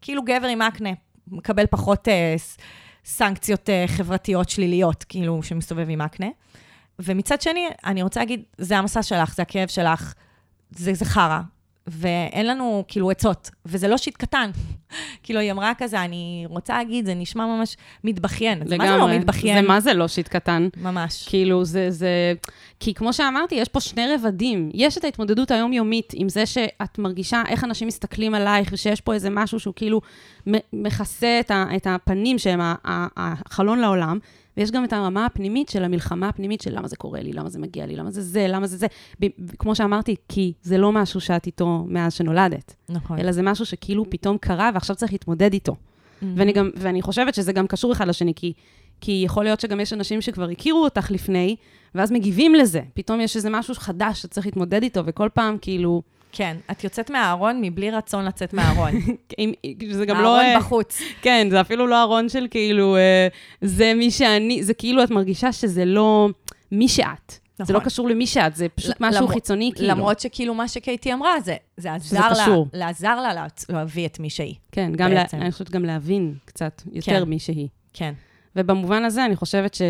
כאילו 0.00 0.22
גבר 0.22 0.46
עם 0.46 0.62
אקנה, 0.62 0.90
מקבל 1.28 1.66
פחות 1.66 2.08
אה, 2.08 2.36
סנקציות 3.04 3.70
אה, 3.70 3.84
חברתיות 3.86 4.48
שליליות, 4.48 5.04
כאילו, 5.04 5.42
שמסתובב 5.42 5.86
עם 5.90 6.00
אקנה. 6.00 6.26
ומצד 6.98 7.40
שני, 7.40 7.68
אני 7.84 8.02
רוצה 8.02 8.20
להגיד, 8.20 8.42
זה 8.58 8.78
המסע 8.78 9.02
שלך, 9.02 9.34
זה 9.34 9.42
הכאב 9.42 9.68
שלך, 9.68 10.14
זה, 10.70 10.94
זה 10.94 11.04
חרא. 11.04 11.40
ואין 11.90 12.46
לנו 12.46 12.84
כאילו 12.88 13.10
עצות, 13.10 13.50
וזה 13.66 13.88
לא 13.88 13.96
שיט 13.96 14.16
קטן. 14.16 14.50
כאילו, 15.22 15.40
היא 15.40 15.52
אמרה 15.52 15.72
כזה, 15.78 16.04
אני 16.04 16.44
רוצה 16.48 16.78
להגיד, 16.78 17.06
זה 17.06 17.14
נשמע 17.14 17.46
ממש 17.46 17.76
מתבכיין. 18.04 18.62
אז 18.62 18.72
מה 18.72 18.86
זה 18.86 18.96
לא 18.96 19.08
מתבכיין? 19.08 19.62
זה 19.62 19.68
מה 19.68 19.80
זה 19.80 19.94
לא 19.94 20.08
שיט 20.08 20.28
קטן? 20.28 20.68
ממש. 20.76 21.28
כאילו, 21.28 21.64
זה, 21.64 21.90
זה... 21.90 22.34
כי 22.80 22.94
כמו 22.94 23.12
שאמרתי, 23.12 23.54
יש 23.54 23.68
פה 23.68 23.80
שני 23.80 24.06
רבדים. 24.14 24.70
יש 24.74 24.98
את 24.98 25.04
ההתמודדות 25.04 25.50
היומיומית 25.50 26.12
עם 26.16 26.28
זה 26.28 26.46
שאת 26.46 26.98
מרגישה 26.98 27.42
איך 27.48 27.64
אנשים 27.64 27.88
מסתכלים 27.88 28.34
עלייך, 28.34 28.68
ושיש 28.72 29.00
פה 29.00 29.14
איזה 29.14 29.30
משהו 29.30 29.60
שהוא 29.60 29.74
כאילו 29.76 30.00
מכסה 30.72 31.40
את, 31.40 31.50
ה, 31.50 31.64
את 31.76 31.86
הפנים 31.86 32.38
שהם 32.38 32.60
החלון 32.84 33.78
לעולם, 33.78 34.18
ויש 34.56 34.70
גם 34.70 34.84
את 34.84 34.92
הרמה 34.92 35.26
הפנימית 35.26 35.68
של 35.68 35.84
המלחמה 35.84 36.28
הפנימית 36.28 36.60
של 36.60 36.76
למה 36.76 36.88
זה 36.88 36.96
קורה 36.96 37.20
לי, 37.20 37.32
למה 37.32 37.48
זה 37.48 37.58
מגיע 37.58 37.86
לי, 37.86 37.96
למה 37.96 38.10
זה 38.10 38.22
זה, 38.22 38.46
למה 38.48 38.66
זה 38.66 38.76
זה. 38.76 38.86
כמו 39.58 39.74
שאמרתי, 39.74 40.16
כי 40.28 40.52
זה 40.62 40.78
לא 40.78 40.92
משהו 40.92 41.20
שאת 41.20 41.46
איתו 41.46 41.84
מאז 41.88 42.12
שנולדת, 42.14 42.74
נכון. 42.88 43.18
אלא 43.18 43.32
זה 43.32 43.42
משהו 43.42 43.66
שכאילו 43.66 44.10
פתאום 44.10 44.38
קרה 44.38 44.70
ועכשיו 44.74 44.96
צריך 44.96 45.12
להתמודד 45.12 45.52
איתו. 45.52 45.76
ואני, 46.36 46.52
גם, 46.52 46.70
ואני 46.76 47.02
חושבת 47.02 47.34
שזה 47.34 47.52
גם 47.52 47.66
קשור 47.66 47.92
אחד 47.92 48.08
לשני, 48.08 48.32
כי, 48.36 48.52
כי 49.00 49.22
יכול 49.24 49.44
להיות 49.44 49.60
שגם 49.60 49.80
יש 49.80 49.92
אנשים 49.92 50.20
שכבר 50.20 50.48
הכירו 50.48 50.84
אותך 50.84 51.10
לפני, 51.10 51.56
ואז 51.94 52.12
מגיבים 52.12 52.54
לזה. 52.54 52.80
פתאום 52.94 53.20
יש 53.20 53.36
איזה 53.36 53.50
משהו 53.50 53.74
חדש 53.74 54.22
שצריך 54.22 54.46
להתמודד 54.46 54.82
איתו, 54.82 55.02
וכל 55.06 55.28
פעם 55.34 55.56
כאילו... 55.60 56.02
כן, 56.32 56.56
את 56.70 56.84
יוצאת 56.84 57.10
מהארון 57.10 57.60
מבלי 57.60 57.90
רצון 57.90 58.24
לצאת 58.24 58.54
מהארון. 58.54 58.92
זה 59.90 60.06
גם 60.06 60.22
לא... 60.22 60.40
הארון 60.40 60.60
בחוץ. 60.60 61.00
כן, 61.22 61.48
זה 61.50 61.60
אפילו 61.60 61.86
לא 61.86 62.02
ארון 62.02 62.28
של 62.28 62.46
כאילו, 62.50 62.96
אה, 62.96 63.28
זה 63.60 63.94
מי 63.94 64.10
שאני, 64.10 64.62
זה 64.62 64.74
כאילו 64.74 65.02
את 65.02 65.10
מרגישה 65.10 65.52
שזה 65.52 65.84
לא 65.84 66.28
מי 66.72 66.88
שאת. 66.88 67.47
זה 67.58 67.64
נכון. 67.64 67.74
לא 67.76 67.80
קשור 67.80 68.08
למי 68.08 68.26
שאת, 68.26 68.56
זה 68.56 68.68
פשוט 68.68 68.96
משהו 69.00 69.20
למרות- 69.20 69.34
חיצוני, 69.34 69.72
כאילו. 69.74 69.88
למרות 69.88 70.20
שכאילו 70.20 70.54
מה 70.54 70.68
שקייטי 70.68 71.12
אמרה, 71.12 71.40
זה, 71.40 71.56
זה 71.76 71.92
עזר 71.94 72.28
לה. 72.36 72.46
לעזר 72.72 73.20
לה 73.20 73.46
להביא 73.68 74.06
את 74.06 74.20
מי 74.20 74.30
שהיא. 74.30 74.54
כן, 74.72 74.92
גם, 74.96 75.10
לה. 75.12 75.24
אני 75.32 75.52
חושבת 75.52 75.70
גם 75.70 75.84
להבין 75.84 76.34
קצת 76.44 76.82
יותר 76.92 77.20
כן. 77.24 77.28
מי 77.28 77.38
שהיא. 77.38 77.68
כן. 77.92 78.14
ובמובן 78.56 79.04
הזה, 79.04 79.24
אני 79.24 79.36
חושבת 79.36 79.74
ש... 79.74 79.82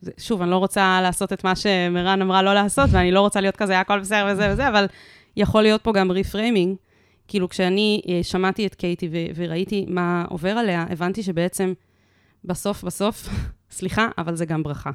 זה- 0.00 0.10
שוב, 0.18 0.42
אני 0.42 0.50
לא 0.50 0.56
רוצה 0.56 1.00
לעשות 1.02 1.32
את 1.32 1.44
מה 1.44 1.56
שמירן 1.56 2.22
אמרה 2.22 2.42
לא 2.42 2.54
לעשות, 2.54 2.88
ואני 2.92 3.10
לא 3.10 3.20
רוצה 3.20 3.40
להיות 3.40 3.56
כזה, 3.56 3.80
הכל 3.80 4.00
בסדר 4.00 4.26
וזה 4.32 4.48
וזה, 4.52 4.68
אבל 4.68 4.86
יכול 5.36 5.62
להיות 5.62 5.82
פה 5.82 5.92
גם 5.92 6.10
ריפריימינג. 6.10 6.76
כאילו, 7.28 7.48
כשאני 7.48 8.02
אה, 8.08 8.20
שמעתי 8.22 8.66
את 8.66 8.74
קייטי 8.74 9.08
ו- 9.12 9.16
וראיתי 9.34 9.86
מה 9.88 10.24
עובר 10.28 10.50
עליה, 10.50 10.86
הבנתי 10.90 11.22
שבעצם 11.22 11.72
בסוף, 12.44 12.84
בסוף, 12.84 13.28
סליחה, 13.78 14.08
אבל 14.18 14.34
זה 14.36 14.44
גם 14.46 14.62
ברכה. 14.62 14.90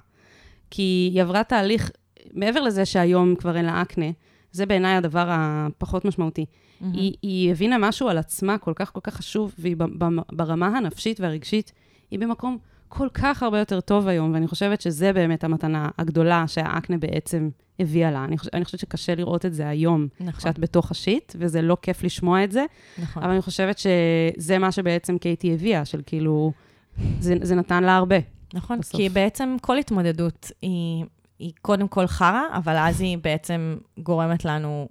כי 0.72 0.82
היא 1.14 1.22
עברה 1.22 1.44
תהליך, 1.44 1.92
מעבר 2.34 2.62
לזה 2.62 2.86
שהיום 2.86 3.36
כבר 3.36 3.58
אין 3.58 3.66
לה 3.66 3.82
אקנה, 3.82 4.06
זה 4.52 4.66
בעיניי 4.66 4.96
הדבר 4.96 5.26
הפחות 5.30 6.06
משמעותי. 6.06 6.46
היא, 6.94 7.14
היא 7.22 7.52
הבינה 7.52 7.78
משהו 7.78 8.10
על 8.10 8.18
עצמה 8.18 8.58
כל 8.58 8.74
כך 8.76 8.94
כל 8.94 9.00
כך 9.04 9.14
חשוב, 9.14 9.56
והיא 9.60 9.76
ברמה 10.32 10.68
הנפשית 10.68 11.20
והרגשית, 11.20 11.72
היא 12.12 12.20
במקום 12.20 12.58
כל 12.88 13.08
כך 13.14 13.44
הרבה 13.44 13.60
יותר 13.60 13.82
טוב 13.82 14.08
היום, 14.08 14.34
ואני 14.34 14.48
חושבת 14.48 14.82
שזה 14.82 15.14
באמת 15.14 15.44
המתנה 15.44 15.90
הגדולה 15.98 16.48
שהאקנה 16.48 16.98
בעצם 16.98 17.50
הביאה 17.80 18.12
לה. 18.12 18.26
אני, 18.26 18.38
חוש, 18.38 18.48
אני 18.54 18.66
חושבת 18.66 18.80
שקשה 18.80 19.16
לראות 19.16 19.46
את 19.46 19.54
זה 19.54 19.68
היום, 19.68 20.08
נכון, 20.20 20.32
כשאת 20.32 20.60
בתוך 20.60 20.92
השיט, 20.92 21.36
וזה 21.40 21.62
לא 21.62 21.78
כיף 21.82 22.04
לשמוע 22.04 22.44
את 22.44 22.52
זה, 22.52 22.66
נכון. 22.98 23.24
אבל 23.24 23.32
אני 23.32 23.42
חושבת 23.42 23.78
שזה 23.78 24.58
מה 24.58 24.72
שבעצם 24.72 25.18
קייטי 25.18 25.54
הביאה, 25.54 25.86
של 25.86 26.02
כאילו, 26.06 26.52
זה, 27.20 27.36
זה 27.42 27.56
נתן 27.56 27.84
לה 27.84 27.96
הרבה. 27.96 28.18
נכון, 28.54 28.80
בסוף. 28.80 28.96
כי 28.96 29.10
בעצם 29.10 29.56
כל 29.62 29.78
התמודדות 29.78 30.52
היא, 30.62 31.06
היא 31.40 31.54
קודם 31.62 31.88
כל 31.88 32.08
חרא, 32.08 32.42
אבל 32.54 32.76
אז 32.78 33.02
היא 33.02 33.18
בעצם 33.18 33.78
גורמת 34.00 34.46
לנו 34.46 34.88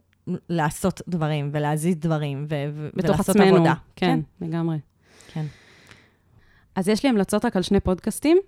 לעשות 0.48 1.00
דברים 1.08 1.50
ולהזיז 1.52 1.96
דברים 1.96 2.46
ו- 2.48 2.54
ו- 2.74 2.88
בתוך 2.94 3.14
ולעשות 3.14 3.28
עצמנו. 3.36 3.54
עבודה. 3.56 3.74
כן, 3.96 4.20
לגמרי. 4.40 4.76
כן. 5.32 5.44
אז 6.76 6.88
יש 6.88 7.02
לי 7.02 7.08
המלצות 7.08 7.44
רק 7.44 7.56
על 7.56 7.62
שני 7.62 7.80
פודקאסטים. 7.80 8.38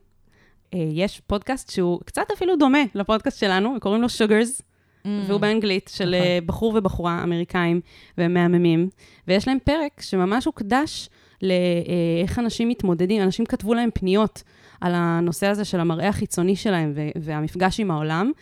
אה, 0.74 0.88
יש 0.92 1.20
פודקאסט 1.26 1.70
שהוא 1.70 2.00
קצת 2.04 2.24
אפילו 2.36 2.56
דומה 2.56 2.78
לפודקאסט 2.94 3.38
שלנו, 3.40 3.74
וקוראים 3.76 4.02
לו 4.02 4.08
Sugars, 4.08 4.62
Mm. 5.04 5.08
והוא 5.28 5.40
באנגלית, 5.40 5.90
של 5.94 6.04
נכון. 6.04 6.14
אה, 6.26 6.38
בחור 6.46 6.74
ובחורה 6.76 7.22
אמריקאים, 7.22 7.80
והם 8.18 8.34
מהממים, 8.34 8.88
ויש 9.28 9.48
להם 9.48 9.58
פרק 9.64 10.00
שממש 10.00 10.44
הוקדש 10.44 11.08
לאיך 11.42 12.38
אנשים 12.38 12.68
מתמודדים, 12.68 13.22
אנשים 13.22 13.46
כתבו 13.46 13.74
להם 13.74 13.88
פניות 13.94 14.42
על 14.86 14.92
הנושא 14.94 15.46
הזה 15.46 15.64
של 15.64 15.80
המראה 15.80 16.08
החיצוני 16.08 16.56
שלהם 16.56 16.92
ו- 16.94 17.08
והמפגש 17.20 17.80
עם 17.80 17.90
העולם. 17.90 18.32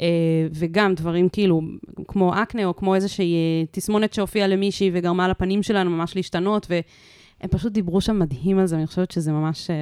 אה, 0.00 0.06
וגם 0.52 0.94
דברים 0.94 1.28
כאילו, 1.28 1.60
כמו 2.08 2.42
אקנה, 2.42 2.64
או 2.64 2.76
כמו 2.76 2.94
איזושהי 2.94 3.34
אה, 3.34 3.66
תסמונת 3.70 4.12
שהופיעה 4.12 4.46
למישהי 4.46 4.90
וגרמה 4.94 5.28
לפנים 5.28 5.62
שלה 5.62 5.90
ממש 5.90 6.16
להשתנות, 6.16 6.66
והם 6.70 7.50
פשוט 7.50 7.72
דיברו 7.72 8.00
שם 8.00 8.18
מדהים 8.18 8.58
על 8.58 8.66
זה, 8.66 8.76
ואני 8.76 8.86
חושבת 8.86 9.10
שזה 9.10 9.32
ממש, 9.32 9.70
אה, 9.70 9.76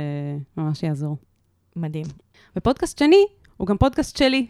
ממש 0.57 0.83
יעזור. 0.83 1.17
מדהים. 1.77 2.07
ופודקאסט 2.57 2.99
שני, 2.99 3.25
הוא 3.57 3.67
גם 3.67 3.77
פודקאסט 3.79 4.17
שלי, 4.17 4.47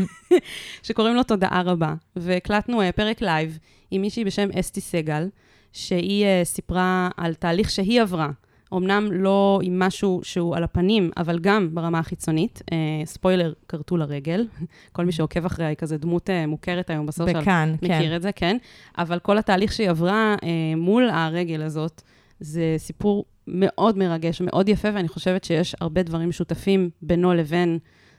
שקוראים 0.82 1.14
לו 1.14 1.22
תודעה 1.22 1.62
רבה. 1.62 1.94
והקלטנו 2.16 2.80
פרק 2.96 3.20
לייב 3.20 3.58
עם 3.90 4.00
מישהי 4.00 4.24
בשם 4.24 4.48
אסתי 4.60 4.80
סגל, 4.80 5.28
שהיא 5.72 6.26
סיפרה 6.44 7.08
על 7.16 7.34
תהליך 7.34 7.70
שהיא 7.70 8.02
עברה. 8.02 8.30
אמנם 8.74 9.08
לא 9.12 9.60
עם 9.62 9.78
משהו 9.78 10.20
שהוא 10.22 10.56
על 10.56 10.64
הפנים, 10.64 11.10
אבל 11.16 11.38
גם 11.38 11.74
ברמה 11.74 11.98
החיצונית. 11.98 12.62
Uh, 12.70 12.74
ספוילר, 13.06 13.52
כרתו 13.68 13.96
לרגל. 13.96 14.46
כל 14.92 15.04
מי 15.04 15.12
שעוקב 15.12 15.44
אחריה 15.44 15.68
היא 15.68 15.76
כזה 15.76 15.98
דמות 15.98 16.28
uh, 16.28 16.46
מוכרת 16.46 16.90
היום 16.90 17.06
בסושיאל. 17.06 17.40
בכאן, 17.40 17.74
כן. 17.80 17.96
מכיר 17.98 18.16
את 18.16 18.22
זה, 18.22 18.32
כן. 18.32 18.56
אבל 18.98 19.18
כל 19.18 19.38
התהליך 19.38 19.72
שהיא 19.72 19.90
עברה 19.90 20.34
אה, 20.42 20.48
מול 20.76 21.08
הרגל 21.10 21.62
הזאת, 21.62 22.02
זה 22.40 22.74
סיפור 22.78 23.24
מאוד 23.46 23.98
מרגש, 23.98 24.40
מאוד 24.40 24.68
יפה, 24.68 24.88
ואני 24.94 25.08
חושבת 25.08 25.44
שיש 25.44 25.76
הרבה 25.80 26.02
דברים 26.02 26.28
משותפים 26.28 26.90
בינו 27.02 27.34
לבין 27.34 27.78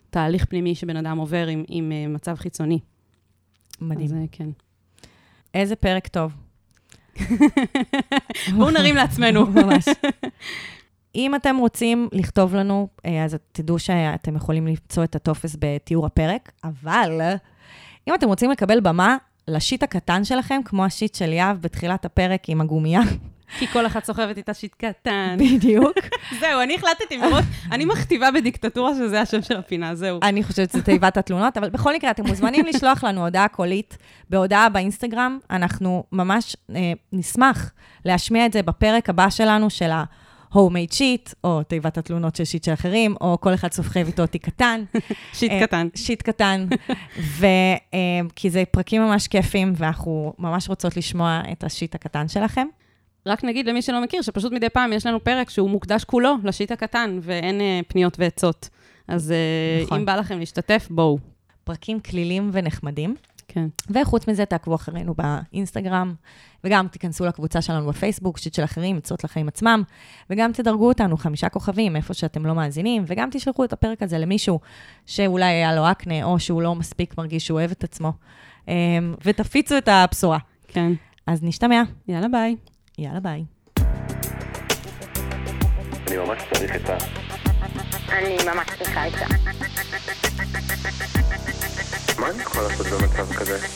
תהליך 0.09 0.45
פנימי 0.45 0.75
שבן 0.75 0.97
אדם 0.97 1.17
עובר 1.17 1.47
עם, 1.47 1.63
עם 1.67 1.91
אה, 1.91 2.07
מצב 2.07 2.35
חיצוני. 2.35 2.79
מדהים. 3.81 4.05
אז 4.05 4.13
אה, 4.13 4.25
כן. 4.31 4.49
איזה 5.53 5.75
פרק 5.75 6.07
טוב. 6.07 6.46
בואו 8.55 8.69
נרים 8.69 8.95
לעצמנו. 8.95 9.45
ממש. 9.61 9.85
אם 11.15 11.35
אתם 11.35 11.57
רוצים 11.57 12.09
לכתוב 12.11 12.55
לנו, 12.55 12.87
אה, 13.05 13.23
אז 13.23 13.37
תדעו 13.51 13.79
שאתם 13.79 14.35
יכולים 14.35 14.67
למצוא 14.67 15.03
את 15.03 15.15
הטופס 15.15 15.55
בתיאור 15.59 16.05
הפרק, 16.05 16.51
אבל 16.63 17.21
אם 18.07 18.13
אתם 18.13 18.27
רוצים 18.27 18.51
לקבל 18.51 18.79
במה 18.79 19.17
לשיט 19.47 19.83
הקטן 19.83 20.23
שלכם, 20.23 20.61
כמו 20.65 20.85
השיט 20.85 21.15
של 21.15 21.33
יהב 21.33 21.61
בתחילת 21.61 22.05
הפרק 22.05 22.49
עם 22.49 22.61
הגומייה, 22.61 23.01
כי 23.59 23.67
כל 23.67 23.85
אחת 23.85 24.05
סוחבת 24.05 24.37
איתה 24.37 24.53
שיט 24.53 24.75
קטן. 24.77 25.37
בדיוק, 25.39 25.97
זהו, 26.41 26.61
אני 26.61 26.75
החלטתי 26.75 27.17
מראש, 27.17 27.45
אני 27.71 27.85
מכתיבה 27.85 28.31
בדיקטטורה 28.31 28.93
שזה 28.95 29.21
השם 29.21 29.41
של 29.41 29.57
הפינה, 29.57 29.95
זהו. 29.95 30.19
אני 30.23 30.43
חושבת 30.43 30.71
שזה 30.71 30.81
תיבת 30.81 31.17
התלונות, 31.17 31.57
אבל 31.57 31.69
בכל 31.69 31.95
מקרה, 31.95 32.11
אתם 32.11 32.27
מוזמנים 32.27 32.65
לשלוח 32.65 33.03
לנו 33.03 33.23
הודעה 33.23 33.47
קולית 33.47 33.97
בהודעה 34.29 34.69
באינסטגרם. 34.69 35.39
אנחנו 35.51 36.03
ממש 36.11 36.55
אה, 36.75 36.93
נשמח 37.13 37.71
להשמיע 38.05 38.45
את 38.45 38.53
זה 38.53 38.61
בפרק 38.61 39.09
הבא 39.09 39.29
שלנו, 39.29 39.69
של 39.69 39.91
ה-homemade 39.91 40.93
sheet, 40.93 41.33
או 41.43 41.63
תיבת 41.63 41.97
התלונות 41.97 42.35
של 42.35 42.45
שיט 42.45 42.63
של 42.63 42.73
אחרים, 42.73 43.15
או 43.21 43.37
כל 43.41 43.53
אחד 43.53 43.71
סוחב 43.71 44.05
איתו 44.07 44.27
תיק 44.27 44.45
קטן. 44.45 44.83
שיט 45.33 45.51
אה, 45.51 45.61
קטן. 45.67 45.87
שיט 45.95 46.21
קטן. 46.21 46.67
אה, 47.43 47.49
כי 48.35 48.49
זה 48.49 48.63
פרקים 48.71 49.01
ממש 49.01 49.27
כיפים, 49.27 49.73
ואנחנו 49.75 50.33
ממש 50.39 50.69
רוצות 50.69 50.97
לשמוע 50.97 51.41
את 51.51 51.63
השיט 51.63 51.95
הקטן 51.95 52.27
שלכם. 52.27 52.67
רק 53.27 53.43
נגיד 53.43 53.67
למי 53.67 53.81
שלא 53.81 54.03
מכיר, 54.03 54.21
שפשוט 54.21 54.51
מדי 54.51 54.69
פעם 54.69 54.93
יש 54.93 55.05
לנו 55.05 55.23
פרק 55.23 55.49
שהוא 55.49 55.69
מוקדש 55.69 56.03
כולו 56.03 56.35
לשיט 56.43 56.71
הקטן, 56.71 57.19
ואין 57.21 57.61
אה, 57.61 57.79
פניות 57.87 58.19
ועצות. 58.19 58.69
אז 59.07 59.31
אה, 59.31 59.83
נכון. 59.83 59.99
אם 59.99 60.05
בא 60.05 60.15
לכם 60.15 60.39
להשתתף, 60.39 60.87
בואו. 60.89 61.17
פרקים 61.63 61.99
כלילים 61.99 62.49
ונחמדים. 62.53 63.15
כן. 63.47 63.67
וחוץ 63.89 64.27
מזה, 64.27 64.45
תעקבו 64.45 64.75
אחרינו 64.75 65.13
באינסטגרם, 65.13 66.13
וגם 66.63 66.87
תיכנסו 66.87 67.25
לקבוצה 67.25 67.61
שלנו 67.61 67.87
בפייסבוק, 67.87 68.37
שיט 68.37 68.53
של 68.53 68.63
אחרים, 68.63 68.97
עצות 68.97 69.23
לחיים 69.23 69.47
עצמם, 69.47 69.83
וגם 70.29 70.51
תדרגו 70.53 70.87
אותנו 70.87 71.17
חמישה 71.17 71.49
כוכבים, 71.49 71.95
איפה 71.95 72.13
שאתם 72.13 72.45
לא 72.45 72.55
מאזינים, 72.55 73.03
וגם 73.07 73.29
תשלחו 73.31 73.63
את 73.63 73.73
הפרק 73.73 74.03
הזה 74.03 74.17
למישהו 74.17 74.59
שאולי 75.05 75.45
היה 75.45 75.75
לו 75.75 75.91
אקנה, 75.91 76.23
או 76.23 76.39
שהוא 76.39 76.61
לא 76.61 76.75
מספיק 76.75 77.17
מרגיש 77.17 77.45
שהוא 77.45 77.59
אוהב 77.59 77.71
את 77.71 77.83
עצמו, 77.83 78.13
אמ, 78.67 78.73
ותפיצו 79.25 79.77
את 79.77 79.87
הבשורה. 79.87 80.37
כן. 80.67 80.91
אז 81.27 81.43
נשתמע. 81.43 81.83
יאללה, 82.07 82.27
ביי. 82.27 82.55
יאללה 82.99 83.19
ביי. 83.19 83.43
אני 86.07 86.17
ממש 86.17 86.43
צריך 86.53 86.71
עצה. 86.71 86.97
אני 88.09 88.37
ממש 88.45 88.67
צריכה 88.77 89.03
עצה. 89.03 89.25
מה 92.19 92.29
אני 92.29 92.41
יכול 92.41 92.61
לעשות 92.63 92.87
במצב 92.87 93.33
כזה? 93.33 93.67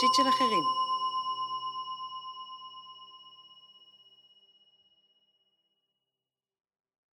שיט 0.00 0.14
של 0.14 0.28
אחרים 0.28 0.87